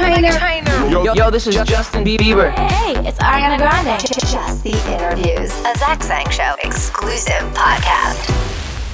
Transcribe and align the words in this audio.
Trainer. 0.00 0.32
Yo, 0.88 1.12
yo, 1.12 1.30
this 1.30 1.46
is 1.46 1.54
Justin 1.66 2.04
Bieber. 2.04 2.56
Hey, 2.70 2.94
it's 3.06 3.18
Ariana 3.18 3.58
Grande. 3.58 4.00
Just 4.00 4.64
the 4.64 4.72
interviews, 4.90 5.50
a 5.66 5.76
Zach 5.76 6.02
Sang 6.02 6.28
Show 6.30 6.54
exclusive 6.64 7.42
podcast. 7.52 8.24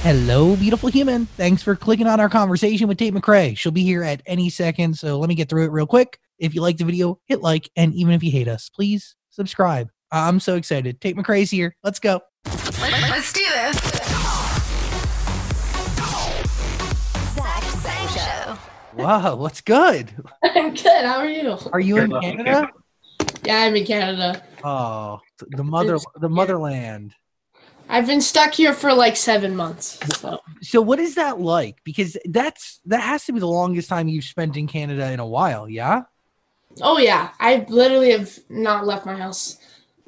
Hello, 0.03 0.57
beautiful 0.57 0.89
human. 0.89 1.25
Thanks 1.25 1.63
for 1.63 1.77
clicking 1.77 2.07
on 2.07 2.19
our 2.19 2.27
conversation 2.27 2.89
with 2.89 2.97
Tate 2.97 3.13
McRae. 3.13 3.57
She'll 3.57 3.71
be 3.71 3.83
here 3.83 4.03
at 4.03 4.21
any 4.25 4.49
second, 4.49 4.97
so 4.97 5.17
let 5.17 5.29
me 5.29 5.35
get 5.35 5.47
through 5.47 5.63
it 5.63 5.71
real 5.71 5.87
quick. 5.87 6.19
If 6.39 6.53
you 6.53 6.61
like 6.61 6.75
the 6.75 6.83
video, 6.83 7.19
hit 7.25 7.41
like, 7.41 7.69
and 7.77 7.93
even 7.93 8.13
if 8.13 8.21
you 8.21 8.31
hate 8.31 8.49
us, 8.49 8.69
please 8.69 9.15
subscribe. 9.29 9.89
I'm 10.11 10.41
so 10.41 10.55
excited. 10.55 10.99
Tate 10.99 11.15
McRae's 11.15 11.49
here. 11.49 11.73
Let's 11.83 11.99
go. 11.99 12.19
Let's 12.45 13.31
do 13.31 13.45
this. 13.45 14.26
Wow, 18.97 19.35
what's 19.35 19.61
good? 19.61 20.11
I'm 20.43 20.73
good. 20.73 21.05
How 21.05 21.19
are 21.19 21.29
you? 21.29 21.57
Are 21.71 21.79
you 21.79 21.97
in 21.97 22.11
Canada? 22.19 22.69
Yeah, 23.43 23.61
I'm 23.61 23.75
in 23.75 23.85
Canada. 23.85 24.43
Oh, 24.63 25.19
the 25.39 25.63
mother, 25.63 25.97
the 26.15 26.29
motherland. 26.29 27.13
I've 27.89 28.07
been 28.07 28.21
stuck 28.21 28.53
here 28.53 28.73
for 28.73 28.93
like 28.93 29.15
seven 29.15 29.55
months. 29.55 29.99
So. 30.19 30.39
So, 30.61 30.81
what 30.81 30.99
is 30.99 31.15
that 31.15 31.39
like? 31.39 31.77
Because 31.83 32.17
that's 32.25 32.79
that 32.85 33.01
has 33.01 33.25
to 33.25 33.33
be 33.33 33.39
the 33.39 33.47
longest 33.47 33.87
time 33.87 34.07
you've 34.07 34.25
spent 34.25 34.57
in 34.57 34.67
Canada 34.67 35.11
in 35.11 35.19
a 35.19 35.27
while. 35.27 35.69
Yeah. 35.69 36.03
Oh 36.81 36.97
yeah, 36.97 37.29
I 37.39 37.65
literally 37.69 38.11
have 38.11 38.37
not 38.49 38.85
left 38.85 39.05
my 39.05 39.15
house 39.15 39.57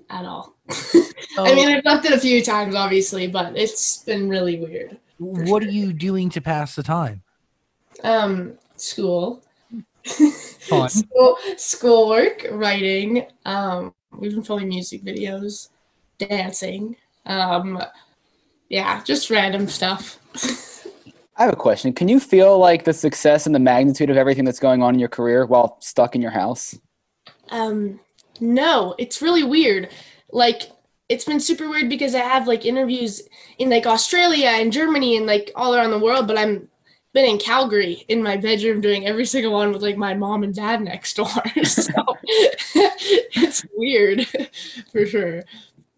at 0.09 0.25
all. 0.25 0.55
So, 0.69 1.03
I 1.37 1.53
mean, 1.53 1.69
I've 1.69 1.85
left 1.85 2.05
it 2.05 2.11
a 2.11 2.19
few 2.19 2.43
times, 2.43 2.75
obviously, 2.75 3.27
but 3.27 3.55
it's 3.55 3.99
been 4.03 4.29
really 4.29 4.59
weird. 4.59 4.97
what 5.19 5.63
are 5.63 5.71
you 5.71 5.93
doing 5.93 6.29
to 6.31 6.41
pass 6.41 6.75
the 6.75 6.83
time? 6.83 7.23
Um, 8.03 8.53
school, 8.81 9.43
school, 10.05 11.37
schoolwork, 11.57 12.47
writing. 12.51 13.25
Um, 13.45 13.93
we've 14.17 14.31
been 14.31 14.43
filming 14.43 14.69
music 14.69 15.03
videos, 15.03 15.69
dancing. 16.17 16.95
Um, 17.25 17.81
yeah, 18.69 19.03
just 19.03 19.29
random 19.29 19.67
stuff. 19.67 20.19
I 21.37 21.43
have 21.43 21.53
a 21.53 21.57
question. 21.57 21.93
Can 21.93 22.09
you 22.09 22.19
feel 22.19 22.57
like 22.57 22.83
the 22.83 22.93
success 22.93 23.45
and 23.45 23.55
the 23.55 23.59
magnitude 23.59 24.09
of 24.09 24.17
everything 24.17 24.43
that's 24.43 24.59
going 24.59 24.83
on 24.83 24.93
in 24.93 24.99
your 24.99 25.09
career 25.09 25.45
while 25.45 25.77
stuck 25.79 26.13
in 26.13 26.21
your 26.21 26.31
house? 26.31 26.77
Um, 27.49 27.99
no, 28.41 28.93
it's 28.97 29.21
really 29.21 29.43
weird. 29.43 29.89
Like, 30.31 30.63
it's 31.07 31.25
been 31.25 31.39
super 31.39 31.67
weird 31.69 31.89
because 31.89 32.13
I 32.13 32.19
have 32.19 32.47
like 32.47 32.65
interviews 32.65 33.21
in 33.57 33.69
like 33.69 33.87
Australia 33.87 34.49
and 34.49 34.71
Germany 34.71 35.17
and 35.17 35.25
like 35.25 35.51
all 35.55 35.73
around 35.73 35.91
the 35.91 35.99
world, 35.99 36.27
but 36.27 36.37
I'm 36.37 36.68
been 37.13 37.25
in 37.25 37.37
Calgary 37.39 38.05
in 38.07 38.21
my 38.21 38.37
bedroom 38.37 38.81
doing 38.81 39.05
every 39.07 39.25
single 39.25 39.51
one 39.53 39.71
with 39.71 39.81
like 39.81 39.97
my 39.97 40.13
mom 40.13 40.43
and 40.43 40.53
dad 40.53 40.81
next 40.81 41.15
door. 41.15 41.27
so 41.63 41.91
it's 42.23 43.65
weird 43.75 44.27
for 44.91 45.05
sure. 45.05 45.43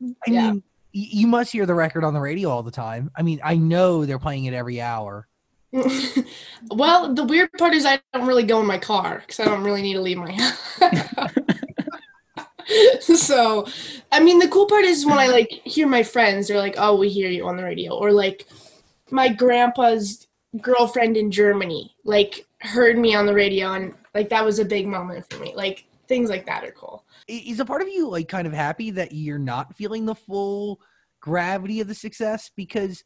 I 0.01 0.31
Yeah. 0.31 0.51
mean, 0.51 0.63
you 0.93 1.27
must 1.27 1.51
hear 1.51 1.65
the 1.65 1.73
record 1.73 2.03
on 2.03 2.13
the 2.13 2.19
radio 2.19 2.49
all 2.49 2.63
the 2.63 2.71
time. 2.71 3.11
I 3.15 3.21
mean, 3.21 3.39
I 3.43 3.55
know 3.55 4.05
they're 4.05 4.19
playing 4.19 4.45
it 4.45 4.53
every 4.53 4.81
hour. 4.81 5.27
well, 6.69 7.13
the 7.13 7.23
weird 7.23 7.49
part 7.57 7.73
is 7.73 7.85
I 7.85 8.01
don't 8.13 8.27
really 8.27 8.43
go 8.43 8.59
in 8.59 8.67
my 8.67 8.77
car 8.77 9.19
because 9.25 9.39
I 9.39 9.45
don't 9.45 9.63
really 9.63 9.81
need 9.81 9.93
to 9.93 10.01
leave 10.01 10.17
my 10.17 10.31
house. 10.31 11.31
so, 13.15 13.65
I 14.11 14.19
mean, 14.19 14.39
the 14.39 14.49
cool 14.49 14.65
part 14.65 14.83
is 14.83 15.05
when 15.05 15.17
I 15.17 15.27
like 15.27 15.49
hear 15.49 15.87
my 15.87 16.03
friends, 16.03 16.47
they're 16.47 16.57
like, 16.57 16.75
"Oh, 16.77 16.95
we 16.97 17.07
hear 17.07 17.29
you 17.29 17.47
on 17.47 17.55
the 17.55 17.63
radio," 17.63 17.93
or 17.93 18.11
like 18.11 18.47
my 19.11 19.29
grandpa's 19.29 20.27
girlfriend 20.59 21.15
in 21.15 21.31
Germany 21.31 21.95
like 22.03 22.45
heard 22.59 22.97
me 22.97 23.15
on 23.15 23.25
the 23.25 23.33
radio, 23.33 23.73
and 23.73 23.93
like 24.13 24.29
that 24.29 24.43
was 24.43 24.59
a 24.59 24.65
big 24.65 24.87
moment 24.87 25.29
for 25.29 25.39
me. 25.39 25.53
Like 25.55 25.85
things 26.07 26.29
like 26.29 26.45
that 26.45 26.63
are 26.63 26.71
cool. 26.71 27.05
Is 27.27 27.59
a 27.59 27.65
part 27.65 27.81
of 27.81 27.87
you 27.87 28.09
like 28.09 28.27
kind 28.27 28.47
of 28.47 28.53
happy 28.53 28.91
that 28.91 29.13
you're 29.13 29.39
not 29.39 29.75
feeling 29.75 30.05
the 30.05 30.15
full 30.15 30.81
gravity 31.21 31.79
of 31.79 31.87
the 31.87 31.95
success? 31.95 32.51
Because 32.55 33.03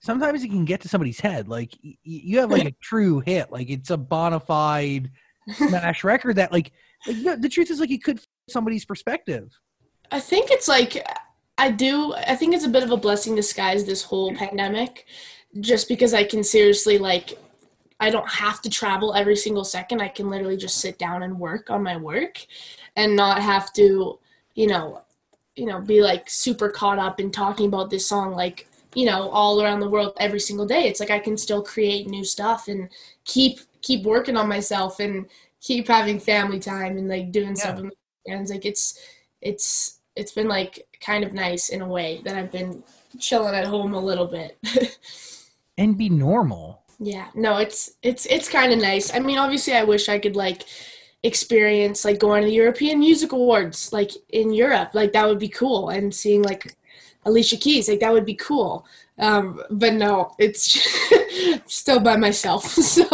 sometimes 0.00 0.42
it 0.42 0.48
can 0.48 0.64
get 0.64 0.80
to 0.80 0.88
somebody's 0.88 1.20
head. 1.20 1.48
Like 1.48 1.76
y- 1.84 1.96
you 2.02 2.38
have 2.38 2.50
like 2.50 2.66
a 2.66 2.70
true 2.82 3.20
hit, 3.20 3.52
like 3.52 3.68
it's 3.68 3.90
a 3.90 3.98
bona 3.98 4.40
fide 4.40 5.10
smash 5.52 6.04
record 6.04 6.36
that 6.36 6.52
like, 6.52 6.72
like 7.06 7.16
you 7.16 7.24
know, 7.24 7.36
the 7.36 7.48
truth 7.48 7.70
is 7.70 7.80
like 7.80 7.90
it 7.90 8.02
could 8.02 8.20
fit 8.20 8.28
somebody's 8.48 8.84
perspective. 8.84 9.52
I 10.10 10.20
think 10.20 10.50
it's 10.50 10.68
like 10.68 11.06
I 11.58 11.70
do. 11.70 12.14
I 12.14 12.36
think 12.36 12.54
it's 12.54 12.64
a 12.64 12.70
bit 12.70 12.82
of 12.82 12.90
a 12.90 12.96
blessing 12.96 13.34
disguise 13.34 13.84
this 13.84 14.02
whole 14.02 14.34
pandemic, 14.34 15.06
just 15.60 15.88
because 15.88 16.14
I 16.14 16.24
can 16.24 16.44
seriously 16.44 16.98
like. 16.98 17.38
I 18.02 18.08
don't 18.08 18.28
have 18.30 18.62
to 18.62 18.70
travel 18.70 19.12
every 19.14 19.36
single 19.36 19.64
second. 19.64 20.00
I 20.00 20.08
can 20.08 20.30
literally 20.30 20.56
just 20.56 20.78
sit 20.78 20.98
down 20.98 21.22
and 21.22 21.38
work 21.38 21.68
on 21.70 21.82
my 21.82 21.96
work, 21.98 22.46
and 22.96 23.14
not 23.14 23.42
have 23.42 23.72
to, 23.74 24.18
you 24.54 24.66
know, 24.66 25.02
you 25.56 25.66
know, 25.66 25.80
be 25.80 26.00
like 26.02 26.30
super 26.30 26.68
caught 26.70 26.98
up 26.98 27.20
in 27.20 27.30
talking 27.30 27.66
about 27.66 27.90
this 27.90 28.06
song 28.08 28.32
like 28.34 28.66
you 28.94 29.04
know 29.06 29.28
all 29.30 29.62
around 29.62 29.80
the 29.80 29.88
world 29.88 30.14
every 30.18 30.40
single 30.40 30.66
day. 30.66 30.88
It's 30.88 31.00
like 31.00 31.10
I 31.10 31.18
can 31.18 31.36
still 31.36 31.62
create 31.62 32.08
new 32.08 32.24
stuff 32.24 32.68
and 32.68 32.88
keep 33.24 33.60
keep 33.82 34.04
working 34.04 34.36
on 34.36 34.48
myself 34.48 35.00
and 35.00 35.26
keep 35.60 35.88
having 35.88 36.18
family 36.18 36.58
time 36.58 36.96
and 36.96 37.08
like 37.08 37.32
doing 37.32 37.54
stuff 37.56 37.76
Yeah. 37.76 37.82
with 37.82 37.84
my 37.84 37.90
friends. 38.32 38.50
Like 38.50 38.64
it's 38.66 38.98
it's 39.42 40.00
it's 40.16 40.32
been 40.32 40.48
like 40.48 40.86
kind 41.00 41.22
of 41.24 41.32
nice 41.34 41.68
in 41.68 41.82
a 41.82 41.86
way 41.88 42.20
that 42.24 42.36
I've 42.36 42.50
been 42.52 42.82
chilling 43.18 43.54
at 43.54 43.66
home 43.66 43.94
a 43.94 44.00
little 44.00 44.26
bit. 44.26 44.58
And 45.78 45.96
be 45.96 46.08
normal. 46.10 46.82
yeah, 46.98 47.28
no, 47.34 47.56
it's 47.56 47.92
it's 48.02 48.26
it's 48.26 48.48
kind 48.48 48.72
of 48.72 48.78
nice. 48.80 49.14
I 49.14 49.18
mean, 49.20 49.38
obviously, 49.38 49.72
I 49.74 49.84
wish 49.84 50.08
I 50.08 50.18
could 50.18 50.36
like 50.36 50.64
experience 51.22 52.04
like 52.04 52.18
going 52.18 52.42
to 52.42 52.46
the 52.48 52.54
European 52.54 52.98
Music 53.00 53.32
Awards 53.32 53.92
like 53.92 54.10
in 54.30 54.52
Europe. 54.52 54.90
Like 54.94 55.12
that 55.12 55.26
would 55.26 55.38
be 55.38 55.48
cool, 55.48 55.88
and 55.90 56.14
seeing 56.14 56.42
like 56.42 56.76
Alicia 57.24 57.56
Keys, 57.56 57.88
like 57.88 58.00
that 58.00 58.12
would 58.12 58.26
be 58.26 58.34
cool. 58.34 58.86
Um, 59.18 59.62
but 59.70 59.94
no, 59.94 60.32
it's 60.38 60.78
still 61.66 62.00
by 62.00 62.16
myself. 62.16 62.64
So 62.82 63.04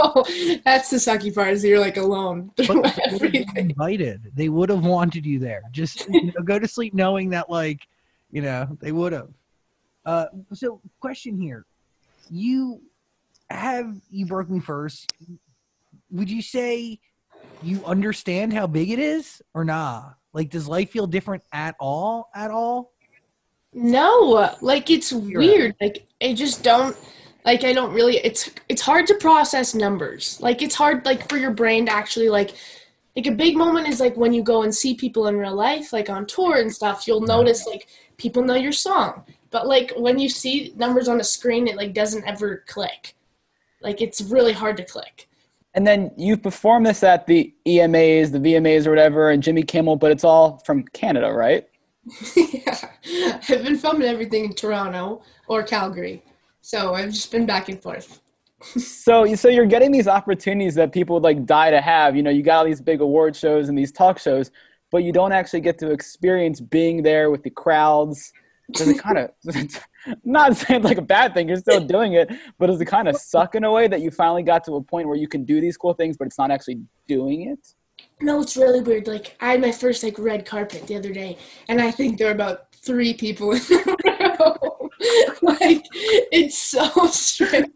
that's 0.65 0.91
the 0.91 0.97
sucky 0.99 1.35
part 1.35 1.51
is 1.53 1.65
you're 1.65 1.81
like 1.81 1.97
alone 1.97 2.51
through 2.61 2.83
But 2.83 2.83
they 2.97 3.03
would 3.11 3.23
have 3.23 3.33
been 3.33 3.47
everything. 3.55 3.71
invited. 3.71 4.33
They 4.35 4.49
would 4.49 4.71
have 4.71 4.85
wanted 4.85 5.27
you 5.27 5.39
there. 5.39 5.63
Just 5.73 6.09
you 6.09 6.33
know, 6.33 6.43
go 6.45 6.59
to 6.59 6.67
sleep 6.69 6.95
knowing 6.95 7.31
that, 7.31 7.51
like, 7.51 7.87
you 8.31 8.43
know, 8.43 8.77
they 8.81 8.93
would 8.93 9.13
have. 9.13 9.29
Uh, 10.05 10.27
so, 10.53 10.81
question 11.01 11.41
here: 11.41 11.67
You 12.31 12.83
have 13.51 13.97
you 14.11 14.27
broke 14.27 14.51
me 14.51 14.61
first? 14.61 15.13
Would 16.11 16.31
you 16.31 16.43
say 16.43 17.01
you 17.63 17.85
understand 17.85 18.53
how 18.53 18.67
big 18.67 18.91
it 18.91 18.99
is, 18.99 19.41
or 19.55 19.65
nah? 19.65 20.11
Like, 20.33 20.51
does 20.51 20.69
life 20.69 20.91
feel 20.91 21.07
different 21.07 21.43
at 21.53 21.77
all? 21.81 22.29
At 22.35 22.51
all? 22.51 22.93
No, 23.73 24.55
like 24.61 24.91
it's 24.91 25.13
weird. 25.13 25.75
Like 25.81 26.07
I 26.23 26.33
just 26.33 26.63
don't 26.63 26.97
like 27.45 27.63
I 27.63 27.73
don't 27.73 27.93
really 27.93 28.17
it's 28.19 28.51
it's 28.69 28.83
hard 28.83 29.07
to 29.09 29.15
process 29.15 29.75
numbers. 29.75 30.41
Like 30.41 30.63
it's 30.63 30.75
hard 30.75 31.05
like 31.05 31.29
for 31.29 31.37
your 31.37 31.51
brain 31.51 31.87
to 31.87 31.93
actually 31.93 32.29
like 32.29 32.55
like 33.15 33.27
a 33.27 33.33
big 33.33 33.57
moment 33.57 33.89
is 33.89 34.01
like 34.01 34.17
when 34.17 34.33
you 34.33 34.43
go 34.43 34.63
and 34.63 34.75
see 34.75 34.95
people 34.95 35.27
in 35.27 35.37
real 35.37 35.55
life, 35.55 35.93
like 35.93 36.09
on 36.09 36.27
tour 36.27 36.57
and 36.57 36.73
stuff, 36.73 37.07
you'll 37.07 37.21
notice 37.21 37.67
like 37.67 37.87
people 38.17 38.43
know 38.43 38.55
your 38.55 38.73
song. 38.73 39.25
But 39.51 39.67
like 39.67 39.93
when 39.97 40.19
you 40.19 40.29
see 40.29 40.73
numbers 40.77 41.09
on 41.09 41.21
a 41.21 41.25
screen, 41.25 41.67
it 41.67 41.77
like 41.77 41.95
doesn't 41.95 42.25
ever 42.25 42.65
click. 42.67 43.15
Like 43.81 44.01
it's 44.01 44.21
really 44.21 44.53
hard 44.53 44.77
to 44.79 44.85
click. 44.85 45.29
And 45.75 45.87
then 45.87 46.11
you 46.17 46.39
perform 46.39 46.85
this 46.85 47.03
at 47.03 47.27
the 47.27 47.55
EMAs, 47.67 48.33
the 48.33 48.39
VMAs, 48.39 48.87
or 48.87 48.91
whatever, 48.91 49.31
and 49.31 49.43
Jimmy 49.43 49.63
Kimmel, 49.63 49.97
but 49.97 50.11
it's 50.11 50.25
all 50.25 50.63
from 50.65 50.85
Canada, 50.95 51.31
right? 51.31 51.69
yeah. 52.37 52.89
I've 53.49 53.63
been 53.63 53.77
filming 53.77 54.09
everything 54.09 54.47
in 54.47 54.55
Toronto 54.55 55.23
or 55.49 55.63
Calgary. 55.63 56.23
So 56.63 56.95
I've 56.95 57.11
just 57.11 57.31
been 57.31 57.47
back 57.47 57.69
and 57.69 57.81
forth. 57.81 58.21
So, 58.79 59.33
so 59.35 59.49
you're 59.49 59.67
getting 59.67 59.93
these 59.93 60.09
opportunities 60.09 60.75
that 60.77 60.91
people 60.91 61.15
would 61.15 61.23
like 61.23 61.45
die 61.45 61.71
to 61.71 61.81
have. 61.81 62.17
You 62.17 62.23
know, 62.23 62.31
you 62.31 62.43
got 62.43 62.57
all 62.57 62.65
these 62.65 62.81
big 62.81 63.03
award 63.03 63.37
shows 63.37 63.69
and 63.69 63.77
these 63.79 63.93
talk 63.93 64.19
shows, 64.19 64.51
but 64.91 65.05
you 65.05 65.13
don't 65.13 65.31
actually 65.31 65.61
get 65.61 65.79
to 65.81 65.91
experience 65.93 66.59
being 66.59 67.03
there 67.03 67.31
with 67.31 67.43
the 67.43 67.51
crowds. 67.51 68.33
Does 68.73 68.89
it 68.89 68.99
kind 68.99 69.19
of 69.19 69.31
not 70.25 70.57
saying 70.57 70.83
like 70.83 70.99
a 70.99 71.03
bad 71.03 71.35
thing? 71.35 71.49
You're 71.49 71.59
still 71.59 71.81
doing 71.81 72.15
it, 72.15 72.31
but 72.59 72.67
does 72.67 72.81
it 72.81 72.87
kind 72.87 73.09
of 73.09 73.17
suck 73.17 73.55
in 73.55 73.65
a 73.65 73.71
way 73.71 73.87
that 73.89 74.01
you 74.01 74.11
finally 74.11 74.43
got 74.43 74.65
to 74.65 74.75
a 74.75 74.83
point 74.83 75.07
where 75.09 75.17
you 75.17 75.29
can 75.29 75.45
do 75.45 75.61
these 75.61 75.77
cool 75.77 75.95
things, 75.95 76.17
but 76.17 76.27
it's 76.27 76.39
not 76.39 76.51
actually 76.51 76.81
doing 77.07 77.51
it? 77.51 77.75
No, 78.21 78.41
it's 78.41 78.57
really 78.57 78.81
weird. 78.81 79.07
Like 79.07 79.37
I 79.41 79.53
had 79.53 79.61
my 79.61 79.73
first 79.73 80.03
like 80.03 80.19
red 80.19 80.47
carpet 80.47 80.87
the 80.87 80.97
other 80.97 81.13
day, 81.13 81.39
and 81.69 81.81
I 81.81 81.91
think 81.91 82.19
there 82.19 82.29
were 82.29 82.35
about 82.35 82.75
three 82.75 83.15
people 83.15 83.53
in 83.53 83.59
the 83.59 84.77
like 85.43 85.85
it's 85.93 86.59
so 86.59 86.89
strange. 87.07 87.73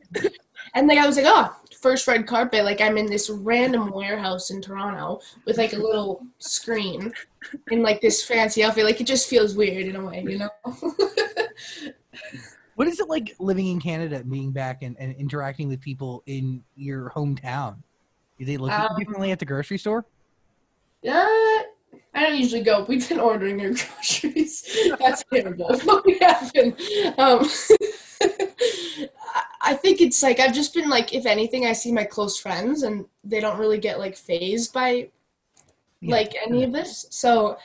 And 0.75 0.89
like 0.89 0.99
I 0.99 1.07
was 1.07 1.17
like, 1.17 1.27
oh, 1.29 1.55
first 1.81 2.06
red 2.06 2.27
carpet. 2.27 2.65
Like 2.65 2.81
I'm 2.81 2.97
in 2.99 3.06
this 3.06 3.31
random 3.31 3.91
warehouse 3.91 4.50
in 4.50 4.61
Toronto 4.61 5.21
with 5.44 5.59
like 5.59 5.73
a 5.73 5.79
little 5.79 6.25
screen 6.38 7.12
in 7.71 7.82
like 7.82 8.00
this 8.00 8.25
fancy 8.25 8.62
outfit. 8.62 8.85
Like 8.85 9.00
it 9.00 9.06
just 9.06 9.29
feels 9.29 9.55
weird 9.55 9.87
in 9.87 9.97
a 9.97 10.05
way, 10.05 10.25
you 10.27 10.38
know. 10.38 10.50
What 12.77 12.88
is 12.88 12.99
it 12.99 13.09
like 13.09 13.35
living 13.38 13.67
in 13.67 13.81
Canada, 13.81 14.23
being 14.25 14.53
back 14.53 14.82
and, 14.82 14.97
and 14.99 15.15
interacting 15.17 15.69
with 15.69 15.81
people 15.81 16.23
in 16.27 16.62
your 16.77 17.11
hometown? 17.15 17.77
Do 18.38 18.47
they 18.47 18.56
look 18.56 18.73
Um, 18.73 18.97
differently 18.99 19.33
at 19.33 19.38
the 19.38 19.44
grocery 19.44 19.76
store? 19.76 20.06
Uh, 21.06 21.11
I 21.12 21.62
don't 22.15 22.38
usually 22.38 22.62
go. 22.62 22.85
We've 22.88 23.06
been 23.06 23.21
ordering 23.21 23.61
our 23.61 23.69
groceries. 23.73 24.65
That's 24.99 25.25
terrible. 25.33 25.79
We 26.06 26.19
have 26.23 26.53
been. 26.55 26.75
Um, 27.19 27.47
I- 29.61 29.75
think 29.75 30.01
it's 30.01 30.23
like 30.23 30.41
I've 30.41 30.55
just 30.55 30.75
been 30.75 30.89
like, 30.91 31.15
if 31.15 31.27
anything, 31.27 31.67
I 31.67 31.73
see 31.73 31.93
my 31.93 32.05
close 32.05 32.39
friends 32.39 32.83
and 32.83 33.05
they 33.25 33.41
don't 33.41 33.59
really 33.59 33.79
get 33.79 33.99
like 33.99 34.17
phased 34.17 34.73
by 34.73 35.09
Yeah. 36.01 36.12
like 36.15 36.35
any 36.47 36.65
of 36.65 36.73
this. 36.73 37.07
So 37.11 37.57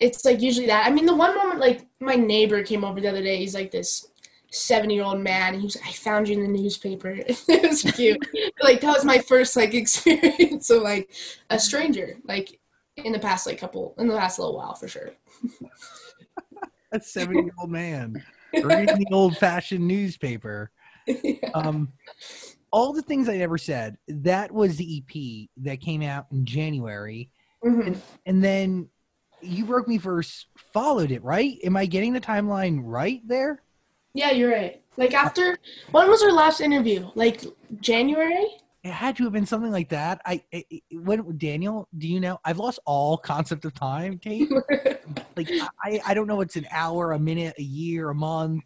it's 0.00 0.24
like 0.24 0.40
usually 0.40 0.66
that. 0.66 0.86
I 0.86 0.90
mean, 0.90 1.06
the 1.06 1.14
one 1.14 1.34
moment 1.36 1.60
like 1.60 1.86
my 2.00 2.14
neighbor 2.14 2.62
came 2.62 2.84
over 2.84 3.00
the 3.00 3.08
other 3.08 3.22
day. 3.22 3.36
He's 3.38 3.54
like 3.54 3.70
this 3.70 4.08
seven-year-old 4.50 5.20
man. 5.20 5.58
He 5.58 5.64
was 5.64 5.76
like, 5.76 5.88
I 5.88 5.92
found 5.92 6.28
you 6.28 6.36
in 6.36 6.42
the 6.52 6.60
newspaper. 6.60 7.10
it 7.26 7.62
was 7.68 7.82
cute. 7.82 8.18
like 8.62 8.80
that 8.80 8.92
was 8.94 9.04
my 9.04 9.18
first 9.18 9.56
like 9.56 9.74
experience 9.82 10.70
of 10.70 10.82
like 10.82 11.10
a 11.50 11.58
stranger. 11.58 12.16
Like 12.24 12.58
in 12.96 13.12
the 13.12 13.18
past 13.18 13.46
like 13.46 13.58
couple 13.58 13.94
in 13.98 14.06
the 14.06 14.16
past 14.16 14.38
little 14.38 14.56
while 14.56 14.74
for 14.74 14.86
sure. 14.88 15.10
A 16.92 17.00
seventy-year-old 17.00 17.70
man 17.70 18.22
reading 18.52 18.98
the 18.98 19.06
old-fashioned 19.12 19.86
newspaper. 19.88 20.70
Yeah. 21.22 21.50
Um, 21.54 21.92
all 22.70 22.92
the 22.92 23.02
things 23.02 23.28
I 23.28 23.36
never 23.36 23.58
said. 23.58 23.96
That 24.08 24.50
was 24.52 24.76
the 24.76 25.02
EP 25.02 25.48
that 25.64 25.80
came 25.80 26.02
out 26.02 26.26
in 26.32 26.44
January, 26.44 27.30
Mhm. 27.64 27.96
and 28.26 28.42
then 28.42 28.88
you 29.42 29.64
broke 29.64 29.88
me 29.88 29.98
first. 29.98 30.46
Followed 30.72 31.10
it, 31.10 31.22
right? 31.22 31.58
Am 31.64 31.76
I 31.76 31.86
getting 31.86 32.12
the 32.12 32.20
timeline 32.20 32.80
right 32.82 33.20
there? 33.26 33.62
Yeah, 34.14 34.30
you're 34.30 34.50
right. 34.50 34.80
Like 34.96 35.14
after 35.14 35.58
when 35.90 36.08
was 36.08 36.22
our 36.22 36.32
last 36.32 36.60
interview? 36.60 37.10
Like 37.14 37.42
January? 37.80 38.46
It 38.84 38.90
had 38.90 39.16
to 39.18 39.24
have 39.24 39.32
been 39.32 39.46
something 39.46 39.70
like 39.70 39.88
that. 39.90 40.20
I, 40.26 40.42
I 40.52 40.64
I- 40.72 40.80
when 40.92 41.38
Daniel, 41.38 41.88
do 41.96 42.08
you 42.08 42.20
know? 42.20 42.38
I've 42.44 42.58
lost 42.58 42.78
all 42.84 43.16
concept 43.16 43.64
of 43.64 43.74
time, 43.74 44.18
Kate. 44.18 44.48
Like 45.36 45.48
I, 45.82 46.00
I 46.06 46.12
don't 46.14 46.26
know. 46.26 46.40
It's 46.42 46.56
an 46.56 46.66
hour, 46.70 47.12
a 47.12 47.18
minute, 47.18 47.54
a 47.58 47.62
year, 47.62 48.10
a 48.10 48.14
month. 48.14 48.64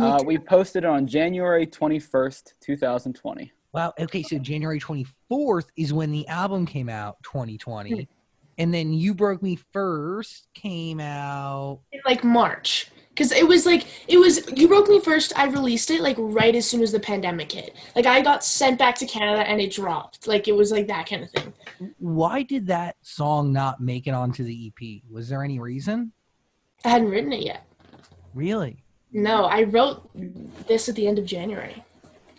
Uh, 0.00 0.22
we 0.24 0.38
posted 0.38 0.84
it 0.84 0.86
on 0.86 1.06
January 1.06 1.66
21st, 1.66 2.52
2020. 2.60 3.52
Wow. 3.76 3.92
Okay, 4.00 4.22
so 4.22 4.38
January 4.38 4.80
twenty 4.80 5.04
fourth 5.28 5.70
is 5.76 5.92
when 5.92 6.10
the 6.10 6.26
album 6.28 6.64
came 6.64 6.88
out, 6.88 7.22
twenty 7.22 7.58
twenty, 7.58 8.08
and 8.56 8.72
then 8.72 8.94
you 8.94 9.12
broke 9.12 9.42
me 9.42 9.58
first 9.70 10.48
came 10.54 10.98
out. 10.98 11.80
in 11.92 12.00
like 12.06 12.24
March. 12.24 12.90
Cause 13.16 13.32
it 13.32 13.46
was 13.46 13.66
like 13.66 13.86
it 14.08 14.16
was 14.16 14.40
you 14.56 14.66
broke 14.66 14.88
me 14.88 14.98
first. 14.98 15.38
I 15.38 15.46
released 15.46 15.90
it 15.90 16.00
like 16.00 16.16
right 16.18 16.54
as 16.54 16.66
soon 16.66 16.82
as 16.82 16.90
the 16.92 17.00
pandemic 17.00 17.52
hit. 17.52 17.76
Like 17.94 18.06
I 18.06 18.22
got 18.22 18.44
sent 18.44 18.78
back 18.78 18.94
to 18.96 19.06
Canada 19.06 19.46
and 19.46 19.60
it 19.60 19.72
dropped. 19.72 20.26
Like 20.26 20.48
it 20.48 20.52
was 20.52 20.72
like 20.72 20.86
that 20.86 21.06
kind 21.06 21.24
of 21.24 21.30
thing. 21.30 21.52
Why 21.98 22.42
did 22.42 22.66
that 22.68 22.96
song 23.02 23.52
not 23.52 23.80
make 23.80 24.06
it 24.06 24.12
onto 24.12 24.42
the 24.42 24.72
EP? 24.72 25.02
Was 25.10 25.28
there 25.28 25.44
any 25.44 25.58
reason? 25.58 26.12
I 26.82 26.88
hadn't 26.88 27.10
written 27.10 27.32
it 27.32 27.42
yet. 27.42 27.66
Really? 28.32 28.84
No, 29.12 29.44
I 29.44 29.62
wrote 29.62 30.08
this 30.66 30.88
at 30.88 30.94
the 30.94 31.06
end 31.06 31.18
of 31.18 31.24
January. 31.24 31.84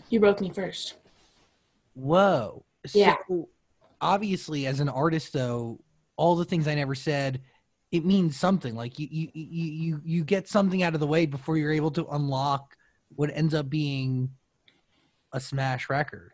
You 0.09 0.19
wrote 0.19 0.41
me 0.41 0.49
first. 0.49 0.95
Whoa. 1.93 2.63
Yeah. 2.93 3.15
So 3.27 3.49
obviously, 3.99 4.67
as 4.67 4.79
an 4.79 4.89
artist, 4.89 5.33
though, 5.33 5.79
all 6.15 6.35
the 6.35 6.45
things 6.45 6.67
I 6.67 6.75
never 6.75 6.95
said, 6.95 7.41
it 7.91 8.05
means 8.05 8.37
something. 8.37 8.75
Like 8.75 8.99
you, 8.99 9.07
you, 9.09 9.29
you, 9.33 9.71
you, 9.71 10.01
you 10.03 10.23
get 10.23 10.47
something 10.47 10.83
out 10.83 10.93
of 10.93 10.99
the 10.99 11.07
way 11.07 11.25
before 11.25 11.57
you're 11.57 11.71
able 11.71 11.91
to 11.91 12.05
unlock 12.07 12.75
what 13.15 13.31
ends 13.33 13.53
up 13.53 13.69
being 13.69 14.29
a 15.33 15.39
smash 15.39 15.89
record. 15.89 16.33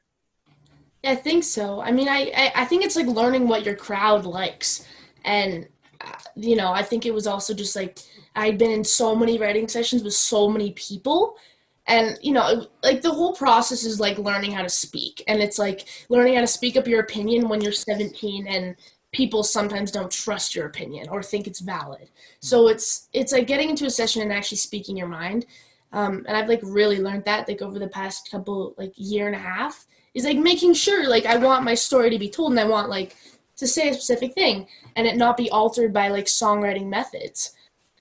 I 1.03 1.15
think 1.15 1.43
so. 1.43 1.81
I 1.81 1.91
mean, 1.91 2.07
I, 2.07 2.31
I, 2.35 2.51
I 2.55 2.65
think 2.65 2.83
it's 2.83 2.95
like 2.95 3.07
learning 3.07 3.47
what 3.47 3.65
your 3.65 3.75
crowd 3.75 4.25
likes. 4.25 4.87
And, 5.25 5.67
uh, 6.01 6.11
you 6.35 6.55
know, 6.55 6.71
I 6.71 6.81
think 6.81 7.05
it 7.05 7.13
was 7.13 7.27
also 7.27 7.53
just 7.53 7.75
like 7.75 7.99
I'd 8.35 8.57
been 8.57 8.71
in 8.71 8.83
so 8.83 9.15
many 9.15 9.37
writing 9.37 9.67
sessions 9.67 10.03
with 10.03 10.13
so 10.13 10.49
many 10.49 10.71
people. 10.71 11.37
And, 11.85 12.17
you 12.21 12.33
know, 12.33 12.67
like 12.81 13.01
the 13.01 13.11
whole 13.11 13.33
process 13.33 13.83
is 13.83 13.99
like 13.99 14.17
learning 14.17 14.51
how 14.51 14.63
to 14.63 14.69
speak. 14.69 15.23
And 15.27 15.41
it's 15.41 15.59
like 15.59 15.85
learning 16.09 16.35
how 16.35 16.41
to 16.41 16.47
speak 16.47 16.77
up 16.77 16.87
your 16.87 17.01
opinion 17.01 17.49
when 17.49 17.61
you're 17.61 17.73
17 17.73 18.47
and 18.47 18.75
people 19.11 19.43
sometimes 19.43 19.91
don't 19.91 20.11
trust 20.11 20.55
your 20.55 20.65
opinion 20.65 21.07
or 21.09 21.21
think 21.21 21.47
it's 21.47 21.59
valid. 21.59 22.09
So 22.39 22.67
it's 22.67 23.09
it's 23.13 23.31
like 23.31 23.47
getting 23.47 23.69
into 23.69 23.85
a 23.85 23.89
session 23.89 24.21
and 24.21 24.33
actually 24.33 24.57
speaking 24.57 24.97
your 24.97 25.07
mind. 25.07 25.45
Um, 25.93 26.25
and 26.27 26.35
I've 26.35 26.49
like 26.49 26.61
really 26.63 26.99
learned 26.99 27.25
that 27.25 27.47
like 27.47 27.61
over 27.61 27.77
the 27.77 27.87
past 27.87 28.31
couple 28.31 28.73
like 28.77 28.91
year 28.95 29.27
and 29.27 29.35
a 29.35 29.39
half 29.39 29.85
is 30.13 30.25
like 30.25 30.37
making 30.37 30.73
sure 30.73 31.07
like 31.07 31.25
I 31.25 31.37
want 31.37 31.63
my 31.63 31.75
story 31.75 32.09
to 32.09 32.19
be 32.19 32.29
told 32.29 32.51
and 32.51 32.59
I 32.59 32.65
want 32.65 32.89
like 32.89 33.15
to 33.57 33.67
say 33.67 33.89
a 33.89 33.93
specific 33.93 34.33
thing 34.33 34.67
and 34.95 35.05
it 35.05 35.15
not 35.15 35.37
be 35.37 35.49
altered 35.51 35.93
by 35.93 36.07
like 36.07 36.25
songwriting 36.25 36.87
methods. 36.87 37.53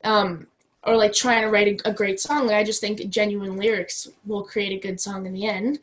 Um, 0.04 0.46
or 0.84 0.96
like 0.96 1.12
trying 1.12 1.42
to 1.42 1.48
write 1.48 1.68
a, 1.68 1.90
a 1.90 1.92
great 1.92 2.18
song. 2.18 2.46
Like, 2.46 2.56
I 2.56 2.64
just 2.64 2.80
think 2.80 3.08
genuine 3.08 3.56
lyrics 3.56 4.08
will 4.26 4.42
create 4.42 4.72
a 4.72 4.86
good 4.86 5.00
song 5.00 5.26
in 5.26 5.32
the 5.32 5.46
end. 5.46 5.78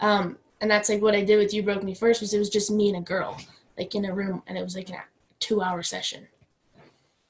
Um, 0.00 0.38
and 0.60 0.70
that's 0.70 0.88
like 0.88 1.02
what 1.02 1.14
I 1.14 1.24
did 1.24 1.38
with 1.38 1.52
You 1.52 1.62
Broke 1.62 1.82
Me 1.82 1.94
First 1.94 2.20
was 2.20 2.32
it 2.32 2.38
was 2.38 2.48
just 2.48 2.70
me 2.70 2.88
and 2.88 2.98
a 2.98 3.00
girl 3.00 3.36
like 3.76 3.94
in 3.94 4.04
a 4.04 4.14
room 4.14 4.42
and 4.46 4.56
it 4.56 4.62
was 4.62 4.76
like 4.76 4.90
a 4.90 5.04
two 5.40 5.62
hour 5.62 5.82
session. 5.82 6.26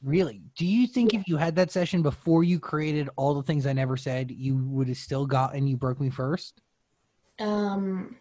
Really? 0.03 0.43
Do 0.57 0.67
you 0.67 0.87
think 0.87 1.15
if 1.15 1.27
you 1.27 1.39
had 1.39 1.57
that 1.57 1.71
session 1.71 2.03
before 2.03 2.45
you 2.45 2.61
created 2.61 3.09
all 3.17 3.33
the 3.33 3.43
things 3.43 3.67
I 3.67 3.73
never 3.73 3.97
said, 3.97 4.31
you 4.31 4.57
would 4.57 4.89
have 4.89 4.99
still 4.99 5.25
gotten 5.25 5.67
you 5.67 5.79
broke 5.79 5.99
me 5.99 6.11
first? 6.11 6.61
Um, 7.39 8.17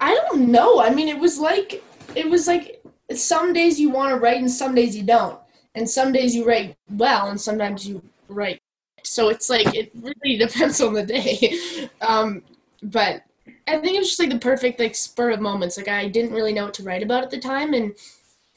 I 0.00 0.14
don't 0.14 0.48
know. 0.50 0.80
I 0.80 0.90
mean, 0.90 1.08
it 1.08 1.18
was 1.18 1.38
like 1.38 1.84
it 2.16 2.28
was 2.28 2.48
like 2.48 2.84
some 3.14 3.52
days 3.52 3.78
you 3.78 3.90
want 3.90 4.12
to 4.12 4.16
write 4.18 4.38
and 4.38 4.50
some 4.50 4.74
days 4.74 4.96
you 4.96 5.04
don't, 5.04 5.38
and 5.78 5.88
some 5.88 6.12
days 6.12 6.34
you 6.34 6.44
write 6.44 6.76
well 6.90 7.28
and 7.28 7.40
sometimes 7.40 7.88
you 7.88 8.02
write. 8.28 8.60
So 9.04 9.28
it's 9.28 9.48
like 9.48 9.74
it 9.74 9.90
really 9.94 10.36
depends 10.44 10.80
on 10.80 10.92
the 10.92 11.04
day. 11.04 11.88
Um, 12.00 12.42
but 12.82 13.22
I 13.66 13.78
think 13.78 13.96
it 13.96 13.98
was 13.98 14.08
just 14.08 14.20
like 14.20 14.30
the 14.30 14.38
perfect 14.38 14.78
like 14.78 14.94
spur 14.94 15.30
of 15.30 15.40
moments. 15.40 15.76
Like 15.76 15.88
I 15.88 16.08
didn't 16.08 16.32
really 16.32 16.52
know 16.52 16.66
what 16.66 16.74
to 16.74 16.82
write 16.82 17.02
about 17.02 17.24
at 17.24 17.30
the 17.30 17.38
time, 17.38 17.74
and 17.74 17.94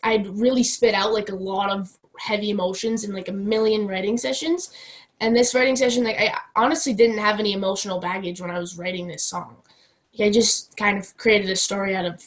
I'd 0.03 0.27
really 0.27 0.63
spit 0.63 0.93
out 0.93 1.11
like 1.11 1.29
a 1.29 1.35
lot 1.35 1.71
of 1.71 1.97
heavy 2.19 2.51
emotions 2.51 3.03
in 3.03 3.13
like 3.13 3.29
a 3.29 3.33
million 3.33 3.87
writing 3.87 4.17
sessions. 4.17 4.71
And 5.19 5.35
this 5.35 5.55
writing 5.55 5.75
session, 5.75 6.03
like 6.03 6.17
I 6.19 6.37
honestly 6.55 6.93
didn't 6.93 7.17
have 7.17 7.39
any 7.39 7.53
emotional 7.53 7.99
baggage 7.99 8.39
when 8.39 8.51
I 8.51 8.59
was 8.59 8.77
writing 8.77 9.07
this 9.07 9.23
song. 9.23 9.57
I 10.19 10.29
just 10.29 10.77
kind 10.77 10.97
of 10.97 11.17
created 11.17 11.49
a 11.49 11.55
story 11.55 11.95
out 11.95 12.05
of 12.05 12.23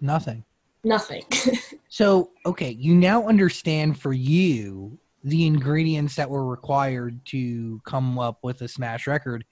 Nothing. 0.00 0.44
Nothing. 0.88 1.24
So, 1.90 2.30
okay, 2.44 2.70
you 2.70 2.94
now 2.94 3.26
understand 3.26 3.98
for 3.98 4.12
you 4.12 4.98
the 5.24 5.46
ingredients 5.46 6.14
that 6.16 6.28
were 6.28 6.46
required 6.46 7.24
to 7.26 7.80
come 7.84 8.18
up 8.18 8.38
with 8.42 8.60
a 8.62 8.68
smash 8.68 9.06
record. 9.06 9.44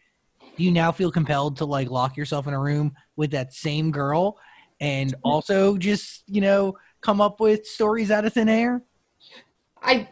Do 0.57 0.63
you 0.63 0.71
now 0.71 0.93
feel 0.93 1.11
compelled 1.11 1.57
to 1.57 1.65
like 1.65 1.91
lock 1.91 2.17
yourself 2.17 2.47
in 2.47 2.55
a 2.55 2.61
room 2.61 2.95
with 3.17 3.31
that 3.33 3.53
same 3.53 3.91
girl 3.91 4.39
and 4.81 5.11
mm-hmm. 5.11 5.21
also 5.25 5.77
just, 5.77 6.25
you 6.27 6.41
know, 6.41 6.77
come 7.01 7.21
up 7.21 7.41
with 7.41 7.67
stories 7.67 8.11
out 8.11 8.25
of 8.25 8.35
thin 8.35 8.49
air? 8.49 8.83
I 9.83 10.09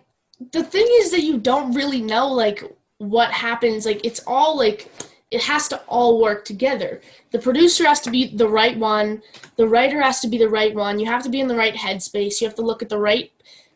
the 0.52 0.64
thing 0.64 0.86
is 0.94 1.10
that 1.12 1.22
you 1.22 1.38
don't 1.38 1.72
really 1.72 2.00
know 2.00 2.26
like 2.26 2.64
what 2.98 3.30
happens 3.30 3.86
like 3.86 4.04
it's 4.04 4.20
all 4.26 4.58
like 4.58 4.90
it 5.30 5.42
has 5.42 5.68
to 5.68 5.78
all 5.88 6.20
work 6.20 6.44
together. 6.44 7.00
The 7.32 7.38
producer 7.38 7.84
has 7.86 8.00
to 8.02 8.10
be 8.10 8.36
the 8.36 8.48
right 8.48 8.78
one. 8.78 9.22
The 9.56 9.66
writer 9.66 10.00
has 10.00 10.20
to 10.20 10.28
be 10.28 10.38
the 10.38 10.48
right 10.48 10.74
one. 10.74 11.00
You 11.00 11.06
have 11.06 11.22
to 11.24 11.28
be 11.28 11.40
in 11.40 11.48
the 11.48 11.56
right 11.56 11.74
headspace. 11.74 12.40
You 12.40 12.46
have 12.46 12.54
to 12.56 12.62
look 12.62 12.82
at 12.82 12.88
the 12.88 12.98
right 12.98 13.32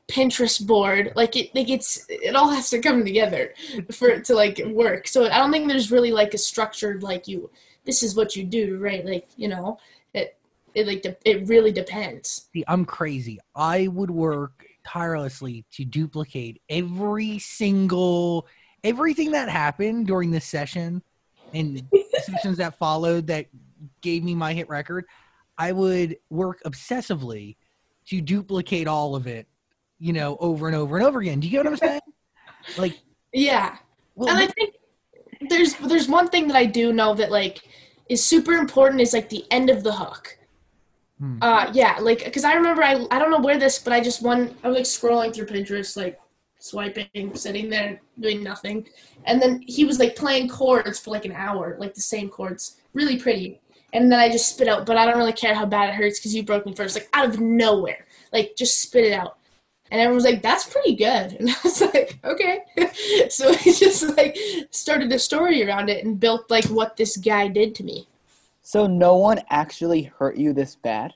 pinterest 0.09 0.67
board. 0.67 1.13
Like 1.17 1.37
it 1.37 1.55
like 1.55 1.69
it's 1.69 2.07
it 2.09 2.35
all 2.37 2.51
has 2.51 2.71
to 2.71 2.81
come 2.81 3.05
together 3.05 3.55
for 3.93 4.09
it 4.09 4.25
to 4.27 4.35
like 4.35 4.61
work. 4.67 5.09
So 5.09 5.27
i 5.27 5.39
don't 5.39 5.51
think 5.51 5.69
there's 5.69 5.91
really 5.91 6.13
like 6.13 6.35
a 6.35 6.39
structured 6.39 7.03
like 7.03 7.29
you 7.29 7.51
this 7.85 8.03
is 8.03 8.15
what 8.15 8.37
you 8.37 8.45
do 8.45 8.79
right? 8.79 9.05
Like 9.05 9.29
you 9.37 9.49
know 9.49 9.79
it 10.15 10.37
it 10.75 10.87
like 10.87 11.03
de- 11.03 11.17
it 11.25 11.49
really 11.49 11.73
depends. 11.73 12.49
See, 12.53 12.65
I'm 12.69 12.85
crazy. 12.85 13.41
I 13.55 13.89
would 13.89 14.11
work 14.11 14.65
tirelessly 14.87 15.65
to 15.73 15.85
duplicate 15.85 16.63
every 16.69 17.39
single 17.39 18.47
everything 18.85 19.33
that 19.33 19.49
happened 19.49 20.07
during 20.07 20.31
this 20.31 20.45
session 20.45 21.03
and 21.55 21.83
the 21.91 22.23
sessions 22.23 22.59
that 22.59 22.79
followed 22.79 23.27
that 23.29 23.47
gave 24.01 24.25
me 24.25 24.35
my 24.35 24.53
hit 24.53 24.69
record. 24.69 25.05
I 25.57 25.73
would 25.73 26.17
work 26.31 26.63
obsessively 26.65 27.57
to 28.07 28.21
duplicate 28.21 28.87
all 28.87 29.17
of 29.17 29.27
it, 29.27 29.49
you 29.99 30.13
know, 30.13 30.37
over 30.39 30.69
and 30.69 30.77
over 30.77 30.97
and 30.97 31.05
over 31.05 31.21
again. 31.21 31.41
Do 31.41 31.49
you 31.49 31.51
get 31.51 31.65
what 31.65 31.73
I'm 31.73 31.77
saying? 31.77 32.01
Like, 32.77 33.01
yeah 33.33 33.79
well, 34.19 34.31
and 34.31 34.39
I 34.39 34.49
think 34.49 34.75
there's 35.49 35.75
there's 35.75 36.09
one 36.09 36.29
thing 36.29 36.49
that 36.49 36.57
I 36.57 36.67
do 36.67 36.93
know 36.93 37.15
that 37.15 37.31
like 37.31 37.69
is 38.09 38.25
super 38.25 38.55
important 38.55 39.01
is 39.01 39.13
like 39.13 39.29
the 39.29 39.45
end 39.53 39.71
of 39.71 39.85
the 39.85 39.93
hook. 39.93 40.37
Hmm. 41.21 41.39
Uh 41.41 41.71
yeah, 41.73 41.99
like 42.01 42.25
because 42.25 42.43
I 42.43 42.55
remember 42.55 42.83
I 42.83 43.07
I 43.13 43.21
don't 43.21 43.31
know 43.31 43.39
where 43.39 43.59
this, 43.59 43.79
but 43.79 43.93
I 43.93 44.01
just 44.01 44.21
one 44.21 44.57
I 44.65 44.69
was 44.69 44.77
like 44.77 44.87
scrolling 44.87 45.33
through 45.33 45.47
Pinterest, 45.47 45.97
like 45.97 46.19
swiping, 46.59 47.35
sitting 47.35 47.69
there 47.71 48.01
doing 48.21 48.43
nothing, 48.43 48.89
and 49.25 49.41
then 49.41 49.63
he 49.67 49.85
was 49.85 49.99
like 49.99 50.17
playing 50.17 50.49
chords 50.49 50.99
for 50.99 51.11
like 51.11 51.25
an 51.25 51.33
hour, 51.33 51.77
like 51.79 51.95
the 51.95 52.01
same 52.01 52.29
chords, 52.29 52.81
really 52.95 53.19
pretty, 53.19 53.61
and 53.93 54.11
then 54.13 54.19
I 54.19 54.29
just 54.29 54.51
spit 54.51 54.69
out, 54.69 54.87
but 54.87 54.97
I 54.97 55.07
don't 55.07 55.19
really 55.19 55.33
care 55.33 55.55
how 55.55 55.67
bad 55.67 55.91
it 55.91 55.95
hurts 55.95 56.19
because 56.19 56.35
you 56.35 56.43
broke 56.43 56.67
me 56.67 56.75
first, 56.75 56.95
like 56.95 57.09
out 57.13 57.27
of 57.27 57.41
nowhere, 57.41 58.07
like 58.33 58.55
just 58.57 58.81
spit 58.81 59.05
it 59.05 59.13
out. 59.13 59.39
And 59.91 60.01
everyone 60.01 60.17
was 60.17 60.25
like, 60.25 60.43
"That's 60.43 60.67
pretty 60.67 60.95
good," 60.95 61.33
and 61.41 61.49
I 61.49 61.55
was 61.65 61.81
like, 61.81 62.19
"Okay." 62.23 62.61
so 63.31 63.49
I 63.49 63.57
just 63.57 64.17
like 64.17 64.37
started 64.71 65.11
a 65.13 65.19
story 65.19 65.67
around 65.67 65.89
it 65.89 66.05
and 66.05 66.21
built 66.21 66.51
like 66.51 66.67
what 66.67 66.97
this 66.97 67.17
guy 67.17 67.49
did 67.49 67.75
to 67.77 67.85
me. 67.85 68.07
So 68.63 68.87
no 68.87 69.17
one 69.17 69.41
actually 69.49 70.03
hurt 70.03 70.37
you 70.37 70.53
this 70.53 70.77
bad? 70.77 71.15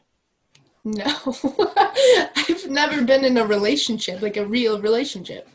No, 0.84 1.04
I've 2.36 2.68
never 2.68 3.02
been 3.02 3.24
in 3.24 3.36
a 3.38 3.46
relationship, 3.46 4.20
like 4.20 4.36
a 4.36 4.44
real 4.44 4.80
relationship. 4.80 5.48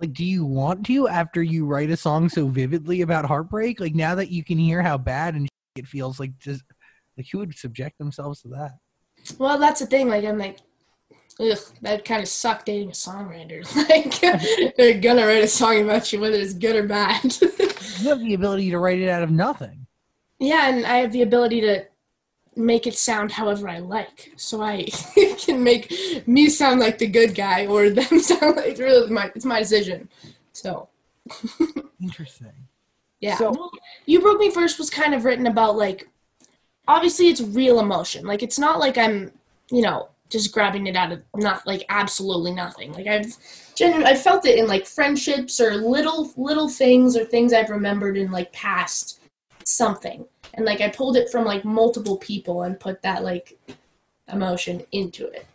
Like, 0.00 0.12
do 0.12 0.24
you 0.24 0.44
want 0.44 0.84
to 0.86 1.06
after 1.06 1.42
you 1.42 1.66
write 1.66 1.90
a 1.90 1.96
song 1.96 2.28
so 2.28 2.48
vividly 2.48 3.02
about 3.02 3.24
heartbreak? 3.24 3.78
Like 3.78 3.94
now 3.94 4.16
that 4.16 4.30
you 4.30 4.42
can 4.42 4.58
hear 4.58 4.82
how 4.82 4.98
bad 4.98 5.34
and 5.36 5.48
it 5.76 5.86
feels 5.86 6.18
like, 6.18 6.36
just 6.38 6.64
like 7.16 7.26
who 7.30 7.38
would 7.38 7.56
subject 7.56 7.98
themselves 7.98 8.42
to 8.42 8.48
that? 8.48 8.72
Well, 9.38 9.58
that's 9.58 9.78
the 9.78 9.86
thing. 9.86 10.08
Like, 10.08 10.24
I'm 10.24 10.38
like, 10.38 10.58
ugh, 11.38 11.58
that 11.82 12.04
kind 12.04 12.20
of 12.20 12.28
suck 12.28 12.64
dating 12.64 12.88
a 12.88 12.92
songwriter. 12.92 13.62
like, 13.88 14.74
they're 14.76 15.00
gonna 15.00 15.24
write 15.24 15.44
a 15.44 15.48
song 15.48 15.82
about 15.82 16.12
you, 16.12 16.18
whether 16.18 16.38
it's 16.38 16.54
good 16.54 16.76
or 16.76 16.86
bad. 16.88 17.36
You 18.00 18.08
have 18.08 18.20
the 18.20 18.34
ability 18.34 18.70
to 18.70 18.78
write 18.78 18.98
it 18.98 19.08
out 19.08 19.22
of 19.22 19.30
nothing. 19.30 19.86
yeah, 20.40 20.68
and 20.68 20.84
I 20.84 20.96
have 20.96 21.12
the 21.12 21.22
ability 21.22 21.60
to 21.60 21.84
make 22.56 22.86
it 22.86 22.94
sound 22.94 23.32
however 23.32 23.68
I 23.68 23.78
like. 23.78 24.32
So 24.36 24.62
I 24.62 24.88
can 25.38 25.62
make 25.64 25.92
me 26.26 26.48
sound 26.48 26.80
like 26.80 26.98
the 26.98 27.06
good 27.06 27.34
guy 27.34 27.66
or 27.66 27.90
them 27.90 28.18
sound 28.20 28.56
like 28.56 28.66
it's 28.72 28.80
really 28.80 29.10
my 29.10 29.30
it's 29.34 29.44
my 29.44 29.60
decision. 29.60 30.08
So 30.52 30.88
Interesting. 32.02 32.52
yeah. 33.20 33.36
So- 33.36 33.50
Well, 33.52 33.70
you 34.06 34.20
broke 34.20 34.38
me 34.40 34.50
first 34.50 34.78
was 34.78 34.90
kind 34.90 35.14
of 35.14 35.24
written 35.24 35.46
about 35.46 35.76
like 35.76 36.08
obviously 36.88 37.28
it's 37.28 37.40
real 37.40 37.80
emotion. 37.80 38.26
Like 38.26 38.42
it's 38.42 38.58
not 38.58 38.78
like 38.80 38.98
I'm, 38.98 39.32
you 39.70 39.82
know, 39.82 40.08
just 40.28 40.52
grabbing 40.52 40.86
it 40.86 40.96
out 40.96 41.12
of 41.12 41.22
not 41.36 41.66
like 41.66 41.84
absolutely 41.88 42.52
nothing. 42.52 42.92
Like 42.92 43.06
I've 43.06 43.36
genuinely 43.74 44.10
I 44.10 44.14
felt 44.16 44.46
it 44.46 44.58
in 44.58 44.66
like 44.66 44.86
friendships 44.86 45.60
or 45.60 45.74
little 45.76 46.32
little 46.36 46.68
things 46.68 47.16
or 47.16 47.24
things 47.24 47.52
I've 47.52 47.70
remembered 47.70 48.16
in 48.16 48.30
like 48.30 48.52
past 48.52 49.20
something. 49.66 50.26
And 50.54 50.66
like 50.66 50.80
I 50.80 50.88
pulled 50.88 51.16
it 51.16 51.30
from 51.30 51.44
like 51.44 51.64
multiple 51.64 52.16
people 52.16 52.62
and 52.62 52.78
put 52.78 53.02
that 53.02 53.22
like 53.24 53.58
emotion 54.32 54.82
into 54.92 55.26
it. 55.26 55.46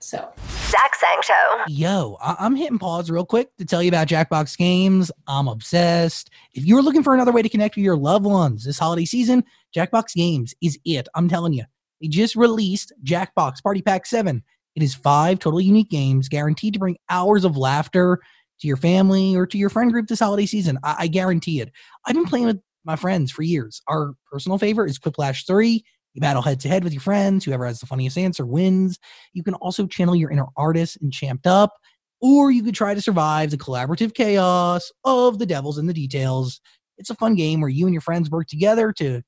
So 0.00 0.32
Zach 0.68 0.94
Sang 0.96 1.22
Show. 1.22 1.62
Yo, 1.68 2.16
I- 2.20 2.36
I'm 2.40 2.56
hitting 2.56 2.78
pause 2.78 3.10
real 3.10 3.24
quick 3.24 3.56
to 3.58 3.64
tell 3.64 3.82
you 3.82 3.88
about 3.88 4.08
Jackbox 4.08 4.56
Games. 4.56 5.12
I'm 5.28 5.46
obsessed. 5.48 6.30
If 6.54 6.64
you're 6.64 6.82
looking 6.82 7.02
for 7.02 7.14
another 7.14 7.30
way 7.32 7.42
to 7.42 7.48
connect 7.48 7.76
with 7.76 7.84
your 7.84 7.96
loved 7.96 8.24
ones 8.24 8.64
this 8.64 8.78
holiday 8.78 9.04
season, 9.04 9.44
Jackbox 9.76 10.14
Games 10.14 10.54
is 10.60 10.78
it. 10.84 11.08
I'm 11.14 11.28
telling 11.28 11.52
you. 11.52 11.64
They 12.00 12.08
just 12.08 12.34
released 12.34 12.92
Jackbox 13.04 13.62
Party 13.62 13.80
Pack 13.80 14.06
7. 14.06 14.42
It 14.74 14.82
is 14.82 14.94
five 14.94 15.38
totally 15.38 15.64
unique 15.64 15.90
games 15.90 16.28
guaranteed 16.28 16.72
to 16.74 16.80
bring 16.80 16.96
hours 17.08 17.44
of 17.44 17.56
laughter 17.56 18.18
to 18.60 18.66
your 18.66 18.76
family 18.76 19.36
or 19.36 19.46
to 19.46 19.58
your 19.58 19.68
friend 19.70 19.92
group 19.92 20.08
this 20.08 20.18
holiday 20.20 20.46
season. 20.46 20.78
I, 20.82 20.96
I 21.00 21.06
guarantee 21.06 21.60
it. 21.60 21.70
I've 22.06 22.14
been 22.14 22.24
playing 22.24 22.46
with 22.46 22.60
my 22.84 22.96
friends 22.96 23.30
for 23.30 23.42
years. 23.42 23.82
Our 23.88 24.14
personal 24.30 24.58
favorite 24.58 24.90
is 24.90 24.98
Quiplash 24.98 25.46
3. 25.46 25.84
You 26.14 26.20
battle 26.20 26.42
head 26.42 26.60
to 26.60 26.68
head 26.68 26.84
with 26.84 26.92
your 26.92 27.00
friends. 27.00 27.44
Whoever 27.44 27.66
has 27.66 27.80
the 27.80 27.86
funniest 27.86 28.18
answer 28.18 28.44
wins. 28.44 28.98
You 29.32 29.42
can 29.42 29.54
also 29.54 29.86
channel 29.86 30.14
your 30.14 30.30
inner 30.30 30.46
artist 30.56 30.98
and 31.00 31.12
Champ'd 31.12 31.46
Up, 31.46 31.72
or 32.20 32.50
you 32.50 32.62
could 32.62 32.74
try 32.74 32.94
to 32.94 33.00
survive 33.00 33.50
the 33.50 33.56
collaborative 33.56 34.14
chaos 34.14 34.92
of 35.04 35.38
the 35.38 35.46
devils 35.46 35.78
and 35.78 35.88
the 35.88 35.94
details. 35.94 36.60
It's 36.98 37.10
a 37.10 37.14
fun 37.14 37.34
game 37.34 37.60
where 37.60 37.70
you 37.70 37.86
and 37.86 37.94
your 37.94 38.02
friends 38.02 38.30
work 38.30 38.46
together 38.46 38.92
to 38.98 39.22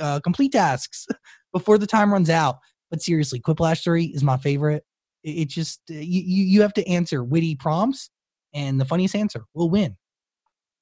uh, 0.00 0.20
complete 0.20 0.52
tasks 0.52 1.06
before 1.52 1.78
the 1.78 1.86
time 1.86 2.12
runs 2.12 2.30
out. 2.30 2.56
But 2.90 3.02
seriously, 3.02 3.40
Quiplash 3.40 3.82
3 3.82 4.04
is 4.04 4.22
my 4.22 4.36
favorite. 4.36 4.84
It, 5.24 5.30
it 5.30 5.48
just, 5.48 5.80
uh, 5.90 5.94
you 5.94 6.22
you 6.44 6.62
have 6.62 6.74
to 6.74 6.86
answer 6.86 7.24
witty 7.24 7.54
prompts, 7.54 8.10
and 8.52 8.78
the 8.78 8.84
funniest 8.84 9.16
answer 9.16 9.44
will 9.54 9.70
win. 9.70 9.96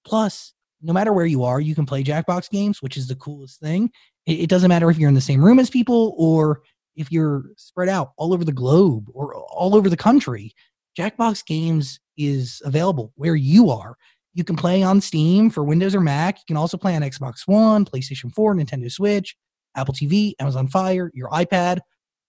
Plus, 0.04 0.54
no 0.82 0.92
matter 0.92 1.12
where 1.12 1.26
you 1.26 1.44
are, 1.44 1.60
you 1.60 1.75
can 1.75 1.87
play 1.87 2.02
Jackbox 2.02 2.50
games, 2.50 2.82
which 2.82 2.96
is 2.96 3.06
the 3.06 3.16
coolest 3.16 3.60
thing. 3.60 3.90
It, 4.26 4.40
it 4.40 4.50
doesn't 4.50 4.68
matter 4.68 4.90
if 4.90 4.99
you're 4.99 5.08
in 5.08 5.14
the 5.14 5.20
same 5.20 5.44
room 5.44 5.58
as 5.58 5.70
people 5.70 6.14
or 6.16 6.62
if 6.96 7.10
you're 7.12 7.44
spread 7.56 7.88
out 7.88 8.12
all 8.16 8.32
over 8.32 8.44
the 8.44 8.52
globe 8.52 9.06
or 9.12 9.34
all 9.34 9.75
over 9.75 9.88
the 9.88 9.96
country. 9.96 10.54
Jackbox 10.99 11.44
Games 11.44 12.00
is 12.16 12.60
available 12.64 13.12
where 13.16 13.37
you 13.37 13.70
are. 13.70 13.96
You 14.34 14.44
can 14.44 14.56
play 14.56 14.82
on 14.82 15.00
Steam 15.00 15.50
for 15.50 15.64
Windows 15.64 15.94
or 15.94 16.00
Mac. 16.00 16.38
You 16.38 16.44
can 16.46 16.56
also 16.56 16.76
play 16.76 16.94
on 16.94 17.02
Xbox 17.02 17.46
One, 17.46 17.84
PlayStation 17.84 18.32
4, 18.32 18.54
Nintendo 18.54 18.90
Switch, 18.90 19.37
Apple 19.76 19.94
TV, 19.94 20.34
Amazon 20.38 20.68
Fire, 20.68 21.10
your 21.14 21.28
iPad, 21.30 21.80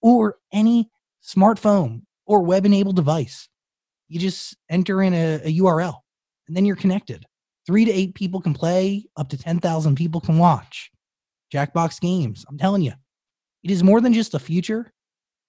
or 0.02 0.38
any 0.52 0.90
smartphone 1.24 2.02
or 2.26 2.42
web 2.42 2.66
enabled 2.66 2.96
device. 2.96 3.48
You 4.08 4.20
just 4.20 4.58
enter 4.70 5.02
in 5.02 5.14
a, 5.14 5.36
a 5.44 5.60
URL 5.60 5.96
and 6.48 6.58
then 6.58 6.66
you're 6.66 6.76
connected. 6.76 7.26
Three 7.72 7.86
to 7.86 7.92
eight 7.94 8.16
people 8.16 8.42
can 8.42 8.54
play, 8.54 9.06
up 9.16 9.30
to 9.30 9.38
10,000 9.38 9.96
people 9.96 10.20
can 10.20 10.38
watch. 10.38 10.92
Jackbox 11.54 12.02
Games, 12.02 12.44
I'm 12.50 12.58
telling 12.58 12.82
you, 12.82 12.92
it 13.64 13.72
is 13.72 13.82
more 13.82 14.02
than 14.02 14.12
just 14.12 14.34
the 14.34 14.42
future 14.42 14.92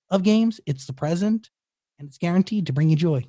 of 0.09 0.23
games, 0.23 0.61
it's 0.64 0.87
the 0.87 0.93
present, 0.93 1.50
and 1.99 2.07
it's 2.07 2.19
guaranteed 2.19 2.67
to 2.67 2.73
bring 2.73 2.88
you 2.91 2.95
joy. 2.95 3.25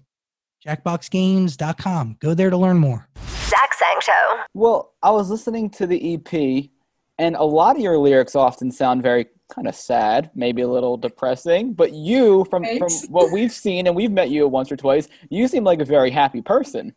JackboxGames.com. 0.67 2.17
Go 2.19 2.35
there 2.35 2.51
to 2.51 2.55
learn 2.55 2.77
more. 2.77 3.09
Zach 3.47 3.73
Sang 3.73 4.00
Show. 4.00 4.43
Well, 4.53 4.93
I 5.01 5.09
was 5.09 5.27
listening 5.27 5.71
to 5.71 5.88
the 5.88 6.13
EP, 6.13 6.69
and 7.17 7.35
a 7.35 7.43
lot 7.43 7.75
of 7.75 7.81
your 7.81 7.97
lyrics 7.97 8.35
often 8.35 8.69
sound 8.69 9.01
very 9.01 9.25
kind 9.50 9.67
of 9.67 9.73
sad, 9.73 10.29
maybe 10.35 10.62
a 10.62 10.67
little 10.67 10.97
depressing. 10.97 11.73
But 11.73 11.93
you, 11.93 12.45
from 12.47 12.63
from 12.77 12.91
what 13.09 13.31
we've 13.31 13.51
seen, 13.51 13.88
and 13.88 13.95
we've 13.95 14.12
met 14.12 14.29
you 14.29 14.47
once 14.47 14.71
or 14.71 14.77
twice, 14.77 15.07
you 15.31 15.47
seem 15.47 15.63
like 15.63 15.81
a 15.81 15.85
very 15.85 16.12
happy 16.12 16.43
person. 16.43 16.93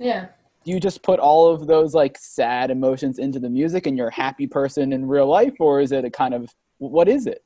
yeah. 0.00 0.26
Do 0.66 0.72
you 0.72 0.80
just 0.80 1.04
put 1.04 1.20
all 1.20 1.48
of 1.48 1.68
those 1.68 1.94
like 1.94 2.18
sad 2.18 2.72
emotions 2.72 3.20
into 3.20 3.38
the 3.38 3.48
music, 3.48 3.86
and 3.86 3.96
you're 3.96 4.08
a 4.08 4.14
happy 4.14 4.48
person 4.48 4.92
in 4.92 5.06
real 5.06 5.28
life, 5.28 5.54
or 5.60 5.80
is 5.80 5.92
it 5.92 6.04
a 6.04 6.10
kind 6.10 6.34
of 6.34 6.52
what 6.78 7.08
is 7.08 7.28
it? 7.28 7.44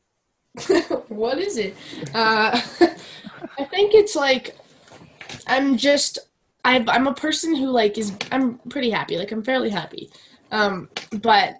what 1.08 1.36
is 1.36 1.58
it? 1.58 1.76
Uh, 2.14 2.58
I 3.58 3.64
think 3.64 3.94
it's 3.94 4.16
like 4.16 4.56
I'm 5.46 5.76
just 5.76 6.18
I've, 6.64 6.88
I'm 6.88 7.06
a 7.06 7.14
person 7.14 7.54
who 7.54 7.66
like 7.66 7.98
is 7.98 8.16
I'm 8.32 8.58
pretty 8.70 8.88
happy. 8.88 9.18
Like 9.18 9.32
I'm 9.32 9.44
fairly 9.44 9.68
happy, 9.68 10.10
um, 10.50 10.88
but 11.20 11.56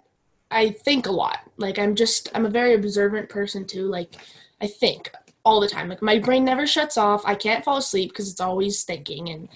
I 0.49 0.71
think 0.71 1.05
a 1.05 1.11
lot. 1.11 1.41
Like 1.57 1.77
I'm 1.77 1.95
just 1.95 2.29
I'm 2.33 2.47
a 2.47 2.49
very 2.49 2.73
observant 2.73 3.29
person 3.29 3.65
too. 3.65 3.85
Like 3.87 4.15
I 4.61 4.67
think 4.67 5.11
all 5.45 5.59
the 5.59 5.69
time. 5.69 5.89
Like 5.89 6.01
my 6.01 6.17
brain 6.17 6.43
never 6.43 6.65
shuts 6.65 6.97
off. 6.97 7.21
I 7.23 7.35
can't 7.35 7.63
fall 7.63 7.77
asleep 7.77 8.09
because 8.09 8.31
it's 8.31 8.41
always 8.41 8.83
thinking 8.83 9.29
and 9.29 9.47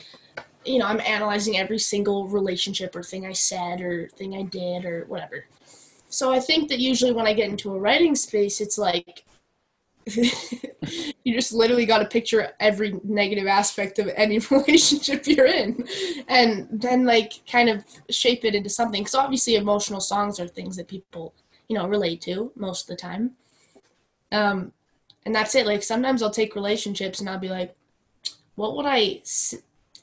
you 0.66 0.80
know 0.80 0.86
I'm 0.86 1.02
analyzing 1.02 1.58
every 1.58 1.80
single 1.80 2.28
relationship 2.28 2.96
or 2.96 3.04
thing 3.04 3.26
I 3.26 3.34
said 3.34 3.82
or 3.82 4.08
thing 4.10 4.36
I 4.36 4.44
did 4.44 4.86
or 4.86 5.06
whatever. 5.06 5.46
So 6.10 6.32
I 6.32 6.40
think 6.40 6.70
that 6.70 6.80
usually 6.80 7.12
when 7.12 7.28
I 7.28 7.34
get 7.34 7.50
into 7.50 7.74
a 7.74 7.80
writing 7.80 8.16
space, 8.16 8.62
it's 8.62 8.78
like 8.78 9.26
you 10.06 11.34
just 11.34 11.52
literally 11.52 11.86
got 11.86 11.98
to 11.98 12.06
picture 12.06 12.52
every 12.60 13.00
negative 13.04 13.48
aspect 13.48 13.98
of 13.98 14.10
any 14.16 14.38
relationship 14.52 15.26
you're 15.26 15.48
in 15.48 15.88
and 16.28 16.68
then 16.72 17.06
like 17.06 17.34
kind 17.52 17.70
of 17.70 17.84
shape 18.10 18.46
it 18.46 18.56
into 18.56 18.70
something. 18.70 19.02
Because 19.02 19.16
obviously 19.16 19.56
emotional 19.56 20.02
songs 20.02 20.40
are 20.40 20.48
things 20.48 20.76
that 20.78 20.88
people 20.88 21.34
you 21.68 21.76
know 21.76 21.88
relate 21.88 22.22
to 22.22 22.52
most 22.56 22.84
of 22.84 22.88
the 22.88 23.02
time. 23.02 23.32
Um 24.32 24.72
and 25.26 25.34
that's 25.34 25.56
it. 25.56 25.66
Like 25.66 25.84
sometimes 25.84 26.22
i'll 26.22 26.30
take 26.30 26.56
relationships 26.56 27.20
and 27.20 27.30
i'll 27.30 27.40
be 27.40 27.50
like 27.50 27.76
what 28.56 28.76
would 28.76 28.86
i 28.86 29.22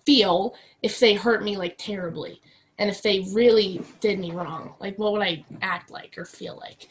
feel 0.06 0.54
if 0.82 0.98
they 1.00 1.14
hurt 1.14 1.42
me 1.44 1.56
like 1.56 1.76
terribly 1.78 2.40
and 2.78 2.88
if 2.90 3.02
they 3.02 3.20
really 3.32 3.80
did 4.00 4.18
me 4.18 4.30
wrong 4.32 4.74
like 4.80 4.98
what 4.98 5.12
would 5.12 5.22
i 5.22 5.44
act 5.60 5.90
like 5.90 6.16
or 6.18 6.24
feel 6.24 6.56
like 6.58 6.88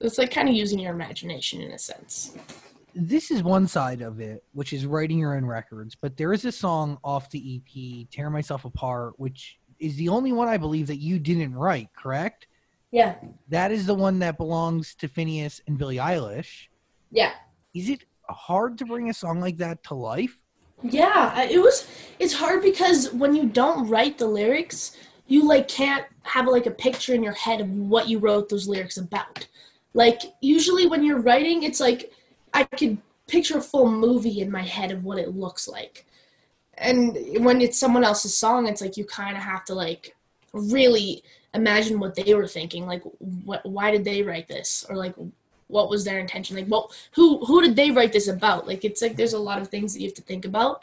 it's 0.00 0.18
like 0.18 0.30
kind 0.30 0.48
of 0.48 0.54
using 0.54 0.78
your 0.78 0.92
imagination 0.92 1.60
in 1.60 1.72
a 1.72 1.78
sense 1.78 2.36
This 2.94 3.30
is 3.30 3.42
one 3.42 3.68
side 3.68 4.00
of 4.00 4.18
it, 4.18 4.42
which 4.54 4.72
is 4.72 4.84
writing 4.86 5.18
your 5.18 5.36
own 5.36 5.44
records. 5.44 5.94
But 5.94 6.16
there 6.16 6.32
is 6.32 6.44
a 6.44 6.50
song 6.50 6.98
off 7.04 7.30
the 7.30 7.42
EP, 7.56 8.08
Tear 8.10 8.28
Myself 8.30 8.64
Apart, 8.64 9.14
which 9.20 9.58
is 9.78 9.94
the 9.96 10.08
only 10.08 10.32
one 10.32 10.48
I 10.48 10.56
believe 10.56 10.86
that 10.88 10.96
you 10.96 11.18
didn't 11.20 11.54
write, 11.54 11.90
correct? 11.94 12.48
yeah 12.90 13.16
That 13.50 13.70
is 13.70 13.86
the 13.86 13.94
one 13.94 14.18
that 14.20 14.38
belongs 14.38 14.94
to 14.96 15.06
Finneas 15.08 15.60
and 15.68 15.78
Billie 15.78 15.98
Eilish. 15.98 16.68
yeah 17.12 17.32
Is 17.74 17.88
it 17.88 18.04
hard 18.28 18.78
to 18.78 18.86
bring 18.86 19.10
a 19.10 19.14
song 19.14 19.38
like 19.40 19.58
that 19.58 19.84
to 19.84 19.94
life? 19.94 20.36
Yeah, 20.82 21.42
it 21.42 21.60
was. 21.60 21.88
It's 22.18 22.34
hard 22.34 22.62
because 22.62 23.12
when 23.12 23.34
you 23.34 23.46
don't 23.46 23.88
write 23.88 24.18
the 24.18 24.26
lyrics, 24.26 24.96
you 25.26 25.46
like 25.46 25.68
can't 25.68 26.04
have 26.22 26.46
like 26.46 26.66
a 26.66 26.70
picture 26.70 27.14
in 27.14 27.22
your 27.22 27.32
head 27.32 27.60
of 27.60 27.70
what 27.70 28.08
you 28.08 28.18
wrote 28.18 28.48
those 28.48 28.68
lyrics 28.68 28.96
about. 28.96 29.46
Like 29.94 30.22
usually 30.40 30.86
when 30.86 31.04
you're 31.04 31.20
writing, 31.20 31.62
it's 31.62 31.80
like 31.80 32.12
I 32.54 32.64
could 32.64 32.98
picture 33.26 33.58
a 33.58 33.62
full 33.62 33.90
movie 33.90 34.40
in 34.40 34.50
my 34.50 34.62
head 34.62 34.90
of 34.90 35.04
what 35.04 35.18
it 35.18 35.36
looks 35.36 35.68
like. 35.68 36.06
And 36.76 37.16
when 37.44 37.60
it's 37.60 37.78
someone 37.78 38.04
else's 38.04 38.36
song, 38.36 38.66
it's 38.66 38.80
like 38.80 38.96
you 38.96 39.04
kind 39.04 39.36
of 39.36 39.42
have 39.42 39.64
to 39.66 39.74
like 39.74 40.16
really 40.52 41.22
imagine 41.54 41.98
what 41.98 42.14
they 42.14 42.34
were 42.34 42.46
thinking. 42.46 42.86
Like, 42.86 43.02
what? 43.44 43.64
Why 43.66 43.90
did 43.90 44.04
they 44.04 44.22
write 44.22 44.48
this? 44.48 44.86
Or 44.88 44.96
like, 44.96 45.14
what 45.68 45.88
was 45.88 46.04
their 46.04 46.18
intention? 46.18 46.56
Like, 46.56 46.66
what? 46.66 46.90
Who? 47.12 47.44
Who 47.44 47.62
did 47.62 47.76
they 47.76 47.90
write 47.90 48.12
this 48.12 48.28
about? 48.28 48.66
Like, 48.66 48.84
it's 48.84 49.00
like 49.00 49.16
there's 49.16 49.34
a 49.34 49.38
lot 49.38 49.62
of 49.62 49.68
things 49.68 49.94
that 49.94 50.00
you 50.00 50.08
have 50.08 50.14
to 50.14 50.22
think 50.22 50.44
about. 50.44 50.82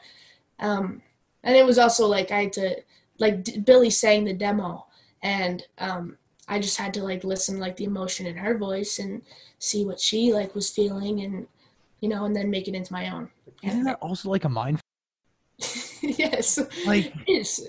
Um, 0.60 1.02
and 1.44 1.56
it 1.56 1.66
was 1.66 1.78
also 1.78 2.08
like 2.08 2.32
I 2.32 2.44
had 2.44 2.54
to 2.54 2.82
like 3.20 3.44
D- 3.44 3.60
Billie 3.60 3.90
sang 3.90 4.26
the 4.26 4.34
demo, 4.34 4.86
and 5.22 5.64
um, 5.78 6.18
I 6.48 6.60
just 6.60 6.78
had 6.78 6.94
to 6.96 7.04
like 7.04 7.24
listen 7.24 7.60
like 7.60 7.78
the 7.78 7.86
emotion 7.86 8.26
in 8.26 8.38
her 8.38 8.58
voice 8.58 9.00
and 9.00 9.22
see 9.60 9.86
what 9.86 10.00
she 10.00 10.34
like 10.34 10.56
was 10.56 10.70
feeling, 10.70 11.22
and 11.22 11.48
you 12.02 12.10
know, 12.10 12.26
and 12.26 12.36
then 12.36 12.50
make 12.50 12.68
it 12.68 12.76
into 12.76 12.94
my 12.94 13.10
own. 13.10 13.30
Isn't 13.64 13.84
that 13.84 14.00
also 14.02 14.30
like 14.30 14.44
a 14.44 14.50
mind? 14.50 14.80
yes, 16.02 16.60
Like 16.86 17.14
yes, 17.28 17.62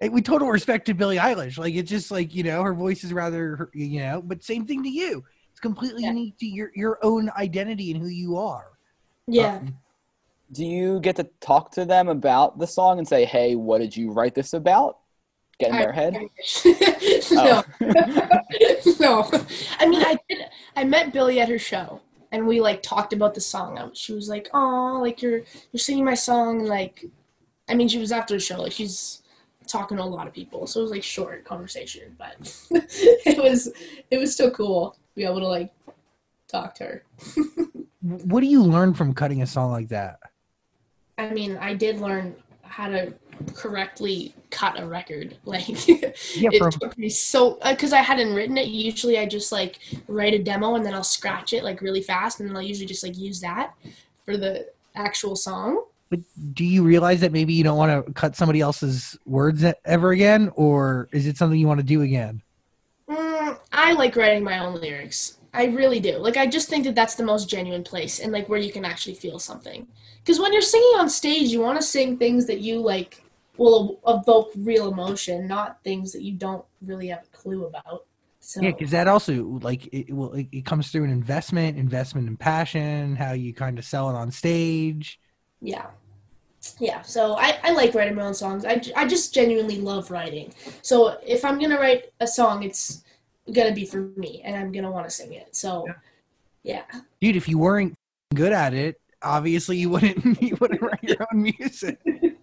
eh, 0.00 0.08
we 0.08 0.22
total 0.22 0.48
respect 0.48 0.86
to 0.86 0.94
Billie 0.94 1.18
Eilish. 1.18 1.58
Like 1.58 1.74
it's 1.74 1.90
just 1.90 2.10
like 2.10 2.34
you 2.34 2.42
know 2.42 2.62
her 2.62 2.74
voice 2.74 3.04
is 3.04 3.12
rather 3.12 3.70
you 3.72 4.00
know, 4.00 4.22
but 4.22 4.42
same 4.42 4.66
thing 4.66 4.82
to 4.82 4.90
you. 4.90 5.24
It's 5.60 5.66
completely 5.66 6.04
Yeah. 6.04 6.08
unique 6.12 6.38
to 6.38 6.46
your 6.46 6.70
your 6.74 6.98
own 7.02 7.30
identity 7.36 7.92
and 7.92 8.00
who 8.00 8.08
you 8.08 8.38
are. 8.38 8.68
yeah. 9.26 9.56
Um, 9.56 9.76
Do 10.52 10.64
you 10.66 10.98
get 11.00 11.14
to 11.16 11.24
talk 11.40 11.70
to 11.72 11.84
them 11.84 12.08
about 12.08 12.58
the 12.58 12.66
song 12.66 12.98
and 12.98 13.06
say, 13.06 13.24
"Hey, 13.26 13.54
what 13.56 13.78
did 13.78 13.94
you 13.96 14.10
write 14.10 14.34
this 14.34 14.52
about?" 14.54 14.98
Get 15.58 15.70
in 15.70 15.76
their 15.76 15.92
head. 15.92 16.14
no, 17.30 17.62
Oh. 17.62 17.64
no. 19.00 19.30
I 19.78 19.86
mean, 19.86 20.02
I 20.02 20.18
did. 20.28 20.38
I 20.76 20.84
met 20.84 21.12
Billie 21.12 21.38
at 21.40 21.48
her 21.50 21.58
show, 21.58 22.00
and 22.32 22.46
we 22.48 22.60
like 22.60 22.82
talked 22.82 23.12
about 23.12 23.34
the 23.34 23.40
song. 23.42 23.78
I- 23.78 23.90
She 23.92 24.12
was 24.14 24.28
like, 24.30 24.48
"Oh, 24.54 24.98
like 25.02 25.20
you're 25.22 25.42
you're 25.72 25.78
singing 25.88 26.04
my 26.06 26.14
song." 26.14 26.60
And 26.60 26.68
like, 26.68 27.04
I 27.68 27.74
mean, 27.74 27.86
she 27.88 27.98
was 27.98 28.10
after 28.12 28.32
the 28.34 28.40
show. 28.40 28.60
Like 28.62 28.72
she's 28.72 29.22
talking 29.68 29.98
to 29.98 30.02
a 30.02 30.04
lot 30.18 30.26
of 30.26 30.32
people, 30.32 30.66
so 30.66 30.80
it 30.80 30.82
was 30.84 30.90
like 30.90 31.02
short 31.04 31.44
conversation, 31.44 32.16
but 32.18 32.34
it 32.72 33.38
was 33.40 33.70
it 34.10 34.18
was 34.18 34.32
still 34.32 34.50
cool 34.50 34.96
to 34.96 34.99
be 35.20 35.26
able 35.26 35.40
to 35.40 35.48
like 35.48 35.72
talk 36.48 36.74
to 36.76 36.84
her. 36.84 37.04
what 38.02 38.40
do 38.40 38.46
you 38.46 38.62
learn 38.62 38.94
from 38.94 39.12
cutting 39.12 39.42
a 39.42 39.46
song 39.46 39.70
like 39.70 39.88
that? 39.88 40.18
I 41.18 41.30
mean, 41.30 41.58
I 41.58 41.74
did 41.74 42.00
learn 42.00 42.34
how 42.62 42.88
to 42.88 43.12
correctly 43.54 44.34
cut 44.50 44.80
a 44.80 44.86
record. 44.86 45.36
Like, 45.44 45.86
Yeah, 45.86 46.50
it 46.52 46.72
took 46.72 46.96
me 46.96 47.08
so 47.08 47.58
uh, 47.60 47.72
because 47.72 47.92
I 47.92 48.00
hadn't 48.00 48.34
written 48.34 48.56
it. 48.56 48.68
Usually, 48.68 49.18
I 49.18 49.26
just 49.26 49.52
like 49.52 49.78
write 50.08 50.32
a 50.32 50.38
demo 50.38 50.74
and 50.76 50.86
then 50.86 50.94
I'll 50.94 51.04
scratch 51.04 51.52
it 51.52 51.64
like 51.64 51.82
really 51.82 52.02
fast, 52.02 52.40
and 52.40 52.48
then 52.48 52.56
I'll 52.56 52.62
usually 52.62 52.86
just 52.86 53.02
like 53.02 53.18
use 53.18 53.40
that 53.40 53.74
for 54.24 54.36
the 54.36 54.68
actual 54.94 55.36
song. 55.36 55.84
But 56.08 56.20
do 56.54 56.64
you 56.64 56.82
realize 56.82 57.20
that 57.20 57.32
maybe 57.32 57.52
you 57.52 57.62
don't 57.62 57.76
want 57.76 58.06
to 58.06 58.12
cut 58.14 58.34
somebody 58.34 58.60
else's 58.60 59.18
words 59.26 59.64
ever 59.84 60.10
again, 60.12 60.50
or 60.54 61.08
is 61.12 61.26
it 61.26 61.36
something 61.36 61.58
you 61.58 61.68
want 61.68 61.80
to 61.80 61.86
do 61.86 62.02
again? 62.02 62.42
I 63.72 63.92
like 63.92 64.16
writing 64.16 64.44
my 64.44 64.58
own 64.58 64.80
lyrics. 64.80 65.38
I 65.52 65.64
really 65.66 66.00
do. 66.00 66.18
Like, 66.18 66.36
I 66.36 66.46
just 66.46 66.68
think 66.68 66.84
that 66.84 66.94
that's 66.94 67.16
the 67.16 67.24
most 67.24 67.48
genuine 67.48 67.82
place 67.82 68.20
and 68.20 68.32
like 68.32 68.48
where 68.48 68.58
you 68.60 68.72
can 68.72 68.84
actually 68.84 69.14
feel 69.14 69.38
something. 69.38 69.86
Because 70.22 70.38
when 70.40 70.52
you're 70.52 70.62
singing 70.62 70.98
on 70.98 71.08
stage, 71.10 71.50
you 71.50 71.60
want 71.60 71.78
to 71.80 71.84
sing 71.86 72.16
things 72.18 72.46
that 72.46 72.60
you 72.60 72.80
like 72.80 73.24
will 73.56 74.00
evoke 74.06 74.52
real 74.56 74.92
emotion, 74.92 75.48
not 75.48 75.82
things 75.82 76.12
that 76.12 76.22
you 76.22 76.32
don't 76.32 76.64
really 76.82 77.08
have 77.08 77.24
a 77.24 77.36
clue 77.36 77.66
about. 77.66 78.04
So 78.40 78.60
Yeah, 78.60 78.70
because 78.72 78.90
that 78.90 79.08
also 79.08 79.42
like 79.62 79.86
it, 79.88 80.08
it 80.08 80.12
will 80.12 80.32
it, 80.34 80.48
it 80.52 80.64
comes 80.66 80.90
through 80.90 81.04
an 81.04 81.10
investment, 81.10 81.78
investment 81.78 82.28
in 82.28 82.36
passion, 82.36 83.16
how 83.16 83.32
you 83.32 83.54
kind 83.54 83.78
of 83.78 83.84
sell 83.84 84.10
it 84.10 84.14
on 84.14 84.30
stage. 84.30 85.18
yeah 85.60 85.86
yeah 86.80 87.02
so 87.02 87.34
I, 87.36 87.58
I 87.64 87.72
like 87.72 87.94
writing 87.94 88.16
my 88.16 88.22
own 88.24 88.34
songs 88.34 88.64
I, 88.64 88.82
I 88.96 89.06
just 89.06 89.34
genuinely 89.34 89.78
love 89.80 90.10
writing 90.10 90.52
so 90.82 91.18
if 91.26 91.44
i'm 91.44 91.58
gonna 91.58 91.78
write 91.80 92.12
a 92.20 92.26
song 92.26 92.62
it's 92.62 93.04
gonna 93.52 93.72
be 93.72 93.84
for 93.84 94.10
me 94.16 94.42
and 94.44 94.56
i'm 94.56 94.72
gonna 94.72 94.90
want 94.90 95.06
to 95.06 95.10
sing 95.10 95.32
it 95.32 95.54
so 95.54 95.86
yeah 96.62 96.82
Dude, 97.20 97.36
if 97.36 97.48
you 97.48 97.58
weren't 97.58 97.94
good 98.34 98.52
at 98.52 98.74
it, 98.74 99.00
obviously 99.22 99.76
you 99.76 99.90
wouldn't 99.90 100.40
you 100.42 100.56
wouldn't 100.60 100.80
write 100.82 101.02
your 101.02 101.26
own 101.32 101.42
music. 101.42 101.98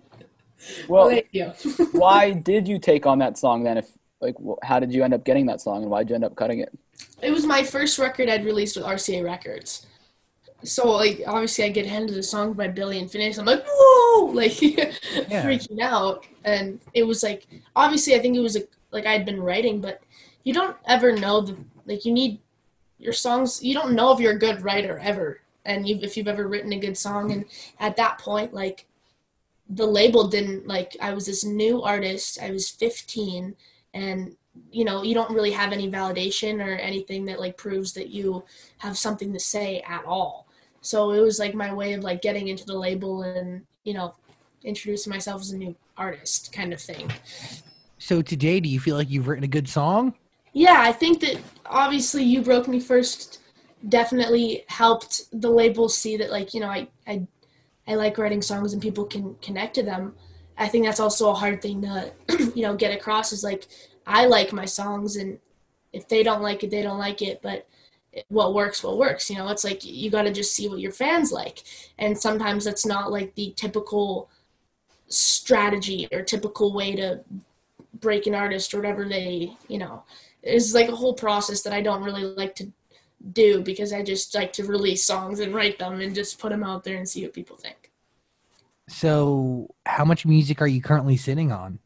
Well, 0.90 1.08
thank 1.08 1.28
you 1.32 1.46
why 1.94 2.32
did 2.32 2.68
you 2.68 2.78
take 2.78 3.06
on 3.06 3.20
that 3.20 3.38
song 3.38 3.64
then? 3.64 3.78
If 3.78 3.90
like, 4.20 4.36
how 4.64 4.80
did 4.80 4.92
you 4.92 5.04
end 5.04 5.14
up 5.14 5.24
getting 5.24 5.46
that 5.46 5.62
song, 5.62 5.84
and 5.84 5.90
why 5.90 6.00
did 6.00 6.10
you 6.10 6.16
end 6.16 6.26
up 6.26 6.36
cutting 6.36 6.60
it? 6.60 6.78
it 7.22 7.32
was 7.32 7.46
my 7.46 7.64
first 7.64 8.00
record 8.00 8.30
i'd 8.30 8.46
released 8.46 8.76
with 8.76 8.86
rca 8.86 9.24
records 9.24 9.86
so 10.64 10.90
like 10.92 11.22
obviously 11.28 11.64
i 11.64 11.70
get 11.70 11.86
handed 11.86 12.18
a 12.18 12.24
song 12.24 12.54
by 12.54 12.68
Billie 12.68 13.00
and 13.00 13.10
Finneas. 13.10 13.38
i'm 13.38 13.46
like 13.46 13.64
whoa 13.68 14.26
like 14.26 14.52
freaking 14.52 15.82
out 15.82 16.26
and 16.44 16.80
it 16.94 17.04
was 17.04 17.24
like 17.24 17.48
obviously 17.76 18.16
i 18.16 18.20
think 18.20 18.36
it 18.36 18.40
was 18.42 18.56
like, 18.56 18.70
like 18.92 19.06
i'd 19.06 19.26
been 19.26 19.42
writing 19.42 19.80
but 19.80 20.02
you 20.48 20.54
don't 20.54 20.78
ever 20.86 21.12
know 21.12 21.42
the 21.42 21.58
like 21.86 22.06
you 22.06 22.14
need 22.14 22.40
your 22.98 23.12
songs 23.12 23.62
you 23.62 23.74
don't 23.74 23.92
know 23.92 24.14
if 24.14 24.20
you're 24.22 24.32
a 24.32 24.40
good 24.40 24.64
writer 24.64 24.98
ever. 25.00 25.42
And 25.66 25.86
you 25.86 26.00
if 26.02 26.16
you've 26.16 26.30
ever 26.30 26.48
written 26.48 26.72
a 26.72 26.80
good 26.80 26.98
song. 26.98 27.34
And 27.34 27.44
at 27.82 27.98
that 27.98 28.18
point 28.18 28.54
like 28.54 28.86
the 29.70 29.86
label 29.86 30.30
didn't 30.30 30.66
like 30.66 30.96
i 31.02 31.14
was 31.14 31.26
this 31.26 31.44
new 31.44 31.84
artist 31.84 32.42
i 32.42 32.50
was 32.52 32.70
15 32.70 33.54
and 33.94 34.38
you 34.72 34.86
know 34.86 35.04
you 35.04 35.14
don't 35.14 35.36
really 35.38 35.52
have 35.52 35.74
any 35.74 35.92
validation 35.92 36.66
or 36.66 36.78
anything 36.78 37.26
that 37.26 37.42
like 37.42 37.58
proves 37.58 37.92
that 37.92 38.08
you 38.08 38.46
have 38.78 38.98
something 38.98 39.34
to 39.34 39.40
say 39.40 39.84
at 39.86 40.06
all. 40.06 40.48
So 40.80 41.12
it 41.12 41.20
was 41.20 41.40
like 41.40 41.54
my 41.54 41.74
way 41.74 41.92
of 41.92 42.06
like 42.06 42.22
getting 42.22 42.48
into 42.48 42.66
the 42.66 42.78
label 42.78 43.24
and 43.24 43.66
you 43.84 43.94
know 43.94 44.16
introducing 44.64 45.12
myself 45.12 45.42
as 45.42 45.52
a 45.52 45.58
new 45.58 45.76
artist 45.98 46.54
kind 46.54 46.72
of 46.72 46.80
thing. 46.80 47.12
So 48.00 48.22
today, 48.22 48.62
do 48.62 48.70
you 48.70 48.80
feel 48.80 48.96
like 48.96 49.10
you've 49.10 49.28
written 49.28 49.44
a 49.44 49.54
good 49.60 49.68
song? 49.68 50.14
Yeah 50.58 50.78
i 50.80 50.92
think 50.92 51.20
that 51.20 51.40
obviously 51.66 52.24
you 52.24 52.42
broke 52.42 52.68
me 52.68 52.80
first 52.80 53.40
definitely 53.90 54.64
helped 54.68 55.24
the 55.42 55.50
label 55.50 55.88
see 55.88 56.18
that 56.18 56.32
like 56.32 56.54
you 56.54 56.60
know 56.60 56.70
i 56.70 56.88
i, 57.08 57.26
I 57.88 57.96
like 57.96 58.18
writing 58.18 58.42
songs 58.42 58.74
and 58.74 58.82
people 58.82 59.06
can 59.06 59.36
connect 59.36 59.76
to 59.76 59.84
them. 59.84 60.14
I 60.58 60.68
think 60.68 60.84
that's 60.86 61.00
also 61.00 61.30
a 61.30 61.34
hard 61.34 61.62
thing 61.62 61.82
to 61.84 62.12
you 62.56 62.64
know 62.64 62.76
get 62.76 62.94
across 62.94 63.32
is 63.32 63.44
like 63.44 63.68
i 64.06 64.26
like 64.26 64.52
my 64.52 64.66
songs 64.66 65.16
and 65.16 65.40
if 65.94 66.10
they 66.10 66.22
don't 66.22 66.42
like 66.42 66.64
it 66.64 66.72
they 66.72 66.82
don't 66.82 67.00
like 67.00 67.22
it 67.22 67.42
but 67.42 67.68
what 68.30 68.54
works 68.54 68.84
what 68.84 68.98
works 68.98 69.30
you 69.30 69.38
know? 69.38 69.48
It's 69.50 69.64
like 69.64 69.86
you 69.86 70.10
got 70.10 70.24
to 70.24 70.34
just 70.34 70.56
see 70.56 70.68
what 70.68 70.80
your 70.80 70.92
fans 70.92 71.32
like. 71.32 71.64
And 71.98 72.18
sometimes 72.18 72.66
that's 72.66 72.86
not 72.86 73.12
like 73.12 73.36
the 73.36 73.54
typical 73.56 74.30
strategy 75.08 76.08
or 76.12 76.24
typical 76.24 76.74
way 76.74 76.96
to 76.96 77.22
break 78.00 78.28
an 78.28 78.36
artist 78.36 78.74
or 78.74 78.78
whatever 78.78 79.08
they 79.08 79.52
you 79.68 79.78
know 79.78 80.04
it's 80.44 80.74
like 80.74 80.90
a 80.90 80.96
whole 80.96 81.14
process 81.14 81.62
that 81.62 81.74
i 81.74 81.82
don't 81.82 82.04
really 82.04 82.24
like 82.24 82.54
to 82.56 82.72
do 83.32 83.62
because 83.62 83.92
i 83.94 84.02
just 84.04 84.34
like 84.36 84.54
to 84.54 84.64
release 84.64 85.06
songs 85.06 85.40
and 85.40 85.54
write 85.54 85.80
them 85.80 86.00
and 86.02 86.14
just 86.16 86.40
put 86.40 86.50
them 86.52 86.64
out 86.64 86.84
there 86.84 86.98
and 86.98 87.08
see 87.10 87.24
what 87.24 87.34
people 87.34 87.58
think 87.58 87.92
So, 88.90 89.68
how 89.86 90.06
much 90.06 90.26
music 90.26 90.62
are 90.62 90.68
you 90.68 90.82
currently 90.82 91.18
sitting 91.18 91.52
on? 91.52 91.80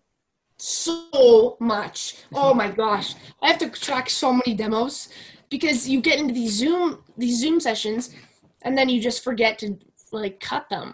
so 0.58 1.58
much. 1.60 2.18
Oh 2.34 2.54
my 2.54 2.70
gosh. 2.70 3.16
I 3.42 3.48
have 3.50 3.58
to 3.60 3.70
track 3.70 4.08
so 4.12 4.32
many 4.32 4.54
demos 4.54 5.10
because 5.50 5.90
you 5.90 6.02
get 6.02 6.20
into 6.20 6.34
these 6.36 6.54
Zoom 6.54 7.04
these 7.18 7.40
Zoom 7.42 7.60
sessions 7.60 8.14
and 8.62 8.78
then 8.78 8.88
you 8.88 9.02
just 9.02 9.24
forget 9.24 9.58
to 9.60 9.80
like 10.12 10.40
cut 10.40 10.70
them. 10.70 10.94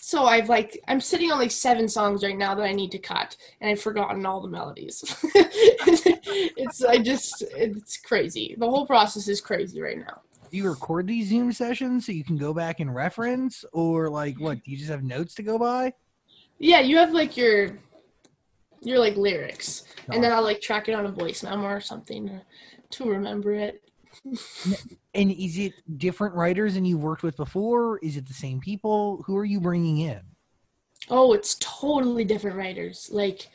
So 0.00 0.24
I've 0.24 0.48
like 0.48 0.80
I'm 0.88 1.00
sitting 1.00 1.30
on 1.30 1.38
like 1.38 1.50
seven 1.50 1.88
songs 1.88 2.22
right 2.24 2.36
now 2.36 2.54
that 2.54 2.64
I 2.64 2.72
need 2.72 2.90
to 2.92 2.98
cut 2.98 3.36
and 3.60 3.70
I've 3.70 3.80
forgotten 3.80 4.24
all 4.24 4.40
the 4.40 4.48
melodies. 4.48 5.02
it's 5.34 6.84
I 6.84 6.98
just 6.98 7.42
it's 7.54 7.98
crazy. 7.98 8.54
The 8.58 8.68
whole 8.68 8.86
process 8.86 9.28
is 9.28 9.40
crazy 9.40 9.80
right 9.80 9.98
now. 9.98 10.22
Do 10.50 10.56
you 10.56 10.68
record 10.68 11.06
these 11.06 11.28
Zoom 11.28 11.52
sessions 11.52 12.06
so 12.06 12.12
you 12.12 12.24
can 12.24 12.38
go 12.38 12.54
back 12.54 12.80
and 12.80 12.94
reference, 12.94 13.66
or 13.72 14.08
like 14.08 14.40
what? 14.40 14.64
Do 14.64 14.70
you 14.70 14.78
just 14.78 14.90
have 14.90 15.02
notes 15.02 15.34
to 15.34 15.42
go 15.42 15.58
by? 15.58 15.92
Yeah, 16.58 16.80
you 16.80 16.96
have 16.96 17.12
like 17.12 17.36
your 17.36 17.78
your 18.80 18.98
like 18.98 19.16
lyrics 19.16 19.84
and 20.10 20.22
then 20.22 20.32
I'll 20.32 20.42
like 20.42 20.60
track 20.60 20.88
it 20.88 20.94
on 20.94 21.06
a 21.06 21.10
voice 21.10 21.42
memo 21.42 21.64
or 21.64 21.80
something 21.80 22.28
to, 22.28 22.42
to 22.90 23.10
remember 23.10 23.52
it. 23.52 23.82
And 25.14 25.30
is 25.32 25.58
it 25.58 25.72
different 25.98 26.34
writers 26.34 26.74
than 26.74 26.84
you've 26.84 27.02
worked 27.02 27.22
with 27.22 27.36
before? 27.36 27.98
Is 27.98 28.16
it 28.16 28.26
the 28.26 28.34
same 28.34 28.60
people? 28.60 29.22
Who 29.26 29.36
are 29.36 29.44
you 29.44 29.60
bringing 29.60 29.98
in? 29.98 30.20
Oh, 31.10 31.32
it's 31.32 31.56
totally 31.60 32.24
different 32.24 32.56
writers. 32.56 33.08
Like 33.12 33.48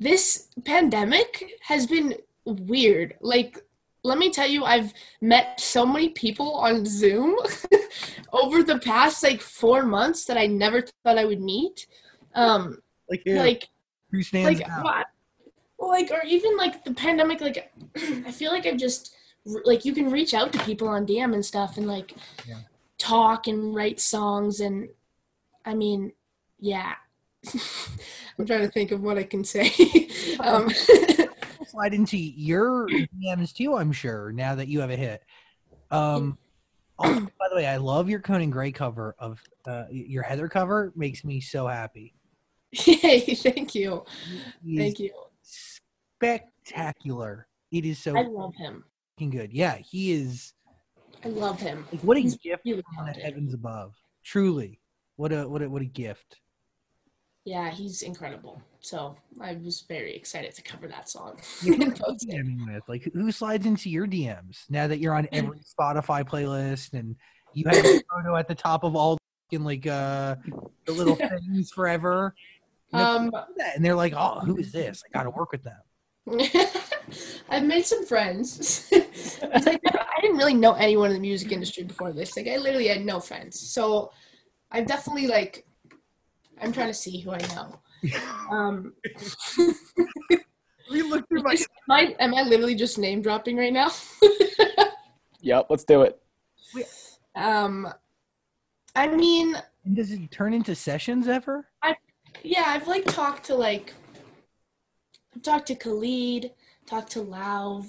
this 0.00 0.48
pandemic 0.64 1.44
has 1.62 1.86
been 1.86 2.14
weird. 2.44 3.14
Like 3.20 3.64
let 4.04 4.18
me 4.18 4.30
tell 4.30 4.48
you 4.48 4.64
I've 4.64 4.92
met 5.20 5.60
so 5.60 5.84
many 5.84 6.10
people 6.10 6.54
on 6.54 6.86
Zoom 6.86 7.36
over 8.32 8.62
the 8.62 8.78
past 8.78 9.22
like 9.22 9.40
4 9.40 9.84
months 9.84 10.24
that 10.26 10.38
I 10.38 10.46
never 10.46 10.82
thought 11.04 11.18
I 11.18 11.24
would 11.24 11.40
meet. 11.40 11.86
Um 12.34 12.78
Like, 13.10 13.22
like 13.26 13.68
who 14.10 14.22
stands 14.22 14.60
like 14.60 14.68
out? 14.68 15.06
like 15.78 16.10
or 16.10 16.22
even 16.26 16.56
like 16.56 16.84
the 16.84 16.94
pandemic 16.94 17.40
like 17.40 17.72
I 17.96 18.32
feel 18.32 18.50
like 18.50 18.66
I've 18.66 18.78
just 18.78 19.14
like 19.64 19.84
you 19.84 19.94
can 19.94 20.10
reach 20.10 20.34
out 20.34 20.52
to 20.52 20.58
people 20.64 20.88
on 20.88 21.06
DM 21.06 21.34
and 21.34 21.44
stuff 21.44 21.76
and 21.76 21.86
like 21.86 22.14
Yeah. 22.46 22.60
talk 22.98 23.46
and 23.46 23.74
write 23.74 24.00
songs 24.00 24.60
and 24.60 24.88
I 25.64 25.74
mean, 25.74 26.12
yeah. 26.58 26.94
I'm 28.38 28.46
trying 28.46 28.62
to 28.62 28.68
think 28.68 28.90
of 28.90 29.02
what 29.02 29.18
I 29.18 29.24
can 29.24 29.44
say. 29.44 29.70
um, 30.40 30.70
slide 31.66 31.94
into 31.94 32.16
your 32.16 32.88
DMs 32.88 33.52
too. 33.52 33.76
I'm 33.76 33.92
sure 33.92 34.32
now 34.32 34.54
that 34.54 34.68
you 34.68 34.80
have 34.80 34.90
a 34.90 34.96
hit. 34.96 35.22
Um, 35.90 36.38
also, 36.98 37.20
by 37.38 37.48
the 37.50 37.56
way, 37.56 37.66
I 37.66 37.76
love 37.76 38.08
your 38.08 38.20
Conan 38.20 38.50
Gray 38.50 38.72
cover 38.72 39.14
of 39.18 39.42
uh, 39.66 39.84
your 39.90 40.22
Heather 40.22 40.48
cover. 40.48 40.92
Makes 40.96 41.24
me 41.24 41.40
so 41.40 41.66
happy. 41.66 42.14
Yay, 42.72 43.34
thank 43.34 43.74
you. 43.74 44.04
Thank 44.76 44.98
you. 44.98 45.10
Spectacular. 45.42 47.46
It 47.70 47.84
is 47.84 47.98
so 47.98 48.16
I 48.16 48.22
love 48.22 48.54
him. 48.54 48.84
Good. 49.26 49.52
Yeah, 49.52 49.76
he 49.76 50.12
is. 50.12 50.52
I 51.24 51.28
love 51.28 51.60
him. 51.60 51.84
Like, 51.90 52.00
what 52.02 52.16
a 52.16 52.20
He's 52.20 52.36
gift 52.36 52.62
really 52.64 52.82
from 52.96 53.06
the 53.06 53.12
heavens 53.12 53.52
above. 53.54 53.94
Truly, 54.24 54.80
what 55.16 55.32
a 55.32 55.48
what 55.48 55.62
a 55.62 55.68
what 55.68 55.82
a 55.82 55.86
gift. 55.86 56.38
Yeah, 57.44 57.70
he's 57.70 58.02
incredible. 58.02 58.60
So 58.80 59.16
I 59.40 59.54
was 59.54 59.80
very 59.88 60.14
excited 60.14 60.54
to 60.54 60.62
cover 60.62 60.86
that 60.88 61.08
song. 61.08 61.38
Yeah, 61.62 61.72
who 61.76 61.82
are 61.82 61.84
and 61.86 61.98
you 61.98 62.04
post 62.04 62.26
it. 62.28 62.36
DMing 62.46 62.72
with? 62.72 62.82
Like, 62.88 63.10
who 63.12 63.32
slides 63.32 63.66
into 63.66 63.90
your 63.90 64.06
DMs 64.06 64.64
now 64.70 64.86
that 64.86 64.98
you're 64.98 65.14
on 65.14 65.28
every 65.32 65.58
Spotify 65.60 66.24
playlist 66.24 66.92
and 66.92 67.16
you 67.54 67.64
have 67.66 67.84
a 67.84 68.00
photo 68.14 68.36
at 68.36 68.46
the 68.48 68.54
top 68.54 68.84
of 68.84 68.94
all 68.94 69.18
the 69.50 69.58
like 69.58 69.86
uh 69.86 70.36
the 70.84 70.92
little 70.92 71.14
things 71.46 71.70
forever? 71.70 72.34
Know, 72.92 73.04
Um, 73.04 73.24
people 73.24 73.44
do 73.48 73.54
that, 73.58 73.76
and 73.76 73.84
they're 73.84 73.94
like, 73.94 74.14
"Oh, 74.16 74.40
who 74.40 74.56
is 74.58 74.70
this? 74.72 75.02
I 75.06 75.18
got 75.18 75.24
to 75.24 75.30
work 75.30 75.52
with 75.52 75.62
them." 75.64 75.80
I've 77.48 77.64
made 77.64 77.84
some 77.86 78.04
friends. 78.06 78.88
It's 78.90 79.42
like, 79.66 79.80
I 79.86 80.20
didn't 80.20 80.36
really 80.36 80.54
know 80.54 80.72
anyone 80.74 81.08
in 81.10 81.14
the 81.14 81.20
music 81.20 81.52
industry 81.52 81.84
before 81.84 82.12
this. 82.12 82.36
Like 82.36 82.48
I 82.48 82.56
literally 82.56 82.88
had 82.88 83.04
no 83.04 83.20
friends. 83.20 83.58
So 83.58 84.12
I've 84.70 84.86
definitely 84.86 85.26
like 85.28 85.66
I'm 86.60 86.72
trying 86.72 86.88
to 86.88 86.94
see 86.94 87.20
who 87.20 87.32
I 87.32 87.38
know. 87.54 87.80
Um 88.50 88.94
We 90.90 91.02
look 91.02 91.28
through 91.28 91.42
my. 91.42 91.52
am 91.52 91.90
I, 91.90 92.16
am 92.18 92.34
I 92.34 92.42
literally 92.42 92.74
just 92.74 92.96
name 92.98 93.20
dropping 93.20 93.56
right 93.58 93.72
now? 93.72 93.90
Yep, 95.40 95.66
let's 95.70 95.84
do 95.84 96.02
it. 96.02 96.20
um 97.34 97.88
I 98.96 99.06
mean, 99.08 99.54
Does 99.92 100.10
it 100.12 100.30
turn 100.30 100.52
into 100.54 100.74
sessions 100.74 101.28
ever? 101.28 101.66
I, 101.82 101.94
yeah, 102.42 102.64
I've 102.66 102.88
like 102.88 103.04
talked 103.04 103.44
to 103.46 103.54
like 103.54 103.92
I've 105.34 105.42
talked 105.42 105.66
to 105.68 105.74
Khalid, 105.74 106.52
talked 106.88 107.12
to 107.12 107.20
Lauv, 107.20 107.86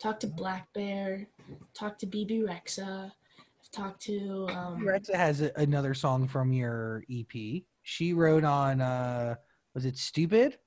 talked 0.00 0.22
to 0.22 0.26
blackbear, 0.26 1.26
talked 1.74 2.00
to 2.00 2.06
Bebe 2.06 2.38
Rexha, 2.40 3.10
I've 3.10 3.70
talked 3.70 4.00
to 4.02 4.46
um 4.50 4.80
Rexha 4.84 5.14
has 5.14 5.42
a, 5.42 5.52
another 5.56 5.92
song 5.94 6.26
from 6.26 6.52
your 6.52 7.04
EP. 7.10 7.62
She 7.82 8.12
wrote 8.14 8.44
on. 8.44 8.80
uh 8.80 9.34
Was 9.74 9.84
it 9.84 9.96
Stupid? 9.98 10.58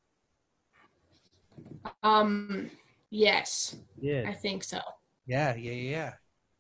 um 2.04 2.70
yes, 3.10 3.76
Yeah. 4.00 4.26
I 4.28 4.34
think 4.34 4.64
so. 4.64 4.80
Yeah, 5.26 5.56
yeah, 5.56 5.72
yeah. 5.72 6.14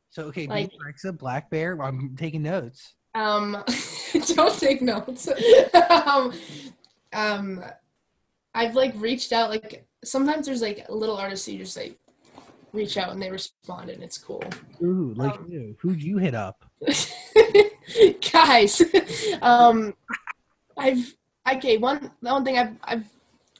So 0.09 0.23
okay, 0.25 0.47
Like- 0.47 0.71
like, 0.71 0.95
Rexha, 0.95 1.17
Black 1.17 1.49
Bear. 1.49 1.81
I'm 1.81 2.15
taking 2.15 2.43
notes. 2.43 2.95
Um 3.13 3.63
don't 4.35 4.59
take 4.59 4.81
notes. 4.81 5.27
um, 6.05 6.33
um 7.13 7.63
I've 8.53 8.75
like 8.75 8.93
reached 8.97 9.31
out 9.31 9.49
like 9.49 9.85
sometimes 10.03 10.45
there's 10.45 10.61
like 10.61 10.85
little 10.89 11.17
artists 11.17 11.47
you 11.47 11.57
just 11.59 11.77
like 11.77 11.97
reach 12.73 12.97
out 12.97 13.11
and 13.11 13.21
they 13.21 13.29
respond 13.29 13.89
and 13.89 14.01
it's 14.01 14.17
cool. 14.17 14.43
Ooh, 14.81 15.13
like 15.15 15.33
Um, 15.37 15.45
who? 15.51 15.75
Who'd 15.79 16.01
you 16.01 16.17
hit 16.17 16.33
up? 16.35 16.63
guys 18.31 18.81
um 19.41 19.93
i've 20.77 21.15
okay 21.51 21.77
one 21.77 22.09
the 22.21 22.31
one 22.31 22.45
thing 22.45 22.57
i've 22.57 22.75
i've 22.85 23.05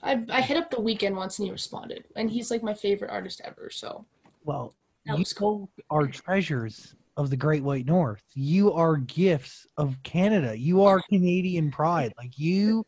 I've, 0.04 0.28
I 0.32 0.42
hit 0.42 0.58
up 0.58 0.72
the 0.72 0.78
Weeknd 0.78 1.14
once 1.16 1.38
and 1.38 1.46
he 1.46 1.52
responded, 1.52 2.06
and 2.16 2.28
he's 2.28 2.50
like 2.50 2.64
my 2.64 2.74
favorite 2.74 3.12
artist 3.12 3.40
ever. 3.44 3.70
So 3.70 4.04
Well, 4.44 4.74
That 5.06 5.14
you 5.14 5.20
was 5.20 5.32
cool. 5.32 5.70
are 5.92 6.08
treasures 6.08 6.96
of 7.18 7.30
the 7.30 7.38
Great 7.38 7.62
White 7.62 7.86
North. 7.86 8.24
You 8.34 8.74
are 8.74 8.98
gifts 8.98 9.68
of 9.78 10.02
Canada. 10.02 10.58
You 10.58 10.82
are 10.82 11.04
Canadian 11.08 11.70
pride. 11.70 12.14
Like 12.18 12.40
you, 12.40 12.84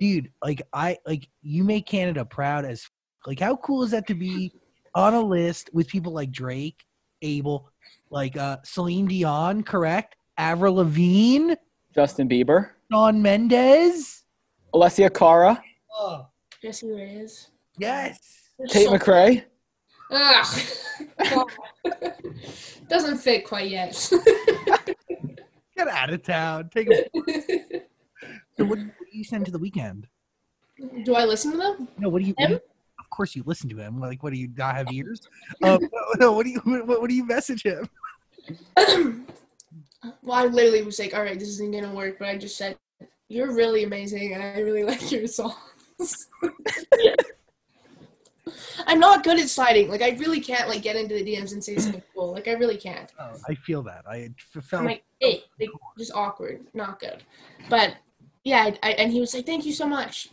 dude. 0.00 0.32
Like 0.42 0.60
I 0.72 0.98
like 1.06 1.28
you 1.42 1.62
make 1.62 1.86
Canada 1.86 2.24
proud 2.24 2.64
as. 2.64 2.88
F- 3.26 3.28
Like 3.28 3.40
how 3.40 3.56
cool 3.56 3.82
is 3.82 3.90
that 3.90 4.06
to 4.08 4.14
be 4.14 4.52
on 4.94 5.14
a 5.14 5.20
list 5.20 5.70
with 5.72 5.88
people 5.88 6.12
like 6.12 6.30
Drake, 6.30 6.84
Abel, 7.22 7.68
like 8.10 8.36
uh 8.36 8.58
Celine 8.64 9.06
Dion, 9.06 9.62
correct? 9.62 10.16
Avril 10.38 10.74
Lavigne, 10.76 11.54
Justin 11.94 12.28
Bieber, 12.28 12.70
Shawn 12.92 13.20
Mendes. 13.22 14.24
Alessia 14.74 15.12
Cara, 15.12 15.62
Oh 15.98 16.26
Jessie 16.62 16.88
Reyez. 16.88 17.48
yes. 17.78 18.18
They're 18.58 18.66
Tate 18.68 18.86
so- 18.86 18.92
McRae. 18.98 19.44
Ugh. 20.10 20.60
Doesn't 22.88 23.18
fit 23.18 23.44
quite 23.44 23.68
yet. 23.70 24.10
Get 25.76 25.88
out 25.88 26.12
of 26.12 26.22
town. 26.22 26.70
Take 26.72 26.88
a. 26.90 27.06
So 28.58 28.64
what, 28.64 28.78
what 28.78 28.86
do 29.12 29.18
you 29.18 29.22
send 29.22 29.44
to 29.44 29.52
the 29.52 29.58
Weeknd? 29.58 30.04
Do 31.04 31.14
I 31.14 31.26
listen 31.26 31.50
to 31.52 31.58
them? 31.58 31.88
No, 31.98 32.08
what 32.08 32.22
do 32.22 32.28
you? 32.28 32.34
Him? 32.38 32.58
Of 33.06 33.10
course, 33.10 33.36
you 33.36 33.44
listen 33.46 33.68
to 33.68 33.76
him. 33.76 34.00
Like, 34.00 34.24
what 34.24 34.32
do 34.32 34.38
you 34.38 34.48
not 34.56 34.74
have 34.74 34.92
ears? 34.92 35.28
Um, 35.62 35.78
no, 35.92 36.00
no, 36.18 36.32
what 36.32 36.44
do 36.44 36.50
you? 36.50 36.60
What, 36.64 37.00
what 37.00 37.08
do 37.08 37.14
you 37.14 37.24
message 37.24 37.62
him? 37.62 37.88
well, 40.22 40.32
I 40.32 40.46
literally 40.46 40.82
was 40.82 40.98
like, 40.98 41.14
all 41.14 41.22
right, 41.22 41.38
this 41.38 41.48
isn't 41.50 41.70
gonna 41.70 41.94
work, 41.94 42.18
but 42.18 42.26
I 42.26 42.36
just 42.36 42.58
said, 42.58 42.76
you're 43.28 43.54
really 43.54 43.84
amazing, 43.84 44.34
and 44.34 44.42
I 44.42 44.58
really 44.58 44.82
like 44.90 45.12
your 45.12 45.28
songs. 45.28 46.26
I'm 48.88 48.98
not 48.98 49.22
good 49.22 49.38
at 49.38 49.48
sliding. 49.48 49.88
Like, 49.88 50.02
I 50.02 50.10
really 50.10 50.40
can't 50.40 50.68
like 50.68 50.82
get 50.82 50.96
into 50.96 51.14
the 51.14 51.22
DMs 51.24 51.52
and 51.52 51.62
say 51.62 51.76
something 51.78 52.02
cool. 52.12 52.32
Like, 52.32 52.48
I 52.48 52.54
really 52.54 52.76
can't. 52.76 53.12
Oh, 53.20 53.36
I 53.48 53.54
feel 53.54 53.84
that. 53.84 54.04
I 54.08 54.30
felt. 54.50 54.80
I'm 54.80 54.86
like, 54.86 55.04
hey, 55.20 55.44
like, 55.60 55.70
just 55.96 56.12
awkward, 56.12 56.66
not 56.74 56.98
good. 56.98 57.22
But 57.70 57.94
yeah, 58.42 58.64
I, 58.64 58.78
I, 58.82 58.90
and 58.94 59.12
he 59.12 59.20
was 59.20 59.32
like, 59.32 59.46
thank 59.46 59.64
you 59.64 59.72
so 59.72 59.86
much. 59.86 60.30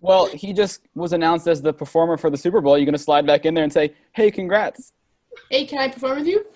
Well, 0.00 0.26
he 0.26 0.52
just 0.52 0.82
was 0.94 1.12
announced 1.12 1.48
as 1.48 1.60
the 1.60 1.72
performer 1.72 2.16
for 2.16 2.30
the 2.30 2.36
Super 2.36 2.60
Bowl. 2.60 2.78
You're 2.78 2.86
gonna 2.86 2.98
slide 2.98 3.26
back 3.26 3.44
in 3.44 3.54
there 3.54 3.64
and 3.64 3.72
say, 3.72 3.94
"Hey, 4.12 4.30
congrats." 4.30 4.92
Hey, 5.50 5.66
can 5.66 5.78
I 5.78 5.88
perform 5.88 6.18
with 6.18 6.26
you? 6.26 6.46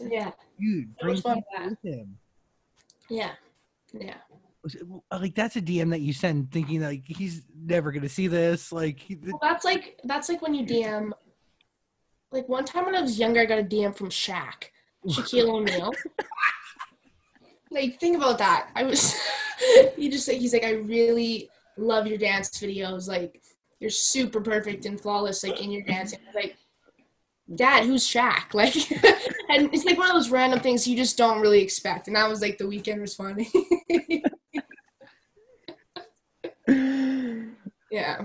yeah, 0.00 0.30
dude, 0.60 0.96
bring 0.98 1.12
respond 1.12 1.42
people 1.52 1.64
to 1.64 1.70
with 1.70 1.94
him. 1.94 2.18
yeah, 3.08 3.32
yeah. 3.92 4.14
Like 5.10 5.34
that's 5.34 5.56
a 5.56 5.62
DM 5.62 5.90
that 5.90 6.00
you 6.00 6.12
send, 6.12 6.52
thinking 6.52 6.82
like 6.82 7.04
he's 7.04 7.42
never 7.56 7.90
gonna 7.92 8.08
see 8.08 8.28
this. 8.28 8.72
Like, 8.72 8.98
he, 8.98 9.16
Well, 9.16 9.38
that's 9.42 9.64
like 9.64 9.98
that's 10.04 10.28
like 10.28 10.42
when 10.42 10.54
you 10.54 10.64
DM. 10.66 11.12
Like 12.30 12.48
one 12.48 12.64
time 12.64 12.86
when 12.86 12.94
I 12.94 13.02
was 13.02 13.18
younger, 13.18 13.40
I 13.40 13.44
got 13.44 13.58
a 13.58 13.64
DM 13.64 13.94
from 13.94 14.08
Shaq, 14.08 14.70
Shaquille 15.06 15.48
O'Neal. 15.48 15.92
like 17.72 17.98
think 18.00 18.16
about 18.16 18.38
that. 18.38 18.70
I 18.74 18.84
was. 18.84 19.14
he 19.96 20.08
just 20.08 20.28
like 20.28 20.38
he's 20.38 20.52
like 20.52 20.64
I 20.64 20.72
really 20.72 21.50
love 21.76 22.06
your 22.06 22.18
dance 22.18 22.50
videos. 22.50 23.08
Like 23.08 23.42
you're 23.80 23.90
super 23.90 24.40
perfect 24.40 24.86
and 24.86 25.00
flawless. 25.00 25.42
Like 25.44 25.60
in 25.60 25.70
your 25.70 25.82
dancing. 25.82 26.20
Like, 26.34 26.56
Dad, 27.54 27.84
who's 27.84 28.06
Shaq? 28.06 28.54
Like, 28.54 28.74
and 29.50 29.72
it's 29.74 29.84
like 29.84 29.98
one 29.98 30.08
of 30.08 30.14
those 30.14 30.30
random 30.30 30.60
things 30.60 30.86
you 30.86 30.96
just 30.96 31.18
don't 31.18 31.40
really 31.40 31.60
expect. 31.60 32.06
And 32.06 32.16
that 32.16 32.28
was 32.28 32.40
like 32.40 32.56
the 32.58 32.64
Weeknd 32.64 33.00
responding. 33.00 33.50
yeah. 37.90 38.24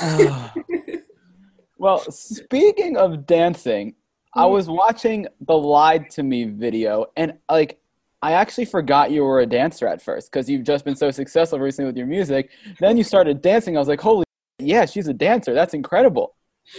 Ah, 0.00 0.54
Well, 1.78 1.98
speaking 2.12 2.96
of 2.96 3.26
dancing, 3.26 3.96
I 4.34 4.44
Mhm. 4.44 4.52
was 4.52 4.68
watching 4.70 5.26
the 5.40 5.58
"Lie 5.58 5.98
to 5.98 6.22
Me" 6.22 6.44
video, 6.44 7.06
and 7.16 7.38
like, 7.50 7.80
I 8.22 8.32
actually 8.34 8.66
forgot 8.66 9.10
you 9.10 9.24
were 9.24 9.40
a 9.40 9.46
dancer 9.46 9.88
at 9.88 10.00
first 10.00 10.30
because 10.30 10.48
you've 10.48 10.62
just 10.62 10.84
been 10.84 10.94
so 10.94 11.10
successful 11.10 11.58
recently 11.58 11.88
with 11.88 11.96
your 11.96 12.06
music. 12.06 12.50
Then 12.78 12.96
you 12.96 13.02
started 13.02 13.42
dancing. 13.42 13.76
I 13.76 13.80
was 13.80 13.88
like, 13.88 14.00
"Holy, 14.00 14.24
yeah, 14.60 14.86
she's 14.86 15.08
a 15.08 15.12
dancer. 15.12 15.52
That's 15.52 15.74
incredible." 15.74 16.36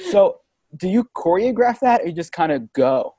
So, 0.10 0.40
do 0.78 0.88
you 0.88 1.04
choreograph 1.16 1.80
that, 1.82 2.02
or 2.02 2.08
you 2.08 2.14
just 2.14 2.32
kind 2.32 2.54
of 2.54 2.72
go? 2.72 3.16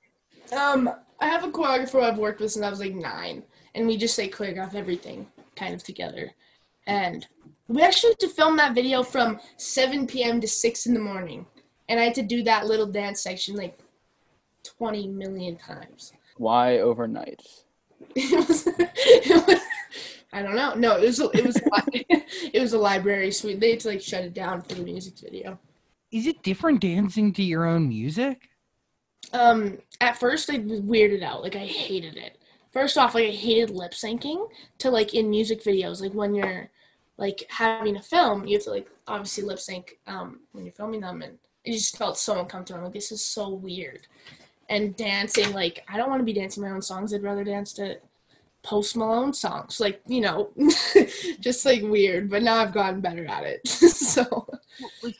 Um, 0.57 0.91
I 1.21 1.27
have 1.27 1.45
a 1.45 1.51
choreographer 1.51 2.03
I've 2.03 2.19
worked 2.19 2.41
with 2.41 2.53
since 2.53 2.65
I 2.65 2.71
was 2.71 2.81
like 2.81 2.95
nine, 2.95 3.43
and 3.75 3.87
we 3.87 3.99
just 3.99 4.19
like 4.19 4.35
choreograph 4.35 4.75
everything 4.75 5.27
kind 5.55 5.75
of 5.75 5.83
together. 5.85 6.33
And 6.87 7.27
we 7.69 7.83
actually 7.83 8.13
had 8.13 8.21
to 8.21 8.29
film 8.29 8.57
that 8.57 8.75
video 8.75 9.03
from 9.03 9.39
7 9.59 10.07
p.m. 10.07 10.41
to 10.41 10.49
6 10.49 10.87
in 10.87 10.95
the 10.95 11.01
morning, 11.01 11.45
and 11.91 12.01
I 12.01 12.05
had 12.05 12.15
to 12.15 12.23
do 12.23 12.43
that 12.45 12.67
little 12.67 12.87
dance 12.87 13.21
section 13.21 13.55
like 13.55 13.79
20 14.63 15.09
million 15.09 15.57
times. 15.57 16.13
Why 16.39 16.79
overnight? 16.79 17.43
It 18.17 18.49
was, 18.49 18.67
it 18.67 19.47
was 19.47 19.61
I 20.33 20.43
don't 20.43 20.57
know. 20.57 20.75
No, 20.75 20.97
it 20.97 21.07
was 21.07 21.21
a- 21.21 21.31
it 21.37 21.45
was 21.47 21.57
a 21.57 21.63
it 22.57 22.61
was 22.61 22.73
a 22.73 22.79
library 22.79 23.31
suite. 23.31 23.61
They 23.61 23.71
had 23.71 23.81
to 23.81 23.89
like 23.89 24.03
shut 24.03 24.25
it 24.25 24.35
down 24.35 24.63
for 24.63 24.75
the 24.75 24.83
music 24.83 25.15
video. 25.19 25.59
is 26.11 26.27
it 26.27 26.43
different 26.43 26.81
dancing 26.81 27.33
to 27.35 27.43
your 27.43 27.65
own 27.67 27.89
music? 27.89 28.49
Um, 29.33 29.79
at 30.01 30.19
first 30.19 30.51
I 30.51 30.59
was 30.59 30.81
weirded 30.81 31.23
out. 31.23 31.43
Like 31.43 31.57
I 31.57 31.67
hated 31.67 32.17
it. 32.17 32.39
First 32.73 32.99
off, 32.99 33.15
like 33.15 33.27
I 33.29 33.31
hated 33.31 33.71
lip 33.71 33.93
syncing 33.93 34.49
to 34.79 34.91
like 34.91 35.15
in 35.15 35.31
music 35.31 35.63
videos. 35.63 36.01
Like 36.01 36.13
when 36.15 36.35
you're 36.35 36.71
like 37.17 37.47
having 37.49 37.97
a 37.97 38.03
film, 38.03 38.47
you 38.47 38.57
have 38.57 38.65
to 38.65 38.71
like 38.71 38.89
obviously 39.07 39.45
lip 39.45 39.61
sync 39.61 39.99
um, 40.09 40.41
when 40.53 40.65
you're 40.65 40.73
filming 40.73 41.01
them, 41.01 41.23
and 41.23 41.39
it 41.65 41.73
just 41.73 41.97
felt 41.97 42.19
so 42.19 42.41
uncomfortable. 42.41 42.79
I'm 42.81 42.85
like, 42.85 42.95
this 42.95 43.13
is 43.13 43.25
so 43.25 43.49
weird. 43.51 44.07
And 44.69 44.97
dancing, 44.97 45.53
like, 45.53 45.85
I 45.89 45.97
don't 45.97 46.09
want 46.11 46.21
to 46.21 46.25
be 46.25 46.33
dancing 46.33 46.63
my 46.63 46.71
own 46.71 46.83
songs. 46.83 47.13
I'd 47.13 47.23
rather 47.23 47.45
dance 47.45 47.73
to 47.75 47.99
Post 48.63 48.97
Malone 48.97 49.33
songs, 49.35 49.81
like 49.81 50.01
you 50.07 50.21
know, 50.23 50.51
just 51.41 51.67
like 51.67 51.83
weird. 51.83 52.31
But 52.31 52.43
now 52.43 52.57
I've 52.59 52.75
gotten 52.75 53.01
better 53.01 53.27
at 53.27 53.45
it. 53.45 53.67
so 53.69 54.47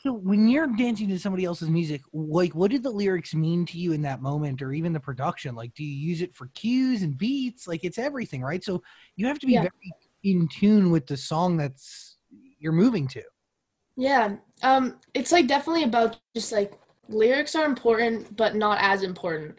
so 0.03 0.11
when 0.13 0.47
you're 0.47 0.67
dancing 0.67 1.07
to 1.09 1.19
somebody 1.19 1.45
else's 1.45 1.69
music, 1.69 2.01
like 2.13 2.53
what 2.55 2.71
did 2.71 2.83
the 2.83 2.89
lyrics 2.89 3.33
mean 3.33 3.65
to 3.67 3.77
you 3.77 3.93
in 3.93 4.01
that 4.01 4.21
moment, 4.21 4.61
or 4.61 4.73
even 4.73 4.93
the 4.93 4.99
production? 4.99 5.55
Like, 5.55 5.73
do 5.73 5.83
you 5.83 5.93
use 6.09 6.21
it 6.21 6.35
for 6.35 6.47
cues 6.55 7.03
and 7.03 7.17
beats? 7.17 7.67
Like, 7.67 7.83
it's 7.83 7.97
everything, 7.97 8.41
right? 8.41 8.63
So 8.63 8.81
you 9.15 9.27
have 9.27 9.39
to 9.39 9.47
be 9.47 9.53
Yeah. 9.53 9.61
very 9.61 9.95
in 10.23 10.47
tune 10.47 10.89
with 10.91 11.07
the 11.07 11.17
song 11.17 11.55
that's 11.57 12.17
you're 12.59 12.73
moving 12.73 13.07
to. 13.09 13.21
yeah, 13.97 14.35
um, 14.61 14.95
it's 15.13 15.31
like 15.31 15.47
definitely 15.47 15.83
about 15.83 16.17
just 16.35 16.51
like 16.51 16.73
lyrics 17.09 17.55
are 17.55 17.65
important, 17.65 18.35
but 18.35 18.55
not 18.55 18.77
as 18.81 19.03
important. 19.03 19.57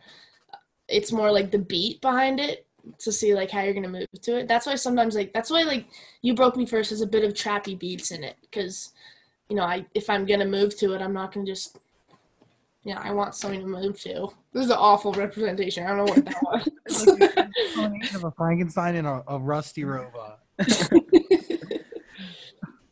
It's 0.89 1.13
more 1.13 1.31
like 1.31 1.51
the 1.51 1.59
beat 1.59 2.01
behind 2.01 2.41
it 2.41 2.67
to 2.99 3.11
see 3.11 3.35
like 3.35 3.51
how 3.51 3.63
you're 3.63 3.75
gonna 3.75 3.89
move 3.89 4.07
to 4.23 4.39
it. 4.39 4.49
That's 4.49 4.67
why 4.67 4.77
sometimes 4.77 5.15
like 5.15 5.33
that's 5.33 5.51
why 5.51 5.63
like 5.63 5.87
you 6.23 6.35
broke 6.35 6.57
me 6.57 6.67
first 6.67 6.91
has 6.91 7.01
a 7.01 7.07
bit 7.07 7.25
of 7.25 7.35
trappy 7.35 7.79
beats 7.79 8.11
in 8.11 8.23
it 8.23 8.37
because 8.43 8.93
you 9.49 9.57
know 9.57 9.65
I 9.65 9.87
if 9.95 10.09
I'm 10.09 10.27
gonna 10.27 10.47
move 10.47 10.77
to 10.79 10.95
it, 10.95 11.03
I'm 11.03 11.13
not 11.13 11.33
gonna 11.33 11.47
just 11.47 11.79
you 12.85 12.95
know 12.95 13.01
I 13.03 13.13
want 13.13 13.35
something 13.35 13.61
to 13.61 13.67
move 13.67 14.01
to. 14.03 14.29
This 14.53 14.65
is 14.65 14.71
an 14.71 14.77
awful 14.79 15.13
representation. 15.13 15.85
I 15.85 15.89
don't 15.89 15.99
know 15.99 16.13
what 16.13 16.25
that 16.25 16.43
was. 16.89 17.75
Combination 17.75 18.17
of 18.17 18.25
a 18.25 18.31
Frankenstein 18.33 18.97
and 18.97 19.07
a, 19.07 19.25
a 19.27 19.39
rusty 19.39 19.85
robot. 19.85 20.41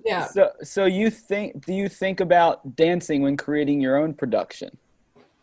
yeah. 0.05 0.27
So, 0.27 0.51
so 0.63 0.85
you 0.85 1.11
think? 1.11 1.65
Do 1.65 1.73
you 1.73 1.89
think 1.89 2.21
about 2.21 2.77
dancing 2.77 3.23
when 3.23 3.37
creating 3.37 3.81
your 3.81 3.97
own 3.97 4.15
production? 4.15 4.77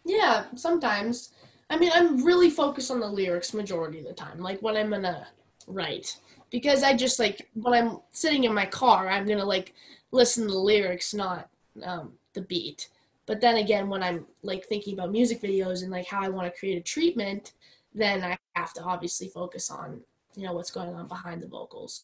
Yeah, 0.06 0.46
sometimes. 0.56 1.32
I 1.70 1.78
mean, 1.78 1.92
I'm 1.94 2.24
really 2.24 2.50
focused 2.50 2.92
on 2.92 3.00
the 3.00 3.08
lyrics 3.08 3.54
majority 3.54 4.00
of 4.00 4.06
the 4.06 4.14
time, 4.14 4.40
like 4.40 4.62
what 4.62 4.76
I'm 4.78 4.90
gonna 4.90 5.28
write. 5.68 6.18
Because 6.50 6.84
I 6.84 6.96
just 6.96 7.18
like 7.18 7.50
when 7.54 7.74
I'm 7.74 8.00
sitting 8.12 8.44
in 8.44 8.54
my 8.54 8.66
car, 8.66 9.10
I'm 9.10 9.28
gonna 9.28 9.46
like 9.46 9.74
listen 10.12 10.46
to 10.46 10.52
the 10.52 10.58
lyrics, 10.58 11.14
not 11.14 11.50
um, 11.84 12.14
the 12.34 12.42
beat. 12.42 12.90
But 13.26 13.40
then 13.40 13.58
again, 13.58 13.88
when 13.88 14.04
I'm 14.04 14.26
like 14.44 14.66
thinking 14.66 14.94
about 14.94 15.12
music 15.12 15.42
videos 15.42 15.84
and 15.84 15.92
like 15.92 16.08
how 16.08 16.22
I 16.22 16.30
want 16.30 16.52
to 16.52 16.60
create 16.60 16.78
a 16.78 16.82
treatment, 16.82 17.54
then 17.96 18.24
I 18.24 18.38
have 18.56 18.74
to 18.74 18.84
obviously 18.84 19.30
focus 19.30 19.72
on 19.72 20.02
you 20.36 20.46
know 20.46 20.54
what's 20.54 20.72
going 20.72 20.94
on 20.94 21.08
behind 21.08 21.42
the 21.42 21.48
vocals. 21.48 22.04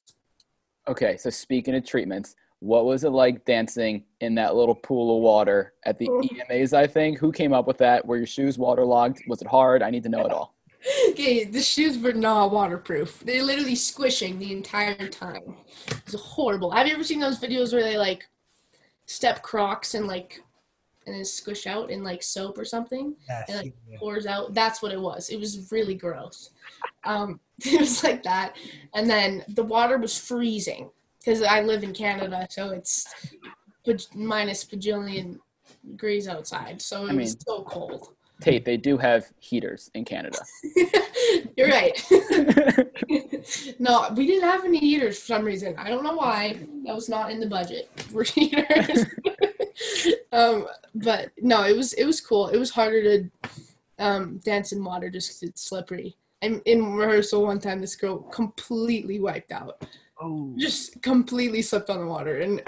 Okay, 0.87 1.17
so 1.17 1.29
speaking 1.29 1.75
of 1.75 1.85
treatments, 1.85 2.35
what 2.59 2.85
was 2.85 3.03
it 3.03 3.09
like 3.11 3.45
dancing 3.45 4.03
in 4.21 4.33
that 4.35 4.55
little 4.55 4.73
pool 4.75 5.17
of 5.17 5.21
water 5.23 5.73
at 5.85 5.97
the 5.99 6.07
Oh. 6.09 6.21
EMAs? 6.21 6.73
I 6.73 6.87
think 6.87 7.19
who 7.19 7.31
came 7.31 7.53
up 7.53 7.67
with 7.67 7.77
that? 7.77 8.05
Were 8.05 8.17
your 8.17 8.25
shoes 8.25 8.57
waterlogged? 8.57 9.21
Was 9.27 9.41
it 9.41 9.47
hard? 9.47 9.83
I 9.83 9.89
need 9.91 10.03
to 10.03 10.09
know 10.09 10.25
it 10.25 10.31
all. 10.31 10.55
Okay, 11.09 11.43
the 11.43 11.61
shoes 11.61 11.97
were 11.97 12.13
not 12.13 12.51
waterproof. 12.51 13.19
They're 13.25 13.43
literally 13.43 13.75
squishing 13.75 14.39
the 14.39 14.53
entire 14.53 15.07
time. 15.07 15.55
It's 15.87 16.13
horrible. 16.15 16.71
Have 16.71 16.87
you 16.87 16.93
ever 16.93 17.03
seen 17.03 17.19
those 17.19 17.39
videos 17.39 17.73
where 17.73 17.83
they 17.83 17.97
like 17.97 18.27
step 19.05 19.41
Crocs 19.41 19.93
and 19.95 20.07
like 20.07 20.41
and 21.05 21.15
then 21.15 21.25
squish 21.25 21.67
out 21.67 21.89
in 21.89 22.03
like 22.03 22.21
soap 22.21 22.57
or 22.57 22.65
something 22.65 23.15
Yes. 23.29 23.45
and 23.49 23.57
like 23.57 23.73
yeah. 23.89 23.97
pours 23.99 24.25
out? 24.25 24.53
That's 24.53 24.81
what 24.81 24.91
it 24.91 24.99
was. 25.01 25.29
It 25.29 25.39
was 25.39 25.71
really 25.71 25.95
gross. 25.95 26.51
Um, 27.05 27.39
it 27.65 27.79
was 27.79 28.03
like 28.03 28.23
that, 28.23 28.55
and 28.93 29.09
then 29.09 29.43
the 29.49 29.63
water 29.63 29.97
was 29.97 30.17
freezing 30.17 30.89
because 31.27 31.41
I 31.43 31.61
live 31.61 31.83
in 31.83 31.93
Canada, 31.93 32.47
so 32.49 32.69
it's 32.69 33.13
minus 34.15 34.63
bajillion 34.63 35.39
degrees 35.85 36.25
outside. 36.29 36.81
So 36.81 37.03
it's 37.03 37.11
I 37.11 37.15
mean- 37.15 37.27
so 37.27 37.63
cold. 37.63 38.13
Tate, 38.39 38.63
they 38.65 38.77
do 38.77 38.97
have 38.99 39.25
heaters 39.39 39.89
in 39.95 40.05
Canada. 40.05 40.37
You're 41.57 41.69
right. 41.69 41.99
no, 43.79 44.13
we 44.15 44.27
didn't 44.27 44.47
have 44.47 44.63
any 44.63 44.77
heaters 44.77 45.17
for 45.19 45.25
some 45.25 45.43
reason. 45.43 45.73
I 45.75 45.89
don't 45.89 46.03
know 46.03 46.13
why. 46.13 46.59
That 46.85 46.93
was 46.93 47.09
not 47.09 47.31
in 47.31 47.39
the 47.39 47.47
budget 47.47 47.89
for 48.11 48.21
heaters. 48.35 49.05
um, 50.31 50.67
but 50.93 51.31
no, 51.41 51.63
it 51.63 51.75
was 51.75 51.93
it 51.93 52.05
was 52.05 52.21
cool. 52.21 52.49
It 52.49 52.59
was 52.59 52.69
harder 52.69 53.01
to 53.01 53.29
um, 53.97 54.37
dance 54.45 54.71
in 54.71 54.83
water 54.83 55.09
just 55.09 55.31
'cause 55.31 55.49
it's 55.49 55.63
slippery. 55.63 56.15
And 56.43 56.61
in 56.65 56.93
rehearsal 56.93 57.41
one 57.41 57.59
time, 57.59 57.81
this 57.81 57.95
girl 57.95 58.19
completely 58.19 59.19
wiped 59.19 59.51
out, 59.51 59.83
Oh, 60.19 60.53
just 60.57 61.01
completely 61.01 61.61
slipped 61.61 61.89
on 61.89 61.99
the 61.99 62.07
water, 62.07 62.39
and 62.39 62.61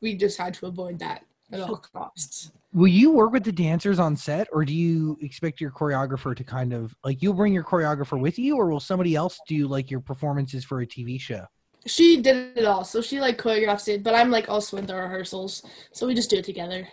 we 0.00 0.14
just 0.14 0.38
had 0.38 0.54
to 0.54 0.66
avoid 0.66 0.98
that 1.00 1.24
at 1.52 1.60
all 1.60 1.76
costs. 1.94 2.52
will 2.72 2.88
you 2.88 3.10
work 3.10 3.32
with 3.32 3.44
the 3.44 3.52
dancers 3.52 3.98
on 3.98 4.16
set, 4.16 4.48
or 4.52 4.64
do 4.64 4.74
you 4.74 5.18
expect 5.20 5.60
your 5.60 5.70
choreographer 5.70 6.36
to 6.36 6.44
kind 6.44 6.72
of 6.72 6.94
like 7.04 7.22
you'll 7.22 7.34
bring 7.34 7.52
your 7.52 7.64
choreographer 7.64 8.18
with 8.20 8.38
you, 8.38 8.56
or 8.56 8.70
will 8.70 8.80
somebody 8.80 9.14
else 9.14 9.40
do 9.48 9.66
like 9.66 9.90
your 9.90 10.00
performances 10.00 10.64
for 10.64 10.80
a 10.80 10.86
TV 10.86 11.20
show? 11.20 11.44
She 11.86 12.22
did 12.22 12.56
it 12.56 12.64
all, 12.64 12.84
so 12.84 13.02
she 13.02 13.20
like 13.20 13.38
choreographs 13.38 13.88
it, 13.88 14.04
but 14.04 14.14
I'm 14.14 14.30
like 14.30 14.48
also 14.48 14.76
in 14.76 14.86
the 14.86 14.94
rehearsals, 14.94 15.64
so 15.92 16.06
we 16.06 16.14
just 16.14 16.30
do 16.30 16.36
it 16.36 16.44
together. 16.44 16.88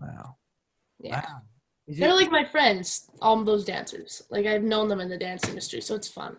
Wow. 0.00 0.36
Yeah. 1.00 1.22
Wow. 1.22 1.42
Is 1.86 1.98
They're 1.98 2.14
like 2.14 2.30
my 2.30 2.44
friends, 2.44 3.10
all 3.20 3.42
those 3.44 3.64
dancers. 3.64 4.22
Like 4.30 4.46
I've 4.46 4.62
known 4.62 4.88
them 4.88 5.00
in 5.00 5.08
the 5.08 5.18
dance 5.18 5.46
industry, 5.48 5.80
so 5.80 5.94
it's 5.94 6.08
fun. 6.08 6.36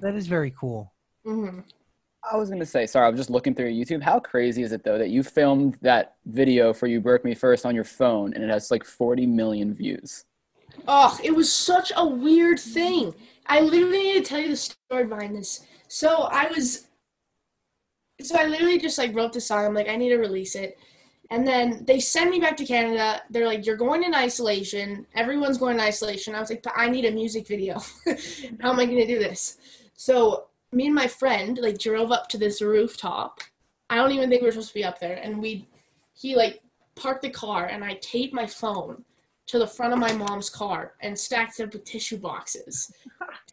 that 0.00 0.14
is 0.14 0.26
very 0.26 0.52
cool. 0.58 0.92
hmm 1.24 1.60
I 2.30 2.36
was 2.36 2.48
gonna 2.48 2.66
say, 2.66 2.86
sorry, 2.86 3.06
I 3.06 3.10
was 3.10 3.20
just 3.20 3.30
looking 3.30 3.54
through 3.54 3.72
YouTube. 3.72 4.02
How 4.02 4.18
crazy 4.18 4.62
is 4.62 4.72
it 4.72 4.82
though 4.82 4.98
that 4.98 5.10
you 5.10 5.22
filmed 5.22 5.78
that 5.82 6.16
video 6.26 6.72
for 6.72 6.86
"You 6.86 7.00
Broke 7.00 7.24
Me 7.24 7.34
First 7.34 7.66
on 7.66 7.74
your 7.74 7.84
phone 7.84 8.32
and 8.34 8.42
it 8.42 8.50
has 8.50 8.70
like 8.70 8.84
40 8.84 9.26
million 9.26 9.74
views? 9.74 10.24
Oh, 10.88 11.18
it 11.22 11.34
was 11.34 11.52
such 11.52 11.92
a 11.96 12.06
weird 12.06 12.58
thing. 12.58 13.14
I 13.46 13.60
literally 13.60 14.02
need 14.02 14.24
to 14.24 14.28
tell 14.28 14.40
you 14.40 14.48
the 14.48 14.56
story 14.56 15.04
behind 15.04 15.36
this. 15.36 15.66
So 15.88 16.24
I 16.24 16.48
was, 16.48 16.88
so 18.20 18.36
I 18.36 18.46
literally 18.46 18.78
just 18.78 18.98
like 18.98 19.14
wrote 19.14 19.32
the 19.32 19.40
song. 19.40 19.66
I'm 19.66 19.74
like, 19.74 19.88
I 19.88 19.96
need 19.96 20.08
to 20.08 20.16
release 20.16 20.54
it, 20.54 20.78
and 21.30 21.46
then 21.46 21.84
they 21.84 22.00
send 22.00 22.30
me 22.30 22.40
back 22.40 22.56
to 22.56 22.64
Canada. 22.64 23.22
They're 23.30 23.46
like, 23.46 23.66
you're 23.66 23.76
going 23.76 24.02
in 24.02 24.14
isolation. 24.14 25.06
Everyone's 25.14 25.58
going 25.58 25.74
in 25.74 25.80
isolation. 25.80 26.34
I 26.34 26.40
was 26.40 26.50
like, 26.50 26.62
but 26.62 26.72
I 26.74 26.88
need 26.88 27.04
a 27.04 27.10
music 27.10 27.46
video. 27.46 27.74
How 28.60 28.72
am 28.72 28.80
I 28.80 28.86
gonna 28.86 29.06
do 29.06 29.18
this? 29.18 29.58
So 29.94 30.46
me 30.74 30.86
and 30.86 30.94
my 30.94 31.06
friend 31.06 31.58
like 31.58 31.78
drove 31.78 32.10
up 32.10 32.28
to 32.28 32.38
this 32.38 32.60
rooftop. 32.60 33.40
I 33.90 33.96
don't 33.96 34.12
even 34.12 34.28
think 34.28 34.42
we 34.42 34.48
were 34.48 34.52
supposed 34.52 34.68
to 34.68 34.74
be 34.74 34.84
up 34.84 34.98
there, 34.98 35.20
and 35.22 35.40
we, 35.40 35.66
he 36.14 36.36
like 36.36 36.60
parked 36.96 37.22
the 37.22 37.30
car, 37.30 37.66
and 37.66 37.84
I 37.84 37.94
taped 37.94 38.34
my 38.34 38.46
phone 38.46 39.04
to 39.46 39.58
the 39.58 39.66
front 39.66 39.92
of 39.92 39.98
my 39.98 40.12
mom's 40.12 40.48
car 40.48 40.94
and 41.00 41.18
stacked 41.18 41.60
it 41.60 41.64
up 41.64 41.72
with 41.74 41.84
tissue 41.84 42.16
boxes. 42.16 42.92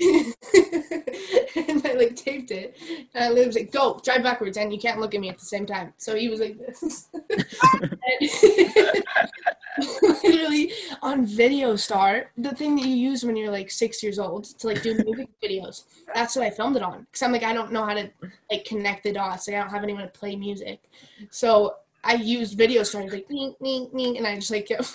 and 1.55 1.85
I 1.85 1.93
like 1.93 2.15
taped 2.15 2.51
it. 2.51 2.75
And 3.13 3.37
I 3.37 3.45
was 3.45 3.55
like, 3.55 3.71
go, 3.71 3.99
drive 4.03 4.23
backwards, 4.23 4.57
and 4.57 4.73
you 4.73 4.79
can't 4.79 4.99
look 4.99 5.13
at 5.13 5.21
me 5.21 5.29
at 5.29 5.37
the 5.37 5.45
same 5.45 5.65
time. 5.65 5.93
So 5.97 6.15
he 6.15 6.29
was 6.29 6.39
like 6.39 6.57
this. 6.57 7.07
Literally 10.01 10.73
on 11.01 11.25
Video 11.25 11.75
Star, 11.75 12.31
the 12.37 12.51
thing 12.51 12.75
that 12.75 12.85
you 12.85 12.95
use 12.95 13.23
when 13.23 13.35
you're 13.35 13.51
like 13.51 13.71
six 13.71 14.01
years 14.01 14.19
old 14.19 14.45
to 14.59 14.67
like 14.67 14.81
do 14.81 14.95
music 14.95 15.29
videos. 15.43 15.83
That's 16.13 16.35
what 16.35 16.45
I 16.45 16.49
filmed 16.49 16.75
it 16.77 16.83
on. 16.83 17.07
Cause 17.13 17.21
I'm 17.21 17.31
like, 17.31 17.43
I 17.43 17.53
don't 17.53 17.71
know 17.71 17.85
how 17.85 17.93
to 17.93 18.09
like 18.51 18.65
connect 18.65 19.03
the 19.03 19.13
dots. 19.13 19.47
Like 19.47 19.57
I 19.57 19.61
don't 19.61 19.69
have 19.69 19.83
anyone 19.83 20.03
to 20.03 20.09
play 20.09 20.35
music. 20.35 20.81
So 21.29 21.75
I 22.03 22.15
used 22.15 22.57
video 22.57 22.83
starting 22.83 23.11
like 23.11 23.29
ning, 23.29 23.55
ning, 23.59 23.89
ning, 23.93 24.17
and 24.17 24.25
I 24.25 24.35
just 24.35 24.51
like 24.51 24.67
kept 24.67 24.85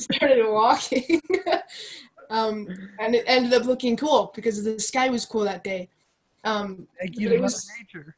started 0.00 0.46
walking. 0.46 1.20
Um, 2.30 2.66
and 2.98 3.14
it 3.14 3.24
ended 3.26 3.52
up 3.54 3.64
looking 3.64 3.96
cool 3.96 4.32
because 4.34 4.62
the 4.62 4.78
sky 4.78 5.08
was 5.08 5.24
cool 5.24 5.44
that 5.44 5.64
day. 5.64 5.88
Um, 6.44 6.86
Thank 7.00 7.18
you 7.18 7.30
it 7.30 7.40
was- 7.40 7.68
Nature. 7.78 8.16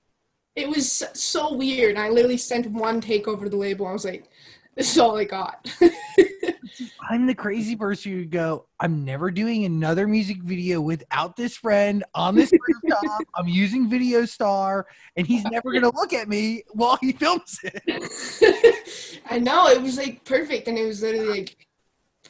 it 0.56 0.68
was 0.68 0.90
so- 1.14 1.54
weird. 1.54 1.96
I 1.96 2.08
literally 2.10 2.36
sent 2.36 2.66
one 2.70 3.00
take 3.00 3.26
over 3.26 3.44
to 3.44 3.50
the 3.50 3.56
label. 3.56 3.86
I 3.86 3.92
was 3.92 4.04
like, 4.04 4.28
this 4.76 4.92
is 4.92 4.98
all 4.98 5.16
I 5.16 5.24
got. 5.24 5.68
I'm 7.10 7.26
the 7.26 7.34
crazy 7.34 7.74
person 7.74 8.12
who 8.12 8.24
go, 8.26 8.66
I'm 8.78 9.04
never 9.04 9.30
doing 9.30 9.64
another 9.64 10.06
music 10.06 10.42
video 10.42 10.80
without 10.80 11.34
this 11.36 11.56
friend 11.56 12.04
on 12.14 12.34
this 12.36 12.52
rooftop. 12.52 13.02
I'm 13.34 13.48
using 13.48 13.88
Video 13.88 14.24
Star, 14.26 14.86
and 15.16 15.26
he's 15.26 15.42
never 15.44 15.72
gonna 15.72 15.90
look 15.94 16.12
at 16.12 16.28
me 16.28 16.62
while 16.72 16.98
he 17.00 17.12
films 17.12 17.58
it. 17.64 19.20
I 19.30 19.38
know 19.38 19.66
it 19.68 19.80
was 19.82 19.96
like 19.96 20.24
perfect, 20.24 20.68
and 20.68 20.78
it 20.78 20.84
was 20.84 21.02
literally 21.02 21.40
like 21.40 21.67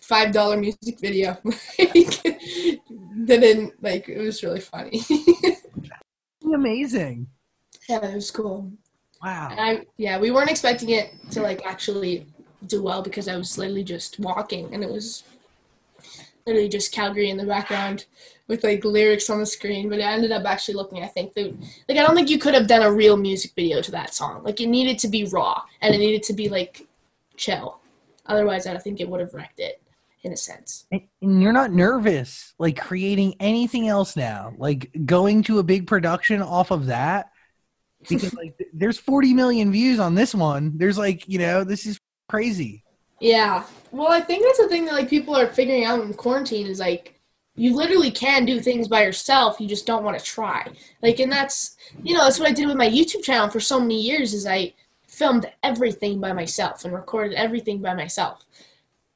five 0.09 0.33
dollar 0.33 0.57
music 0.57 0.99
video. 0.99 1.37
like, 1.45 2.23
that 2.23 3.41
didn't 3.41 3.81
like 3.83 4.09
it 4.09 4.19
was 4.19 4.43
really 4.43 4.61
funny. 4.61 5.03
Amazing. 6.43 7.27
yeah, 7.89 8.05
it 8.05 8.15
was 8.15 8.31
cool. 8.31 8.73
Wow. 9.23 9.49
And 9.51 9.61
I 9.61 9.87
yeah, 9.99 10.19
we 10.19 10.31
weren't 10.31 10.51
expecting 10.51 10.91
it 10.91 11.13
to 11.33 11.43
like 11.43 11.65
actually 11.67 12.27
do 12.67 12.83
well 12.83 13.03
because 13.03 13.29
I 13.29 13.37
was 13.37 13.59
literally 13.59 13.85
just 13.85 14.19
walking, 14.19 14.73
and 14.75 14.83
it 14.83 14.91
was 14.91 15.25
literally 16.47 16.71
just 16.71 16.91
Calgary 16.93 17.29
in 17.29 17.37
the 17.37 17.45
background 17.45 18.07
with 18.47 18.65
like 18.65 18.83
lyrics 18.83 19.29
on 19.29 19.41
the 19.41 19.47
screen. 19.47 19.91
But 19.91 19.99
it 19.99 20.03
ended 20.03 20.33
up 20.33 20.47
actually 20.47 20.75
looking, 20.75 21.03
I 21.03 21.07
think, 21.09 21.35
that, 21.35 21.55
like 21.87 21.99
I 21.99 22.03
don't 22.03 22.17
think 22.17 22.31
you 22.31 22.39
could 22.39 22.55
have 22.55 22.67
done 22.67 22.83
a 22.83 22.91
real 22.91 23.19
music 23.19 23.53
video 23.55 23.83
to 23.83 23.91
that 23.91 24.15
song. 24.15 24.43
Like 24.43 24.61
it 24.61 24.69
needed 24.69 24.99
to 25.01 25.09
be 25.09 25.25
raw 25.25 25.63
and 25.83 25.95
it 25.95 25.99
needed 25.99 26.23
to 26.25 26.33
be 26.33 26.49
like 26.49 26.87
chill. 27.37 27.81
Otherwise, 28.25 28.67
I 28.67 28.73
don't 28.73 28.83
think 28.83 29.01
it 29.01 29.09
would 29.09 29.21
have 29.21 29.35
wrecked 29.35 29.61
it 29.61 29.83
in 30.29 30.35
a 30.35 30.37
sense. 30.37 30.87
And 30.93 31.03
and 31.21 31.43
you're 31.43 31.53
not 31.53 31.73
nervous 31.73 32.55
like 32.59 32.79
creating 32.79 33.35
anything 33.41 33.89
else 33.89 34.17
now, 34.17 34.55
like 34.59 34.91
going 35.05 35.43
to 35.45 35.59
a 35.59 35.63
big 35.63 35.87
production 35.87 36.43
off 36.43 36.71
of 36.71 36.87
that. 36.87 37.31
Because 38.09 38.33
like 38.35 38.55
there's 38.73 38.99
40 38.99 39.35
million 39.35 39.73
views 39.73 39.99
on 39.99 40.15
this 40.15 40.35
one. 40.35 40.73
There's 40.77 40.99
like, 40.99 41.29
you 41.29 41.39
know, 41.39 41.65
this 41.65 41.85
is 41.85 41.99
crazy. 42.29 42.85
Yeah. 43.21 43.65
Well, 43.91 44.13
I 44.13 44.21
think 44.21 44.45
that's 44.45 44.59
the 44.59 44.69
thing 44.69 44.85
that 44.85 44.95
like 44.95 45.11
people 45.11 45.35
are 45.35 45.49
figuring 45.49 45.85
out 45.85 46.01
in 46.01 46.15
quarantine 46.15 46.69
is 46.69 46.79
like 46.79 47.19
you 47.57 47.75
literally 47.75 48.13
can 48.13 48.45
do 48.45 48.61
things 48.61 48.87
by 48.87 49.03
yourself. 49.03 49.61
You 49.61 49.67
just 49.67 49.87
don't 49.87 50.05
want 50.05 50.17
to 50.17 50.25
try. 50.25 50.69
Like, 51.03 51.19
and 51.19 51.33
that's 51.33 51.77
you 52.05 52.15
know 52.15 52.23
that's 52.23 52.39
what 52.39 52.49
I 52.49 52.53
did 52.53 52.69
with 52.69 52.77
my 52.77 52.89
YouTube 52.89 53.25
channel 53.25 53.49
for 53.49 53.61
so 53.61 53.81
many 53.81 54.01
years. 54.01 54.33
Is 54.33 54.47
I 54.47 54.75
filmed 55.09 55.51
everything 55.65 56.21
by 56.21 56.33
myself 56.33 56.85
and 56.85 56.95
recorded 56.95 57.35
everything 57.35 57.83
by 57.83 57.95
myself. 57.95 58.45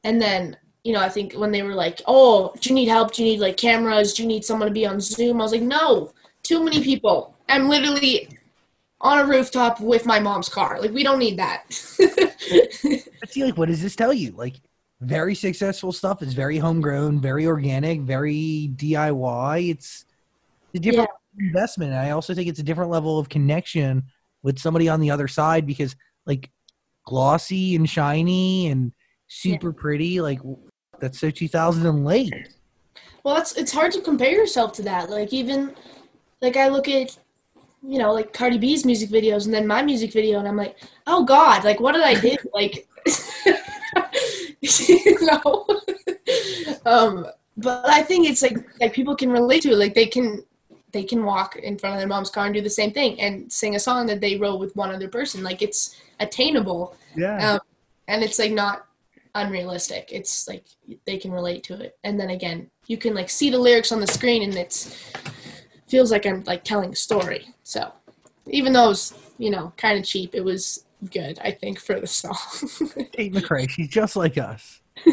And 0.02 0.20
then 0.20 0.56
you 0.84 0.92
know 0.92 1.00
I 1.00 1.08
think 1.08 1.34
when 1.34 1.52
they 1.52 1.62
were 1.62 1.74
like, 1.74 2.02
"Oh, 2.06 2.52
do 2.60 2.68
you 2.68 2.74
need 2.74 2.88
help? 2.88 3.12
Do 3.12 3.22
you 3.24 3.32
need 3.32 3.40
like 3.40 3.56
cameras? 3.56 4.14
Do 4.14 4.22
you 4.22 4.28
need 4.28 4.44
someone 4.44 4.68
to 4.68 4.74
be 4.74 4.86
on 4.86 5.00
Zoom?" 5.00 5.40
I 5.40 5.44
was 5.44 5.52
like, 5.52 5.62
"No, 5.62 6.12
too 6.42 6.64
many 6.64 6.82
people. 6.82 7.36
I'm 7.48 7.68
literally." 7.68 8.28
On 9.04 9.18
a 9.18 9.26
rooftop 9.26 9.80
with 9.80 10.06
my 10.06 10.20
mom's 10.20 10.48
car. 10.48 10.80
Like, 10.80 10.92
we 10.92 11.02
don't 11.02 11.18
need 11.18 11.36
that. 11.36 11.64
But 13.18 13.30
see, 13.32 13.44
like, 13.44 13.56
what 13.56 13.68
does 13.68 13.82
this 13.82 13.96
tell 13.96 14.12
you? 14.12 14.32
Like, 14.32 14.60
very 15.00 15.34
successful 15.34 15.92
stuff 15.92 16.22
is 16.22 16.34
very 16.34 16.58
homegrown, 16.58 17.20
very 17.20 17.46
organic, 17.46 18.00
very 18.00 18.70
DIY. 18.76 19.70
It's 19.70 20.04
a 20.74 20.78
different 20.78 21.10
investment. 21.38 21.92
And 21.92 22.00
I 22.00 22.10
also 22.10 22.34
think 22.34 22.48
it's 22.48 22.60
a 22.60 22.64
different 22.64 22.90
level 22.90 23.18
of 23.18 23.28
connection 23.28 24.04
with 24.42 24.58
somebody 24.58 24.88
on 24.88 25.00
the 25.00 25.10
other 25.10 25.28
side 25.28 25.66
because, 25.66 25.94
like, 26.26 26.50
glossy 27.04 27.76
and 27.76 27.88
shiny 27.88 28.68
and 28.68 28.92
super 29.28 29.72
pretty, 29.72 30.20
like, 30.20 30.40
that's 31.02 31.18
so 31.18 31.30
2000 31.30 31.84
and 31.84 32.04
late. 32.04 32.32
Well, 33.24 33.36
it's 33.36 33.52
it's 33.56 33.72
hard 33.72 33.90
to 33.92 34.00
compare 34.00 34.30
yourself 34.30 34.72
to 34.74 34.82
that. 34.82 35.10
Like 35.10 35.32
even 35.32 35.74
like 36.40 36.56
I 36.56 36.68
look 36.68 36.88
at 36.88 37.18
you 37.82 37.98
know 37.98 38.12
like 38.12 38.32
Cardi 38.32 38.56
B's 38.56 38.86
music 38.86 39.10
videos 39.10 39.44
and 39.44 39.52
then 39.52 39.66
my 39.66 39.82
music 39.82 40.12
video 40.12 40.38
and 40.38 40.46
I'm 40.46 40.56
like, 40.56 40.78
oh 41.08 41.24
God, 41.24 41.64
like 41.64 41.80
what 41.80 41.92
did 41.92 42.02
I 42.02 42.14
do? 42.14 42.36
like, 42.54 42.86
you 44.60 45.18
know. 45.22 45.66
um, 46.86 47.26
but 47.56 47.88
I 47.88 48.02
think 48.02 48.28
it's 48.28 48.42
like 48.42 48.56
like 48.80 48.92
people 48.92 49.16
can 49.16 49.30
relate 49.30 49.62
to 49.62 49.72
it. 49.72 49.78
Like 49.78 49.94
they 49.94 50.06
can 50.06 50.44
they 50.92 51.02
can 51.02 51.24
walk 51.24 51.56
in 51.56 51.78
front 51.78 51.94
of 51.94 52.00
their 52.00 52.08
mom's 52.08 52.30
car 52.30 52.44
and 52.44 52.54
do 52.54 52.60
the 52.60 52.70
same 52.70 52.92
thing 52.92 53.20
and 53.20 53.50
sing 53.50 53.74
a 53.74 53.80
song 53.80 54.06
that 54.06 54.20
they 54.20 54.36
wrote 54.36 54.60
with 54.60 54.76
one 54.76 54.94
other 54.94 55.08
person. 55.08 55.42
Like 55.42 55.62
it's 55.62 55.96
attainable. 56.20 56.96
Yeah. 57.16 57.54
Um, 57.54 57.60
and 58.06 58.22
it's 58.22 58.38
like 58.38 58.52
not 58.52 58.86
unrealistic. 59.34 60.08
It's 60.12 60.48
like 60.48 60.64
they 61.06 61.18
can 61.18 61.32
relate 61.32 61.62
to 61.64 61.80
it. 61.80 61.96
And 62.04 62.18
then 62.18 62.30
again, 62.30 62.70
you 62.86 62.96
can 62.96 63.14
like 63.14 63.30
see 63.30 63.50
the 63.50 63.58
lyrics 63.58 63.92
on 63.92 64.00
the 64.00 64.06
screen 64.06 64.42
and 64.42 64.54
it's 64.54 65.12
feels 65.88 66.10
like 66.10 66.26
I'm 66.26 66.42
like 66.44 66.64
telling 66.64 66.92
a 66.92 66.96
story. 66.96 67.48
So 67.62 67.92
even 68.46 68.72
though 68.72 68.86
it 68.86 68.88
was, 68.88 69.14
you 69.38 69.50
know, 69.50 69.72
kind 69.76 69.98
of 69.98 70.04
cheap, 70.04 70.34
it 70.34 70.44
was 70.44 70.84
good, 71.10 71.38
I 71.42 71.50
think, 71.50 71.78
for 71.78 72.00
the 72.00 72.06
song. 72.06 72.36
Tate 73.12 73.34
McRae, 73.34 73.68
she's 73.68 73.88
just 73.88 74.16
like 74.16 74.38
us. 74.38 74.80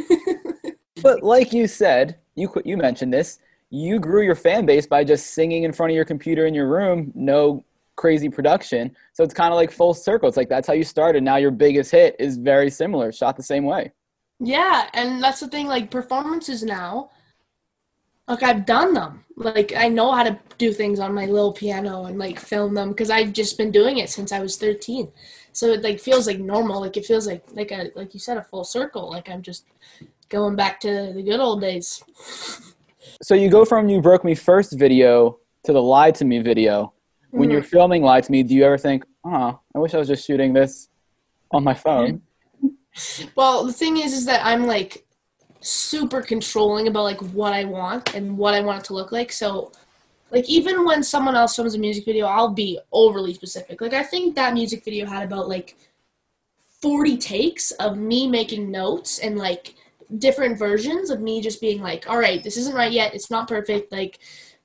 But 1.01 1.23
like 1.23 1.53
you 1.53 1.67
said, 1.67 2.17
you 2.35 2.47
qu- 2.47 2.63
you 2.65 2.77
mentioned 2.77 3.13
this. 3.13 3.39
You 3.69 3.99
grew 3.99 4.23
your 4.23 4.35
fan 4.35 4.65
base 4.65 4.87
by 4.87 5.03
just 5.03 5.33
singing 5.33 5.63
in 5.63 5.71
front 5.71 5.91
of 5.91 5.95
your 5.95 6.05
computer 6.05 6.45
in 6.45 6.53
your 6.53 6.67
room, 6.67 7.11
no 7.15 7.63
crazy 7.95 8.29
production. 8.29 8.95
So 9.13 9.23
it's 9.23 9.33
kind 9.33 9.51
of 9.51 9.55
like 9.55 9.71
full 9.71 9.93
circle. 9.93 10.27
It's 10.27 10.37
like 10.37 10.49
that's 10.49 10.67
how 10.67 10.73
you 10.73 10.83
started. 10.83 11.23
Now 11.23 11.35
your 11.35 11.51
biggest 11.51 11.91
hit 11.91 12.15
is 12.19 12.37
very 12.37 12.69
similar, 12.69 13.11
shot 13.11 13.37
the 13.37 13.43
same 13.43 13.65
way. 13.65 13.91
Yeah, 14.39 14.89
and 14.93 15.21
that's 15.21 15.39
the 15.39 15.47
thing, 15.47 15.67
like 15.67 15.91
performances 15.91 16.63
now, 16.63 17.11
like 18.29 18.43
I've 18.43 18.65
done 18.65 18.93
them. 18.93 19.25
Like 19.35 19.73
I 19.75 19.87
know 19.89 20.11
how 20.11 20.23
to 20.23 20.39
do 20.57 20.71
things 20.71 20.99
on 20.99 21.13
my 21.13 21.25
little 21.25 21.51
piano 21.51 22.05
and 22.05 22.17
like 22.17 22.39
film 22.39 22.73
them 22.73 22.89
because 22.89 23.09
I've 23.09 23.33
just 23.33 23.57
been 23.57 23.71
doing 23.71 23.97
it 23.97 24.09
since 24.09 24.31
I 24.31 24.39
was 24.39 24.57
13. 24.57 25.11
So 25.51 25.67
it 25.67 25.81
like 25.81 25.99
feels 25.99 26.27
like 26.27 26.39
normal. 26.39 26.81
Like 26.81 26.95
it 26.95 27.05
feels 27.05 27.25
like 27.25 27.43
like 27.53 27.71
a 27.71 27.91
like 27.95 28.13
you 28.13 28.19
said 28.19 28.37
a 28.37 28.43
full 28.43 28.63
circle. 28.63 29.09
Like 29.09 29.29
I'm 29.29 29.41
just 29.41 29.65
going 30.29 30.55
back 30.55 30.79
to 30.81 31.11
the 31.13 31.23
good 31.23 31.39
old 31.39 31.61
days. 31.61 32.03
So 33.21 33.33
you 33.33 33.49
go 33.49 33.65
from 33.65 33.89
you 33.89 34.01
broke 34.01 34.23
me 34.23 34.35
first 34.35 34.77
video 34.77 35.39
to 35.63 35.73
the 35.73 35.81
lie 35.81 36.11
to 36.11 36.25
me 36.25 36.39
video. 36.39 36.93
When 37.31 37.43
mm-hmm. 37.43 37.51
you're 37.51 37.63
filming 37.63 38.03
lie 38.03 38.21
to 38.21 38.31
me, 38.31 38.43
do 38.43 38.55
you 38.55 38.63
ever 38.63 38.77
think, 38.77 39.05
"Oh, 39.23 39.59
I 39.75 39.79
wish 39.79 39.93
I 39.93 39.97
was 39.97 40.07
just 40.07 40.25
shooting 40.25 40.53
this 40.53 40.89
on 41.51 41.63
my 41.63 41.73
phone"? 41.73 42.21
Well, 43.35 43.65
the 43.65 43.73
thing 43.73 43.97
is, 43.97 44.13
is 44.13 44.25
that 44.25 44.45
I'm 44.45 44.65
like 44.65 45.05
super 45.61 46.21
controlling 46.21 46.87
about 46.87 47.03
like 47.03 47.21
what 47.33 47.53
I 47.53 47.65
want 47.65 48.15
and 48.15 48.37
what 48.37 48.53
I 48.53 48.61
want 48.61 48.79
it 48.79 48.85
to 48.85 48.93
look 48.93 49.11
like. 49.11 49.31
So, 49.31 49.71
like 50.31 50.47
even 50.49 50.85
when 50.85 51.03
someone 51.03 51.35
else 51.35 51.55
films 51.55 51.75
a 51.75 51.79
music 51.79 52.05
video, 52.05 52.27
I'll 52.27 52.53
be 52.53 52.79
overly 52.91 53.33
specific. 53.33 53.81
Like 53.81 53.93
I 53.93 54.03
think 54.03 54.35
that 54.35 54.53
music 54.53 54.83
video 54.83 55.05
had 55.05 55.23
about 55.23 55.49
like 55.49 55.75
40 56.81 57.17
takes 57.17 57.71
of 57.71 57.97
me 57.97 58.27
making 58.27 58.71
notes 58.71 59.19
and 59.19 59.37
like 59.37 59.75
different 60.17 60.57
versions 60.57 61.09
of 61.09 61.19
me 61.19 61.41
just 61.41 61.61
being 61.61 61.81
like, 61.81 62.09
all 62.09 62.17
right, 62.17 62.43
this 62.43 62.57
isn't 62.57 62.75
right 62.75 62.91
yet. 62.91 63.13
It's 63.13 63.29
not 63.29 63.47
perfect. 63.47 63.91
Like, 63.91 64.19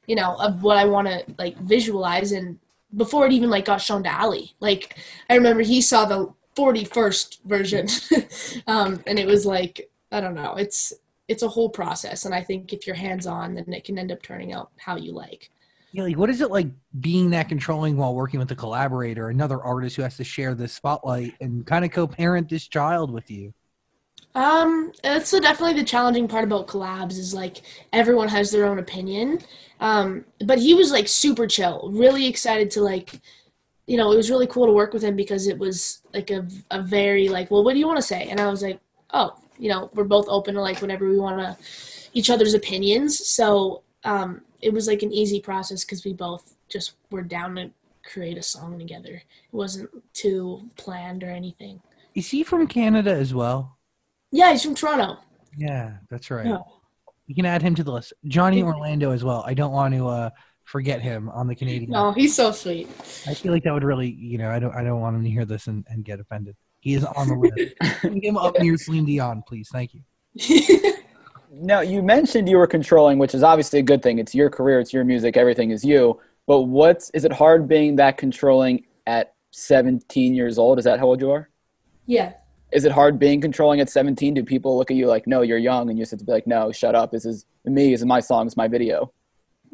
you 0.06 0.14
know, 0.14 0.37
of 0.38 0.62
what 0.62 0.76
I 0.76 0.84
want 0.84 1.08
to 1.08 1.24
like 1.38 1.56
visualize 1.58 2.32
and 2.32 2.58
before 2.96 3.26
it 3.26 3.32
even 3.32 3.50
like 3.50 3.64
got 3.64 3.80
shown 3.80 4.02
to 4.04 4.14
Ali. 4.14 4.54
Like 4.60 4.98
I 5.28 5.34
remember 5.34 5.62
he 5.62 5.80
saw 5.80 6.04
the 6.04 6.32
41st 6.57 7.38
version. 7.45 7.87
Um, 8.67 9.03
and 9.07 9.19
it 9.19 9.27
was 9.27 9.45
like 9.45 9.90
i 10.12 10.21
don't 10.21 10.35
know 10.35 10.55
it's 10.55 10.93
it's 11.29 11.43
a 11.43 11.49
whole 11.49 11.69
process. 11.69 12.25
And 12.25 12.35
i 12.35 12.43
think 12.43 12.73
if 12.73 12.87
you're 12.87 12.97
hands 12.97 13.27
on 13.27 13.55
then 13.55 13.73
it 13.73 13.85
can 13.85 13.99
end 13.99 14.12
up 14.12 14.23
turning 14.23 14.53
out 14.53 14.71
how 14.77 14.97
you 14.97 15.12
like. 15.12 15.51
Yeah, 15.93 16.05
like 16.05 16.19
what 16.19 16.29
is 16.29 16.40
it 16.40 16.51
like 16.51 16.69
being 17.01 17.31
that 17.31 17.49
controlling 17.49 17.97
while 17.97 18.14
working 18.14 18.40
with 18.40 18.51
a 18.51 18.57
collaborator, 18.57 19.29
another 19.29 19.62
artist 19.62 19.95
who 19.95 20.03
has 20.03 20.17
to 20.17 20.25
share 20.25 20.55
the 20.55 20.67
spotlight 20.67 21.35
and 21.40 21.64
kind 21.64 21.85
of 21.85 21.93
co-parent 21.93 22.49
this 22.49 22.67
child 22.67 23.12
with 23.12 23.31
you? 23.31 23.55
um 24.35 24.90
that's 25.03 25.31
definitely 25.31 25.75
the 25.75 25.85
challenging 25.85 26.27
part 26.27 26.43
about 26.43 26.67
collabs 26.67 27.12
is 27.12 27.33
like 27.33 27.62
everyone 27.93 28.29
has 28.29 28.51
their 28.51 28.64
own 28.67 28.79
opinion. 28.79 29.38
Um 29.81 30.25
but 30.45 30.59
he 30.59 30.75
was 30.75 30.90
like 30.90 31.09
super 31.09 31.47
chill 31.47 31.90
really 31.93 32.27
excited 32.27 32.71
to 32.73 32.81
like 32.83 33.21
you 33.87 33.97
know 33.97 34.12
it 34.12 34.16
was 34.16 34.31
really 34.31 34.47
cool 34.47 34.66
to 34.66 34.73
work 34.73 34.92
with 34.92 35.03
him 35.03 35.16
because 35.16 35.47
it 35.47 35.59
was 35.59 36.03
like 36.12 36.31
a, 36.31 36.47
a 36.70 36.83
very 36.83 37.29
like 37.29 37.51
well 37.51 37.62
what 37.64 37.73
do 37.75 37.79
you 37.79 37.87
want 37.87 37.99
to 37.99 38.03
say 38.03 38.29
and 38.29 38.40
i 38.40 38.49
was 38.49 38.62
like 38.62 38.81
oh 39.12 39.35
you 39.59 39.68
know 39.68 39.90
we're 39.94 40.05
both 40.05 40.27
open 40.29 40.55
to 40.55 40.61
like 40.61 40.81
whenever 40.81 41.09
we 41.09 41.18
want 41.18 41.38
to 41.38 41.57
each 42.12 42.31
other's 42.31 42.55
opinions 42.55 43.27
so 43.27 43.83
um 44.05 44.40
it 44.61 44.73
was 44.73 44.87
like 44.87 45.03
an 45.03 45.12
easy 45.12 45.40
process 45.40 45.85
because 45.85 46.05
we 46.05 46.12
both 46.12 46.55
just 46.68 46.94
were 47.11 47.23
down 47.23 47.55
to 47.57 47.70
create 48.03 48.38
a 48.38 48.42
song 48.42 48.79
together 48.79 49.14
it 49.14 49.57
wasn't 49.57 49.88
too 50.12 50.68
planned 50.77 51.23
or 51.23 51.31
anything 51.31 51.81
Is 52.14 52.31
he 52.31 52.42
from 52.42 52.66
Canada 52.66 53.12
as 53.12 53.35
well? 53.35 53.77
yeah 54.31 54.51
he's 54.53 54.62
from 54.62 54.75
toronto 54.75 55.18
Yeah, 55.57 55.99
that's 56.11 56.31
right. 56.31 56.47
Yeah. 56.47 56.59
You 57.27 57.35
can 57.35 57.47
add 57.47 57.62
him 57.62 57.75
to 57.77 57.85
the 57.85 57.92
list. 57.92 58.12
Johnny 58.27 58.62
Orlando 58.62 59.12
as 59.12 59.23
well. 59.25 59.42
I 59.47 59.55
don't 59.55 59.73
want 59.73 59.94
to 59.94 60.09
uh, 60.09 60.31
forget 60.64 61.00
him 61.00 61.29
on 61.31 61.46
the 61.46 61.55
Canadian. 61.55 61.90
no 61.90 62.12
he's 62.12 62.35
so 62.35 62.50
sweet 62.50 62.88
I 63.27 63.35
feel 63.35 63.53
like 63.53 63.62
that 63.64 63.72
would 63.72 63.85
really, 63.85 64.11
you 64.11 64.38
know, 64.38 64.50
I 64.50 64.59
don't, 64.59 64.74
I 64.74 64.83
don't 64.83 65.00
want 65.00 65.16
him 65.16 65.24
to 65.24 65.31
hear 65.31 65.44
this 65.44 65.66
and, 65.66 65.85
and 65.88 66.05
get 66.05 66.20
offended. 66.20 66.57
He 66.81 66.94
is 66.94 67.05
on 67.05 67.29
the 67.29 67.35
list. 67.35 68.00
Bring 68.03 68.22
him 68.22 68.37
up 68.37 68.59
near 68.61 68.77
Celine 68.77 69.07
Dion, 69.07 69.42
please. 69.46 69.70
Thank 69.72 69.92
you. 69.94 70.03
Now 71.61 71.81
you 71.81 72.03
mentioned 72.03 72.48
you 72.48 72.57
were 72.57 72.66
controlling, 72.66 73.18
which 73.18 73.35
is 73.35 73.42
obviously 73.42 73.79
a 73.79 73.83
good 73.83 74.03
thing. 74.03 74.18
It's 74.18 74.35
your 74.35 74.50
career, 74.50 74.81
it's 74.81 74.92
your 74.92 75.05
music, 75.05 75.37
everything 75.37 75.70
is 75.70 75.85
you. 75.85 76.20
But 76.46 76.62
what's 76.62 77.11
is 77.11 77.24
it 77.24 77.33
hard 77.33 77.68
being 77.68 77.96
that 77.96 78.18
controlling 78.18 78.85
at 79.07 79.35
17 79.53 80.35
years 80.35 80.59
old? 80.59 80.79
Is 80.79 80.85
that 80.85 80.98
how 80.98 81.07
old 81.07 81.20
you 81.20 81.31
are? 81.31 81.48
yeah 82.07 82.33
Is 82.72 82.85
it 82.85 82.92
hard 82.92 83.18
being 83.18 83.40
controlling 83.40 83.81
at 83.81 83.88
17? 83.88 84.35
Do 84.35 84.44
people 84.44 84.77
look 84.77 84.90
at 84.90 84.96
you 84.96 85.06
like, 85.06 85.27
no, 85.27 85.42
you're 85.42 85.58
young, 85.58 85.88
and 85.88 85.98
you 85.98 86.02
just 86.02 86.10
have 86.10 86.21
to 86.21 86.27
be 86.27 86.33
like, 86.33 86.46
no, 86.46 86.73
shut 86.73 86.94
up. 86.94 87.12
This 87.12 87.25
is 87.25 87.46
me. 87.65 87.92
This 87.92 88.00
is 88.00 88.06
my 88.06 88.21
song. 88.21 88.46
It's 88.46 88.56
my 88.56 88.69
video. 88.69 89.12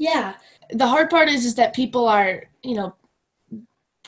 Yeah. 0.01 0.37
The 0.71 0.87
hard 0.87 1.11
part 1.11 1.29
is 1.29 1.45
is 1.45 1.57
that 1.57 1.75
people 1.75 2.09
are, 2.09 2.45
you 2.63 2.75
know, 2.75 2.95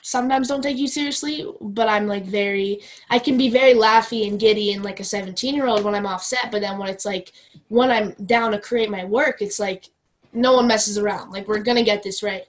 sometimes 0.01 0.49
don't 0.49 0.63
take 0.63 0.79
you 0.79 0.89
seriously, 0.89 1.47
but 1.61 1.87
I'm 1.87 2.07
like 2.07 2.25
very 2.25 2.81
I 3.11 3.19
can 3.19 3.37
be 3.37 3.51
very 3.51 3.75
laughy 3.75 4.27
and 4.27 4.41
giddy 4.41 4.73
and 4.73 4.83
like 4.83 5.01
a 5.01 5.03
17-year-old 5.03 5.85
when 5.85 5.95
I'm 5.95 6.07
offset, 6.07 6.51
but 6.51 6.63
then 6.63 6.79
when 6.79 6.89
it's 6.89 7.05
like 7.05 7.33
when 7.69 7.91
I'm 7.91 8.13
down 8.25 8.53
to 8.53 8.59
create 8.59 8.89
my 8.89 9.05
work, 9.05 9.43
it's 9.43 9.61
like 9.61 9.91
no 10.33 10.55
one 10.55 10.67
messes 10.67 10.97
around. 10.97 11.31
Like 11.31 11.47
we're 11.47 11.63
going 11.63 11.77
to 11.77 11.85
get 11.85 12.03
this 12.03 12.23
right. 12.23 12.47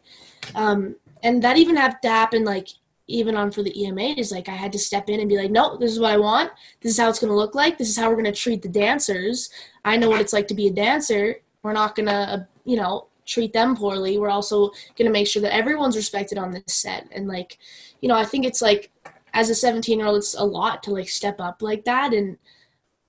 Um 0.55 0.95
and 1.21 1.43
that 1.43 1.57
even 1.57 1.75
have 1.75 1.99
to 1.99 2.09
happen 2.09 2.45
like 2.45 2.69
even 3.07 3.35
on 3.35 3.51
for 3.51 3.61
the 3.61 3.77
EMA 3.77 4.15
is 4.17 4.31
like 4.31 4.47
I 4.47 4.55
had 4.55 4.71
to 4.71 4.79
step 4.79 5.09
in 5.09 5.19
and 5.19 5.27
be 5.27 5.35
like, 5.35 5.51
no, 5.51 5.75
this 5.75 5.91
is 5.91 5.99
what 5.99 6.13
I 6.13 6.17
want. 6.17 6.49
This 6.79 6.93
is 6.93 6.97
how 6.97 7.09
it's 7.09 7.19
going 7.19 7.31
to 7.31 7.35
look 7.35 7.55
like. 7.55 7.77
This 7.77 7.89
is 7.89 7.97
how 7.97 8.07
we're 8.07 8.21
going 8.21 8.33
to 8.33 8.43
treat 8.43 8.61
the 8.61 8.69
dancers. 8.69 9.49
I 9.83 9.97
know 9.97 10.09
what 10.09 10.21
it's 10.21 10.31
like 10.31 10.47
to 10.47 10.53
be 10.53 10.67
a 10.67 10.71
dancer. 10.71 11.41
We're 11.61 11.73
not 11.73 11.93
going 11.97 12.07
to, 12.07 12.13
uh, 12.13 12.43
you 12.63 12.77
know, 12.77 13.07
treat 13.25 13.53
them 13.53 13.75
poorly. 13.75 14.17
We're 14.17 14.29
also 14.29 14.69
going 14.95 15.05
to 15.05 15.11
make 15.11 15.27
sure 15.27 15.41
that 15.41 15.53
everyone's 15.53 15.95
respected 15.95 16.37
on 16.37 16.51
this 16.51 16.63
set. 16.67 17.07
And 17.11 17.27
like, 17.27 17.57
you 18.01 18.09
know, 18.09 18.15
I 18.15 18.25
think 18.25 18.45
it's 18.45 18.61
like 18.61 18.91
as 19.33 19.49
a 19.49 19.55
17 19.55 19.97
year 19.97 20.07
old, 20.07 20.17
it's 20.17 20.35
a 20.35 20.43
lot 20.43 20.83
to 20.83 20.91
like 20.91 21.09
step 21.09 21.39
up 21.39 21.61
like 21.61 21.85
that 21.85 22.13
and 22.13 22.37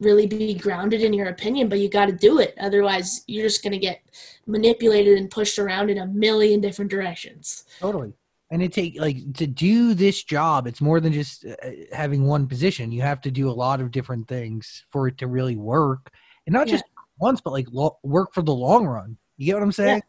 really 0.00 0.26
be 0.26 0.54
grounded 0.54 1.02
in 1.02 1.12
your 1.12 1.28
opinion, 1.28 1.68
but 1.68 1.78
you 1.78 1.88
got 1.88 2.06
to 2.06 2.12
do 2.12 2.38
it. 2.38 2.54
Otherwise, 2.60 3.22
you're 3.26 3.44
just 3.46 3.62
going 3.62 3.72
to 3.72 3.78
get 3.78 4.00
manipulated 4.46 5.18
and 5.18 5.30
pushed 5.30 5.58
around 5.58 5.90
in 5.90 5.98
a 5.98 6.06
million 6.06 6.60
different 6.60 6.90
directions. 6.90 7.64
Totally. 7.80 8.12
And 8.50 8.62
it 8.62 8.72
take 8.72 9.00
like 9.00 9.32
to 9.34 9.46
do 9.46 9.94
this 9.94 10.22
job. 10.22 10.66
It's 10.66 10.80
more 10.80 11.00
than 11.00 11.12
just 11.12 11.44
uh, 11.44 11.54
having 11.92 12.26
one 12.26 12.46
position. 12.46 12.92
You 12.92 13.02
have 13.02 13.20
to 13.22 13.30
do 13.30 13.48
a 13.48 13.52
lot 13.52 13.80
of 13.80 13.90
different 13.90 14.28
things 14.28 14.84
for 14.90 15.08
it 15.08 15.18
to 15.18 15.26
really 15.26 15.56
work, 15.56 16.12
and 16.46 16.52
not 16.52 16.68
Yeah. 16.68 16.74
just 16.74 16.84
once, 17.18 17.40
but 17.40 17.52
like 17.52 17.66
lo- 17.72 17.98
work 18.02 18.32
for 18.34 18.42
the 18.42 18.54
long 18.54 18.86
run. 18.86 19.16
You 19.36 19.46
get 19.46 19.54
what 19.54 19.62
I'm 19.62 19.72
saying? 19.72 20.02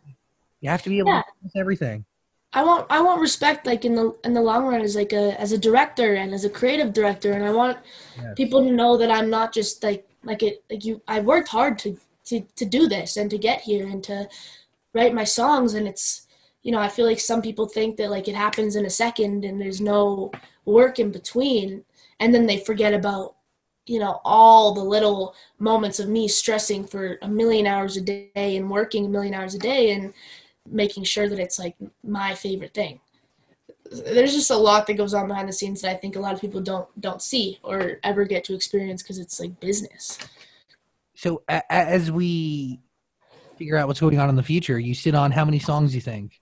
You 0.62 0.70
have 0.70 0.84
to 0.84 0.90
be 0.90 1.00
able 1.00 1.12
Yeah. 1.12 1.22
to 1.22 1.50
do 1.54 1.60
everything. 1.60 2.06
I 2.54 2.64
want 2.64 2.88
I 2.90 3.02
want 3.02 3.20
respect 3.20 3.66
like 3.66 3.84
in 3.84 3.96
the 3.96 4.16
in 4.24 4.34
the 4.34 4.42
long 4.42 4.66
run 4.66 4.82
as 4.82 4.96
like 4.96 5.12
a 5.12 5.40
as 5.40 5.52
a 5.52 5.58
director 5.58 6.16
and 6.16 6.34
as 6.34 6.46
a 6.46 6.50
creative 6.50 6.94
director 6.94 7.34
and 7.34 7.44
I 7.44 7.52
want 7.52 7.78
Yes. 8.18 8.34
people 8.38 8.64
to 8.64 8.72
know 8.72 8.96
that 8.98 9.12
I'm 9.12 9.30
not 9.30 9.54
just 9.54 9.84
like 9.84 10.08
like 10.24 10.42
it 10.42 10.64
like 10.70 10.86
you 10.86 11.02
I 11.08 11.20
worked 11.20 11.50
hard 11.50 11.78
to 11.80 11.98
to 12.26 12.42
to 12.56 12.66
do 12.66 12.88
this 12.88 13.18
and 13.18 13.30
to 13.30 13.38
get 13.38 13.62
here 13.62 13.86
and 13.88 14.02
to 14.06 14.30
write 14.94 15.14
my 15.14 15.26
songs 15.26 15.74
and 15.74 15.86
it's 15.86 16.28
you 16.64 16.72
know 16.72 16.80
I 16.80 16.88
feel 16.88 17.06
like 17.06 17.20
some 17.20 17.42
people 17.42 17.68
think 17.68 17.98
that 17.98 18.10
like 18.10 18.30
it 18.30 18.36
happens 18.36 18.78
in 18.78 18.86
a 18.86 18.90
second 18.90 19.44
and 19.44 19.60
there's 19.60 19.82
no 19.82 20.32
work 20.64 20.98
in 20.98 21.12
between 21.12 21.84
and 22.22 22.34
then 22.34 22.46
they 22.46 22.58
forget 22.58 22.94
about 22.94 23.36
you 23.86 24.00
know 24.00 24.20
all 24.26 24.74
the 24.74 24.84
little 24.84 25.36
moments 25.60 26.00
of 26.00 26.10
me 26.10 26.28
stressing 26.28 26.86
for 26.86 27.18
a 27.22 27.28
million 27.28 27.68
hours 27.68 27.98
a 27.98 28.02
day 28.02 28.58
and 28.58 28.70
working 28.70 29.06
a 29.06 29.10
million 29.10 29.34
hours 29.34 29.54
a 29.56 29.60
day 29.60 29.92
and 29.92 30.14
making 30.70 31.04
sure 31.04 31.30
that 31.30 31.40
it's 31.40 31.60
like 31.60 31.76
my 32.04 32.34
favorite 32.34 32.74
thing 32.74 33.00
there's 33.92 34.34
just 34.34 34.52
a 34.52 34.56
lot 34.58 34.88
that 34.88 34.96
goes 34.96 35.14
on 35.14 35.28
behind 35.28 35.48
the 35.48 35.54
scenes 35.54 35.82
that 35.82 35.92
I 35.92 35.96
think 35.96 36.16
a 36.16 36.20
lot 36.20 36.34
of 36.34 36.42
people 36.42 36.62
don't 36.62 36.88
don't 37.00 37.22
see 37.22 37.60
or 37.64 38.00
ever 38.04 38.26
get 38.26 38.44
to 38.46 38.56
experience 38.56 39.04
because 39.04 39.20
it's 39.20 39.40
like 39.40 39.60
business. 39.60 40.18
So 41.16 41.44
a- 41.48 41.64
a- 41.70 41.74
as 41.90 42.12
we 42.12 42.80
figure 43.58 43.78
out 43.78 43.88
what's 43.88 44.00
going 44.00 44.20
on 44.20 44.28
in 44.30 44.36
the 44.36 44.44
future, 44.44 44.80
you 44.80 44.94
sit 44.94 45.16
on 45.16 45.32
how 45.32 45.46
many 45.46 45.60
songs 45.60 45.96
you 45.96 46.02
think? 46.02 46.42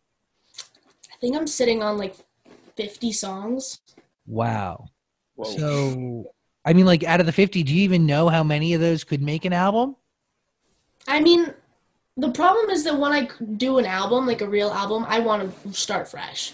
I 1.12 1.16
think 1.20 1.36
I'm 1.36 1.48
sitting 1.48 1.84
on 1.84 1.98
like 1.98 2.16
50 2.76 3.12
songs. 3.12 3.82
Wow. 4.26 4.86
Whoa. 5.36 5.56
So 5.56 6.26
I 6.66 6.74
mean, 6.74 6.86
like 6.86 7.04
out 7.04 7.20
of 7.20 7.26
the 7.26 7.32
fifty, 7.32 7.64
do 7.64 7.74
you 7.74 7.82
even 7.84 8.06
know 8.06 8.30
how 8.30 8.44
many 8.44 8.74
of 8.74 8.82
those 8.82 9.04
could 9.04 9.22
make 9.22 9.46
an 9.46 9.54
album? 9.54 9.96
I 11.08 11.20
mean, 11.20 11.54
the 12.16 12.32
problem 12.32 12.70
is 12.70 12.84
that 12.86 12.98
when 12.98 13.12
I 13.12 13.28
do 13.58 13.78
an 13.80 13.86
album, 13.86 14.28
like 14.28 14.42
a 14.42 14.48
real 14.48 14.70
album, 14.70 15.06
I 15.08 15.20
want 15.20 15.64
to 15.64 15.74
start 15.74 16.08
fresh. 16.08 16.54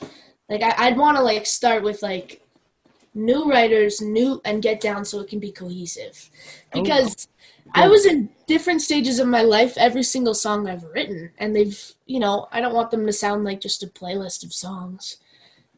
Like 0.49 0.64
I, 0.64 0.74
I'd 0.78 0.97
want 0.97 1.18
to 1.18 1.24
like 1.24 1.45
start 1.45 1.84
with 1.84 2.01
like 2.01 2.41
new 3.14 3.49
writers, 3.49 4.01
new 4.01 4.41
and 4.45 4.64
get 4.64 4.82
down 4.82 5.05
so 5.05 5.20
it 5.20 5.30
can 5.30 5.39
be 5.39 5.51
cohesive. 5.51 6.30
Oh. 6.74 6.82
Because 6.82 7.28
I 7.76 7.88
was 7.88 8.05
in 8.05 8.30
different 8.47 8.82
stages 8.82 9.20
of 9.20 9.28
my 9.28 9.43
life 9.43 9.78
every 9.78 10.01
single 10.01 10.34
song 10.34 10.68
I've 10.68 10.84
written, 10.86 11.32
and 11.38 11.55
they've 11.55 11.93
you 12.07 12.20
know 12.20 12.47
I 12.51 12.62
don't 12.62 12.74
want 12.74 12.89
them 12.89 13.05
to 13.05 13.14
sound 13.14 13.43
like 13.43 13.62
just 13.62 13.84
a 13.84 13.88
playlist 13.88 14.43
of 14.43 14.53
songs. 14.53 15.18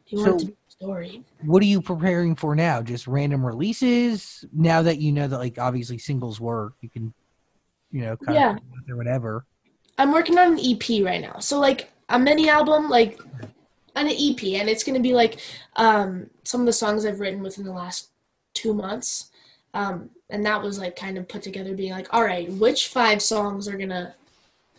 You 0.06 0.18
want 0.18 0.28
it 0.28 0.32
So- 0.32 0.38
to 0.38 0.46
be 0.52 0.56
story. 0.82 1.22
What 1.44 1.62
are 1.62 1.66
you 1.66 1.80
preparing 1.80 2.34
for 2.34 2.54
now? 2.54 2.82
Just 2.82 3.06
random 3.06 3.44
releases? 3.44 4.44
Now 4.52 4.82
that 4.82 4.98
you 4.98 5.12
know 5.12 5.28
that 5.28 5.38
like 5.38 5.58
obviously 5.58 5.98
singles 5.98 6.40
work, 6.40 6.74
you 6.80 6.90
can, 6.90 7.14
you 7.90 8.02
know, 8.02 8.16
kind 8.16 8.36
Yeah. 8.38 8.50
of 8.56 8.90
or 8.90 8.96
whatever. 8.96 9.46
I'm 9.98 10.12
working 10.12 10.38
on 10.38 10.54
an 10.54 10.60
EP 10.60 11.04
right 11.04 11.20
now. 11.20 11.38
So 11.38 11.60
like 11.60 11.90
a 12.08 12.18
mini 12.18 12.48
album, 12.48 12.88
like 12.88 13.20
an 13.94 14.08
EP, 14.08 14.42
and 14.60 14.68
it's 14.68 14.82
gonna 14.82 15.00
be 15.00 15.14
like 15.14 15.38
um, 15.76 16.28
some 16.44 16.60
of 16.60 16.66
the 16.66 16.72
songs 16.72 17.04
I've 17.06 17.20
written 17.20 17.42
within 17.42 17.64
the 17.64 17.72
last 17.72 18.08
two 18.54 18.74
months. 18.74 19.30
Um, 19.74 20.10
and 20.30 20.44
that 20.44 20.60
was 20.62 20.78
like 20.78 20.96
kind 20.96 21.16
of 21.16 21.28
put 21.28 21.42
together, 21.42 21.74
being 21.74 21.92
like, 21.92 22.12
all 22.12 22.24
right, 22.24 22.50
which 22.52 22.88
five 22.88 23.22
songs 23.22 23.68
are 23.68 23.76
gonna 23.78 24.14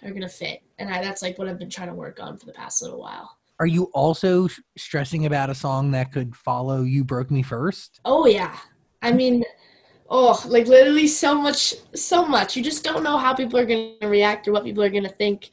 are 0.04 0.12
gonna 0.12 0.28
fit? 0.30 0.62
And 0.80 0.94
I, 0.94 1.02
that's 1.02 1.22
like 1.22 1.38
what 1.38 1.48
I've 1.48 1.60
been 1.60 1.70
trying 1.70 1.88
to 1.90 1.94
work 1.96 2.20
on 2.22 2.38
for 2.38 2.46
the 2.46 2.54
past 2.54 2.82
little 2.82 3.00
while. 3.00 3.38
Are 3.60 3.66
you 3.68 3.86
also 3.94 4.48
stressing 4.78 5.26
about 5.26 5.50
a 5.50 5.56
song 5.56 5.92
that 5.92 6.12
could 6.12 6.36
follow 6.36 6.82
"You 6.82 7.04
Broke 7.04 7.32
Me 7.32 7.44
First? 7.44 8.00
Oh 8.04 8.26
yeah, 8.26 8.58
I 9.02 9.12
mean, 9.12 9.44
oh, 10.10 10.42
like 10.48 10.68
literally 10.68 11.08
so 11.08 11.40
much, 11.40 11.76
so 11.96 12.26
much. 12.26 12.56
You 12.56 12.64
just 12.64 12.84
don't 12.84 13.04
know 13.04 13.18
how 13.18 13.34
people 13.34 13.60
are 13.60 13.66
gonna 13.66 13.96
react 14.02 14.48
or 14.48 14.54
what 14.54 14.64
people 14.64 14.84
are 14.84 14.90
gonna 14.90 15.10
think, 15.10 15.52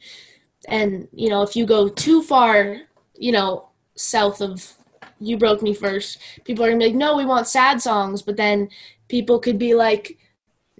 and 0.67 1.07
you 1.13 1.29
know, 1.29 1.43
if 1.43 1.55
you 1.55 1.65
go 1.65 1.87
too 1.89 2.23
far, 2.23 2.77
you 3.15 3.31
know, 3.31 3.69
south 3.95 4.41
of 4.41 4.73
"You 5.19 5.37
Broke 5.37 5.61
Me 5.61 5.73
First, 5.73 6.17
people 6.43 6.65
are 6.65 6.69
gonna 6.69 6.79
be 6.79 6.87
like, 6.87 6.95
no, 6.95 7.15
we 7.15 7.25
want 7.25 7.47
sad 7.47 7.81
songs, 7.81 8.23
but 8.23 8.37
then 8.37 8.69
people 9.07 9.39
could 9.39 9.57
be 9.59 9.73
like. 9.73 10.17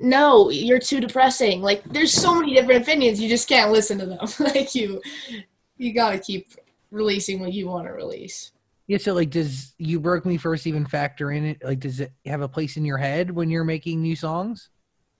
No, 0.03 0.49
you're 0.49 0.79
too 0.79 0.99
depressing. 0.99 1.61
Like, 1.61 1.83
there's 1.83 2.11
so 2.11 2.33
many 2.33 2.55
different 2.55 2.81
opinions. 2.81 3.21
You 3.21 3.29
just 3.29 3.47
can't 3.47 3.71
listen 3.71 3.99
to 3.99 4.07
them. 4.07 4.27
like, 4.39 4.73
you, 4.73 4.99
you 5.77 5.93
gotta 5.93 6.17
keep 6.17 6.53
releasing 6.91 7.39
what 7.39 7.53
you 7.53 7.67
want 7.67 7.87
to 7.87 7.93
release. 7.93 8.51
Yeah. 8.87 8.97
So 8.97 9.13
like, 9.13 9.29
does 9.29 9.73
"You 9.77 9.99
Broke 9.99 10.25
Me 10.25 10.37
First 10.37 10.67
even 10.67 10.85
factor 10.85 11.31
in 11.31 11.45
it? 11.45 11.63
Like, 11.63 11.79
does 11.79 11.99
it 11.99 12.11
have 12.25 12.41
a 12.41 12.47
place 12.47 12.77
in 12.77 12.85
your 12.85 12.97
head 12.97 13.31
when 13.31 13.49
you're 13.49 13.63
making 13.63 14.01
new 14.01 14.15
songs? 14.15 14.69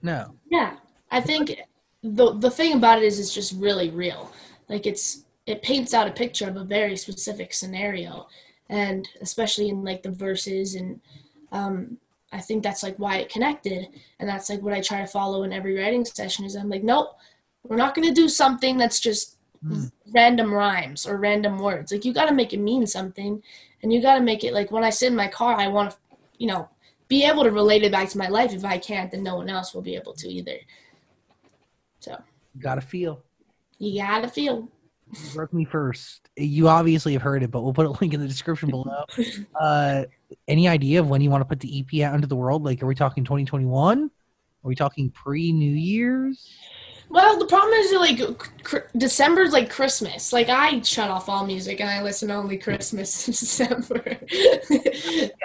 No. 0.01 0.35
Yeah, 0.49 0.75
I 1.09 1.21
think 1.21 1.55
the 2.03 2.33
the 2.33 2.51
thing 2.51 2.73
about 2.73 2.99
it 2.99 3.05
is 3.05 3.19
it's 3.19 3.33
just 3.33 3.53
really 3.53 3.89
real. 3.89 4.31
Like 4.67 4.85
it's 4.85 5.23
it 5.45 5.61
paints 5.61 5.93
out 5.93 6.07
a 6.07 6.11
picture 6.11 6.47
of 6.47 6.57
a 6.57 6.63
very 6.63 6.97
specific 6.97 7.53
scenario, 7.53 8.27
and 8.69 9.07
especially 9.21 9.69
in 9.69 9.83
like 9.83 10.03
the 10.03 10.11
verses 10.11 10.75
and 10.75 10.99
um, 11.51 11.97
I 12.31 12.39
think 12.39 12.63
that's 12.63 12.83
like 12.83 12.97
why 12.97 13.17
it 13.17 13.29
connected, 13.29 13.87
and 14.19 14.27
that's 14.27 14.49
like 14.49 14.61
what 14.61 14.73
I 14.73 14.81
try 14.81 15.01
to 15.01 15.07
follow 15.07 15.43
in 15.43 15.51
every 15.51 15.77
writing 15.77 16.05
session. 16.05 16.45
Is 16.45 16.55
I'm 16.55 16.69
like, 16.69 16.83
nope, 16.83 17.17
we're 17.63 17.75
not 17.75 17.93
gonna 17.93 18.13
do 18.13 18.29
something 18.29 18.77
that's 18.77 18.99
just 18.99 19.37
Mm. 19.63 19.91
random 20.11 20.51
rhymes 20.51 21.05
or 21.05 21.17
random 21.17 21.59
words. 21.59 21.91
Like 21.91 22.03
you 22.03 22.13
got 22.13 22.25
to 22.25 22.33
make 22.33 22.51
it 22.51 22.57
mean 22.59 22.87
something, 22.87 23.43
and 23.83 23.93
you 23.93 24.01
got 24.01 24.15
to 24.15 24.21
make 24.21 24.43
it 24.43 24.53
like 24.53 24.71
when 24.71 24.83
I 24.83 24.89
sit 24.89 25.07
in 25.09 25.15
my 25.15 25.27
car, 25.27 25.55
I 25.55 25.67
want 25.67 25.91
to, 25.91 25.97
you 26.39 26.47
know, 26.47 26.67
be 27.07 27.25
able 27.25 27.43
to 27.43 27.51
relate 27.51 27.83
it 27.83 27.91
back 27.91 28.09
to 28.09 28.17
my 28.17 28.27
life. 28.27 28.53
If 28.53 28.65
I 28.65 28.77
can't, 28.79 29.11
then 29.11 29.21
no 29.21 29.35
one 29.35 29.49
else 29.49 29.73
will 29.73 29.83
be 29.83 29.95
able 29.95 30.13
to 30.13 30.27
either. 30.27 30.57
So 31.99 32.17
Got 32.59 32.75
to 32.75 32.81
feel. 32.81 33.21
you 33.77 34.01
gotta 34.01 34.27
feel. 34.27 34.67
You 35.13 35.29
broke 35.33 35.53
me 35.53 35.65
first. 35.65 36.29
You 36.37 36.67
obviously 36.69 37.13
have 37.13 37.21
heard 37.21 37.43
it, 37.43 37.51
but 37.51 37.61
we'll 37.61 37.73
put 37.73 37.85
a 37.85 37.89
link 38.01 38.13
in 38.13 38.19
the 38.21 38.27
description 38.27 38.69
below. 38.71 39.03
Uh, 39.59 40.05
any 40.47 40.67
idea 40.67 40.99
of 41.01 41.09
when 41.09 41.21
you 41.21 41.29
want 41.29 41.41
to 41.41 41.45
put 41.45 41.59
the 41.59 41.79
EP 41.81 42.01
out 42.01 42.15
into 42.15 42.27
the 42.27 42.35
world? 42.35 42.63
Like, 42.63 42.81
are 42.81 42.87
we 42.87 42.95
talking 42.95 43.23
2021? 43.23 44.05
Are 44.05 44.09
we 44.67 44.73
talking 44.75 45.09
pre 45.11 45.51
New 45.51 45.71
Year's? 45.71 46.49
Well, 47.11 47.37
the 47.37 47.45
problem 47.45 47.73
is 47.73 47.91
like 47.91 48.37
cr- 48.63 48.87
December's 48.97 49.51
like 49.51 49.69
Christmas. 49.69 50.31
Like 50.31 50.47
I 50.47 50.81
shut 50.81 51.09
off 51.09 51.27
all 51.27 51.45
music 51.45 51.81
and 51.81 51.89
I 51.89 52.01
listen 52.01 52.29
to 52.29 52.35
only 52.35 52.57
Christmas 52.57 53.27
in 53.27 53.31
December. 53.45 53.97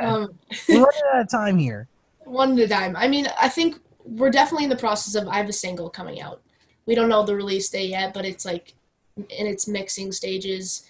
um, 0.01 0.39
We're 0.69 0.77
running 0.77 1.03
out 1.13 1.21
of 1.23 1.29
time 1.31 1.59
here. 1.59 1.89
one 2.25 2.53
at 2.59 2.67
a 2.67 2.69
time. 2.69 2.95
I 2.97 3.09
mean, 3.09 3.27
I 3.41 3.49
think 3.49 3.81
we're 4.05 4.31
definitely 4.31 4.65
in 4.65 4.71
the 4.71 4.77
process 4.77 5.17
of. 5.17 5.27
I 5.27 5.39
have 5.39 5.49
a 5.49 5.53
single 5.53 5.91
coming 5.91 6.21
out. 6.21 6.41
We 6.87 6.95
don't 6.95 7.09
know 7.09 7.25
the 7.25 7.35
release 7.35 7.69
date 7.69 7.91
yet, 7.91 8.15
but 8.15 8.25
it's 8.25 8.45
like 8.45 8.75
in 9.17 9.47
its 9.49 9.67
mixing 9.67 10.13
stages, 10.13 10.87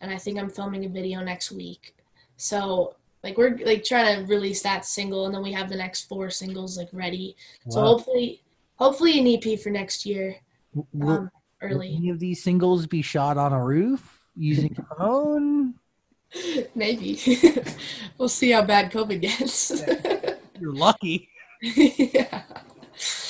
and 0.00 0.10
I 0.10 0.16
think 0.16 0.38
I'm 0.38 0.48
filming 0.48 0.86
a 0.86 0.88
video 0.88 1.20
next 1.20 1.52
week. 1.52 1.94
So 2.38 2.94
like 3.22 3.36
we're 3.36 3.58
like 3.58 3.84
trying 3.84 4.20
to 4.20 4.26
release 4.26 4.62
that 4.62 4.86
single, 4.86 5.26
and 5.26 5.34
then 5.34 5.42
we 5.42 5.52
have 5.52 5.68
the 5.68 5.76
next 5.76 6.08
four 6.08 6.30
singles 6.30 6.78
like 6.78 6.88
ready. 6.94 7.36
So 7.68 7.82
hopefully, 7.82 8.40
hopefully 8.76 9.18
an 9.18 9.26
EP 9.26 9.58
for 9.58 9.70
next 9.70 10.04
year, 10.06 10.36
W- 10.74 10.86
Will, 10.92 11.10
um, 11.10 11.22
will 11.24 11.30
early. 11.68 11.94
any 11.96 12.10
of 12.10 12.18
these 12.18 12.42
singles 12.42 12.86
be 12.86 13.02
shot 13.02 13.36
on 13.36 13.52
a 13.52 13.62
roof 13.64 14.20
using 14.36 14.76
a 14.90 14.94
phone? 14.96 15.74
Maybe. 16.74 17.18
we'll 18.18 18.28
see 18.28 18.50
how 18.50 18.62
bad 18.62 18.90
COVID 18.90 19.20
gets. 19.20 19.70
You're 20.60 20.72
lucky. 20.74 21.28
yeah. 21.62 22.42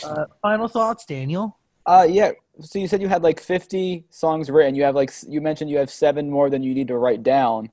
Uh, 0.05 0.25
final 0.43 0.69
thoughts, 0.69 1.05
Daniel. 1.05 1.59
Uh, 1.87 2.07
yeah. 2.09 2.33
So 2.61 2.79
you 2.79 2.87
said 2.89 3.03
you 3.03 3.09
had 3.09 3.23
like 3.23 3.41
50 3.41 4.05
songs 4.11 4.51
written. 4.51 4.75
You 4.75 4.85
have 4.85 4.95
like 4.95 5.13
you 5.29 5.41
mentioned 5.41 5.71
you 5.71 5.79
have 5.79 5.91
seven 5.91 6.31
more 6.31 6.49
than 6.49 6.63
you 6.63 6.75
need 6.75 6.89
to 6.89 6.97
write 6.97 7.23
down. 7.23 7.71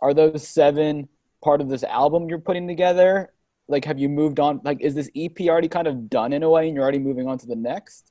Are 0.00 0.14
those 0.14 0.46
seven 0.46 1.08
part 1.42 1.60
of 1.60 1.68
this 1.68 1.82
album 1.82 2.28
you're 2.28 2.38
putting 2.38 2.68
together? 2.68 3.32
Like, 3.68 3.84
have 3.84 3.98
you 3.98 4.08
moved 4.08 4.40
on? 4.40 4.60
Like, 4.64 4.80
is 4.80 4.94
this 4.94 5.10
EP 5.14 5.40
already 5.42 5.68
kind 5.68 5.86
of 5.86 6.08
done 6.08 6.32
in 6.32 6.42
a 6.42 6.50
way, 6.50 6.66
and 6.66 6.74
you're 6.74 6.82
already 6.82 6.98
moving 6.98 7.28
on 7.28 7.38
to 7.38 7.46
the 7.46 7.56
next? 7.56 8.10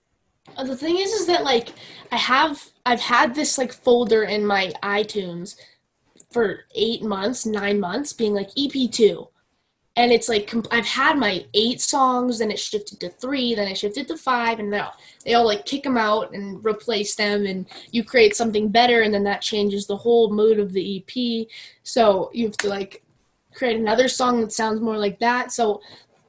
Uh, 0.56 0.64
the 0.64 0.78
thing 0.78 0.98
is, 0.98 1.12
is 1.12 1.28
that 1.28 1.44
like 1.44 1.74
I 2.12 2.18
have 2.18 2.64
I've 2.86 3.02
had 3.02 3.36
this 3.36 3.58
like 3.58 3.74
folder 3.74 4.24
in 4.24 4.46
my 4.46 4.72
iTunes 4.84 5.56
for 6.32 6.62
eight 6.76 7.04
months, 7.04 7.46
nine 7.46 7.80
months, 7.80 8.14
being 8.14 8.34
like 8.34 8.50
EP 8.58 8.90
two, 8.92 9.28
and 9.96 10.12
it's 10.12 10.30
like 10.30 10.48
com- 10.48 10.64
I've 10.72 10.86
had 10.86 11.18
my 11.18 11.46
eight 11.54 11.82
songs, 11.82 12.40
then 12.40 12.52
it 12.52 12.60
shifted 12.60 13.00
to 13.00 13.10
three, 13.10 13.56
then 13.56 13.68
it 13.68 13.78
shifted 13.78 14.08
to 14.08 14.18
five, 14.18 14.60
and 14.60 14.70
now 14.70 14.94
they 15.26 15.34
all 15.34 15.46
like 15.46 15.66
kick 15.66 15.84
them 15.84 15.98
out 15.98 16.34
and 16.34 16.64
replace 16.64 17.16
them, 17.16 17.46
and 17.46 17.66
you 17.92 18.04
create 18.04 18.36
something 18.36 18.70
better, 18.70 19.02
and 19.02 19.14
then 19.14 19.24
that 19.24 19.42
changes 19.42 19.88
the 19.88 19.98
whole 19.98 20.32
mood 20.32 20.60
of 20.60 20.72
the 20.72 20.98
EP. 20.98 21.48
So 21.84 22.30
you 22.34 22.46
have 22.46 22.58
to 22.58 22.70
like 22.70 23.04
create 23.58 23.76
another 23.76 24.08
song 24.08 24.42
that 24.42 24.52
sounds 24.52 24.80
more 24.80 24.98
like 24.98 25.20
that. 25.20 25.52
So 25.52 25.82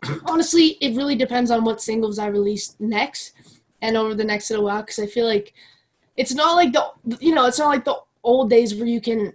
honestly, 0.27 0.79
it 0.81 0.97
really 0.97 1.15
depends 1.15 1.51
on 1.51 1.65
what 1.65 1.83
singles 1.83 2.19
I 2.19 2.27
release 2.29 2.75
next 2.81 3.33
and 3.83 3.97
over 3.97 4.15
the 4.15 4.25
next 4.25 4.51
little 4.51 4.65
while 4.65 4.83
because 4.83 4.99
I 4.99 5.07
feel 5.07 5.27
like 5.27 5.53
it's 6.17 6.35
not 6.35 6.55
like 6.55 6.73
the 6.73 7.19
you 7.21 7.35
know 7.35 7.47
it's 7.47 7.59
not 7.59 7.69
like 7.69 7.85
the 7.85 7.99
old 8.25 8.51
days 8.51 8.75
where 8.75 8.87
you 8.87 9.01
can 9.01 9.33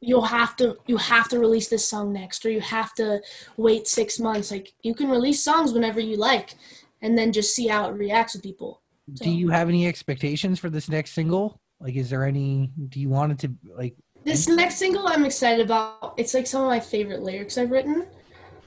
you'll 0.00 0.22
have 0.22 0.56
to 0.56 0.76
you 0.86 0.96
have 0.96 1.28
to 1.28 1.38
release 1.38 1.68
this 1.68 1.86
song 1.86 2.12
next 2.12 2.44
or 2.44 2.50
you 2.50 2.60
have 2.60 2.92
to 2.94 3.20
wait 3.56 3.86
six 3.86 4.18
months 4.18 4.50
like 4.50 4.74
you 4.82 4.94
can 4.94 5.08
release 5.08 5.44
songs 5.44 5.72
whenever 5.72 6.00
you 6.00 6.16
like 6.16 6.56
and 7.02 7.16
then 7.16 7.32
just 7.32 7.54
see 7.54 7.68
how 7.68 7.88
it 7.88 7.92
reacts 7.92 8.34
with 8.34 8.42
people 8.42 8.82
Do 9.14 9.30
you 9.30 9.48
have 9.50 9.68
any 9.68 9.86
expectations 9.86 10.58
for 10.58 10.70
this 10.70 10.88
next 10.88 11.12
single? 11.12 11.60
Like, 11.80 11.96
is 11.96 12.10
there 12.10 12.24
any? 12.24 12.70
Do 12.88 13.00
you 13.00 13.08
want 13.08 13.32
it 13.32 13.38
to 13.40 13.52
like? 13.76 13.96
This 14.24 14.48
next 14.48 14.76
single 14.76 15.06
i'm 15.08 15.24
excited 15.24 15.64
about 15.64 16.14
it's 16.16 16.34
like 16.34 16.46
some 16.46 16.62
of 16.62 16.68
my 16.68 16.80
favorite 16.80 17.22
lyrics 17.22 17.58
i've 17.58 17.70
written 17.70 18.06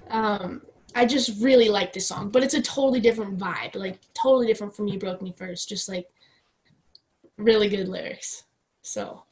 um 0.10 0.62
i 0.96 1.06
just 1.06 1.42
really 1.42 1.70
like 1.70 1.94
this 1.94 2.08
song 2.08 2.30
but 2.30 2.44
it's 2.44 2.54
a 2.54 2.62
totally 2.62 3.00
different 3.00 3.38
vibe 3.38 3.76
like 3.76 4.00
totally 4.14 4.48
different 4.48 4.76
from 4.76 4.88
you 4.88 5.00
broke 5.00 5.22
me 5.22 5.34
first 5.38 5.70
just 5.70 5.88
like 5.90 6.08
really 7.38 7.68
good 7.70 7.88
lyrics 7.88 8.44
so 8.82 9.24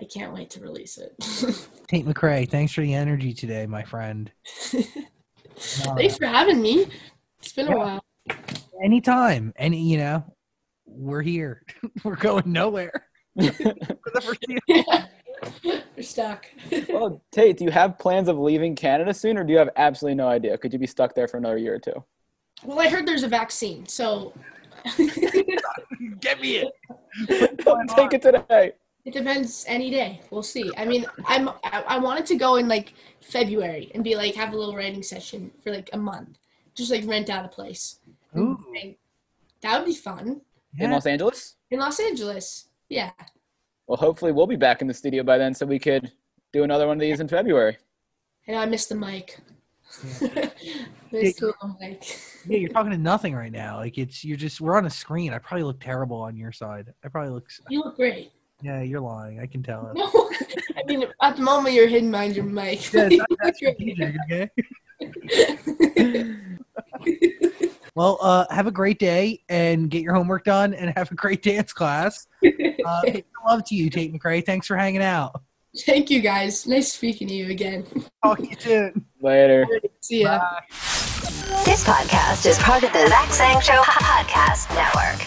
i 0.00 0.04
can't 0.04 0.32
wait 0.32 0.50
to 0.50 0.60
release 0.60 0.98
it 0.98 1.14
Tate 1.88 2.04
McRae, 2.04 2.48
thanks 2.48 2.72
for 2.72 2.80
the 2.80 2.92
energy 2.94 3.32
today, 3.32 3.64
my 3.64 3.84
friend. 3.84 4.28
thanks 5.54 6.16
for 6.18 6.26
having 6.26 6.60
me 6.60 6.86
it's 7.38 7.52
been 7.52 7.68
Yeah. 7.68 7.74
a 7.74 7.78
while 7.78 8.04
Anytime, 8.82 9.52
any 9.56 9.88
you 9.88 9.96
know, 9.98 10.34
we're 10.84 11.22
here. 11.22 11.62
we're 12.04 12.16
going 12.16 12.52
nowhere. 12.52 13.06
For 13.36 14.10
the 14.14 14.20
foreseeable- 14.20 15.08
we're 15.96 16.02
stuck 16.02 16.46
well, 16.88 17.20
Tate, 17.30 17.58
do 17.58 17.64
you 17.64 17.70
have 17.70 17.98
plans 17.98 18.28
of 18.28 18.38
leaving 18.38 18.74
Canada 18.74 19.12
soon, 19.12 19.36
or 19.36 19.44
do 19.44 19.52
you 19.52 19.58
have 19.58 19.68
absolutely 19.76 20.14
no 20.14 20.28
idea? 20.28 20.56
Could 20.56 20.72
you 20.72 20.78
be 20.78 20.86
stuck 20.86 21.14
there 21.14 21.28
for 21.28 21.36
another 21.36 21.58
year 21.58 21.74
or 21.74 21.78
two? 21.78 22.04
well 22.64 22.80
i 22.80 22.88
heard 22.88 23.04
there's 23.04 23.22
a 23.22 23.28
vaccine 23.28 23.84
so 23.86 24.32
Get 26.20 26.40
me 26.40 26.56
it. 26.56 26.72
Don't 27.58 27.88
take 27.90 28.12
it 28.12 28.22
today. 28.22 28.72
It 29.04 29.12
depends 29.12 29.64
any 29.68 29.90
day. 29.90 30.20
We'll 30.30 30.42
see. 30.42 30.70
I 30.76 30.84
mean, 30.84 31.06
I'm 31.26 31.48
I, 31.64 31.84
I 31.88 31.98
wanted 31.98 32.26
to 32.26 32.36
go 32.36 32.56
in 32.56 32.68
like 32.68 32.94
February 33.20 33.90
and 33.94 34.02
be 34.02 34.16
like 34.16 34.34
have 34.34 34.52
a 34.52 34.56
little 34.56 34.76
writing 34.76 35.02
session 35.02 35.50
for 35.62 35.72
like 35.72 35.90
a 35.92 35.98
month, 35.98 36.38
just 36.74 36.90
like 36.90 37.06
rent 37.06 37.30
out 37.30 37.44
a 37.44 37.48
place. 37.48 38.00
Ooh, 38.36 38.58
that 39.60 39.78
would 39.78 39.86
be 39.86 39.94
fun 39.94 40.40
In. 40.78 40.90
Los 40.90 41.06
Angeles? 41.06 41.56
in 41.70 41.78
Los 41.80 41.98
Angeles. 42.00 42.68
Yeah, 42.88 43.10
Well, 43.88 43.96
hopefully 43.96 44.32
we'll 44.32 44.46
be 44.46 44.56
back 44.56 44.80
in 44.80 44.86
the 44.88 44.94
studio 44.94 45.22
by 45.22 45.38
then, 45.38 45.54
so 45.54 45.66
we 45.66 45.78
could 45.78 46.10
do 46.52 46.62
another 46.64 46.86
one 46.86 46.96
of 46.96 47.00
these 47.00 47.20
in 47.20 47.28
February. 47.28 47.76
I 48.48 48.54
I 48.54 48.66
missed 48.66 48.88
the 48.88 48.94
mic. 48.94 49.38
missed 51.12 51.40
the 51.40 51.52
mic. 51.80 52.18
yeah, 52.46 52.58
you're 52.58 52.70
talking 52.70 52.92
to 52.92 52.98
nothing 52.98 53.34
right 53.34 53.52
now. 53.52 53.76
Like 53.78 53.98
it's 53.98 54.24
you're 54.24 54.36
just 54.36 54.60
we're 54.60 54.76
on 54.76 54.86
a 54.86 54.90
screen. 54.90 55.32
I 55.32 55.38
probably 55.38 55.64
look 55.64 55.80
terrible 55.80 56.20
on 56.20 56.36
your 56.36 56.52
side. 56.52 56.92
I 57.04 57.08
probably 57.08 57.32
look. 57.32 57.48
You 57.68 57.82
look 57.82 57.96
great. 57.96 58.32
Yeah, 58.62 58.80
you're 58.82 59.00
lying. 59.00 59.40
I 59.40 59.46
can 59.46 59.62
tell. 59.62 59.90
No, 59.94 60.10
I 60.76 60.82
mean 60.86 61.04
at 61.22 61.36
the 61.36 61.42
moment 61.42 61.74
you're 61.74 61.88
hidden 61.88 62.10
behind 62.10 62.36
your 62.36 62.44
mic. 62.44 62.92
Yeah, 62.92 63.08
You 63.08 63.18
that- 63.18 63.26
that's 63.42 63.60
great. 63.60 63.76
strategic, 63.76 64.16
okay. 64.30 64.50
Well, 67.96 68.18
uh, 68.20 68.44
have 68.50 68.66
a 68.66 68.70
great 68.70 68.98
day 68.98 69.42
and 69.48 69.90
get 69.90 70.02
your 70.02 70.12
homework 70.12 70.44
done 70.44 70.74
and 70.74 70.92
have 70.96 71.10
a 71.10 71.14
great 71.14 71.42
dance 71.42 71.72
class. 71.72 72.26
Uh, 72.44 73.02
love 73.46 73.64
to 73.64 73.74
you, 73.74 73.88
Tate 73.88 74.12
McRae. 74.12 74.44
Thanks 74.44 74.66
for 74.66 74.76
hanging 74.76 75.02
out. 75.02 75.40
Thank 75.84 76.10
you 76.10 76.20
guys. 76.20 76.66
Nice 76.66 76.92
speaking 76.92 77.26
to 77.28 77.34
you 77.34 77.50
again. 77.50 77.86
Talk 78.22 78.38
to 78.38 78.46
you 78.46 78.56
soon. 78.58 79.06
Later. 79.20 79.66
See 80.00 80.22
ya. 80.22 80.38
Bye. 80.38 80.62
This 81.64 81.84
podcast 81.84 82.46
is 82.46 82.58
part 82.58 82.84
of 82.84 82.92
the 82.92 83.08
Zach 83.08 83.32
Sang 83.32 83.60
Show 83.60 83.80
Podcast 83.82 84.74
Network. 84.74 85.26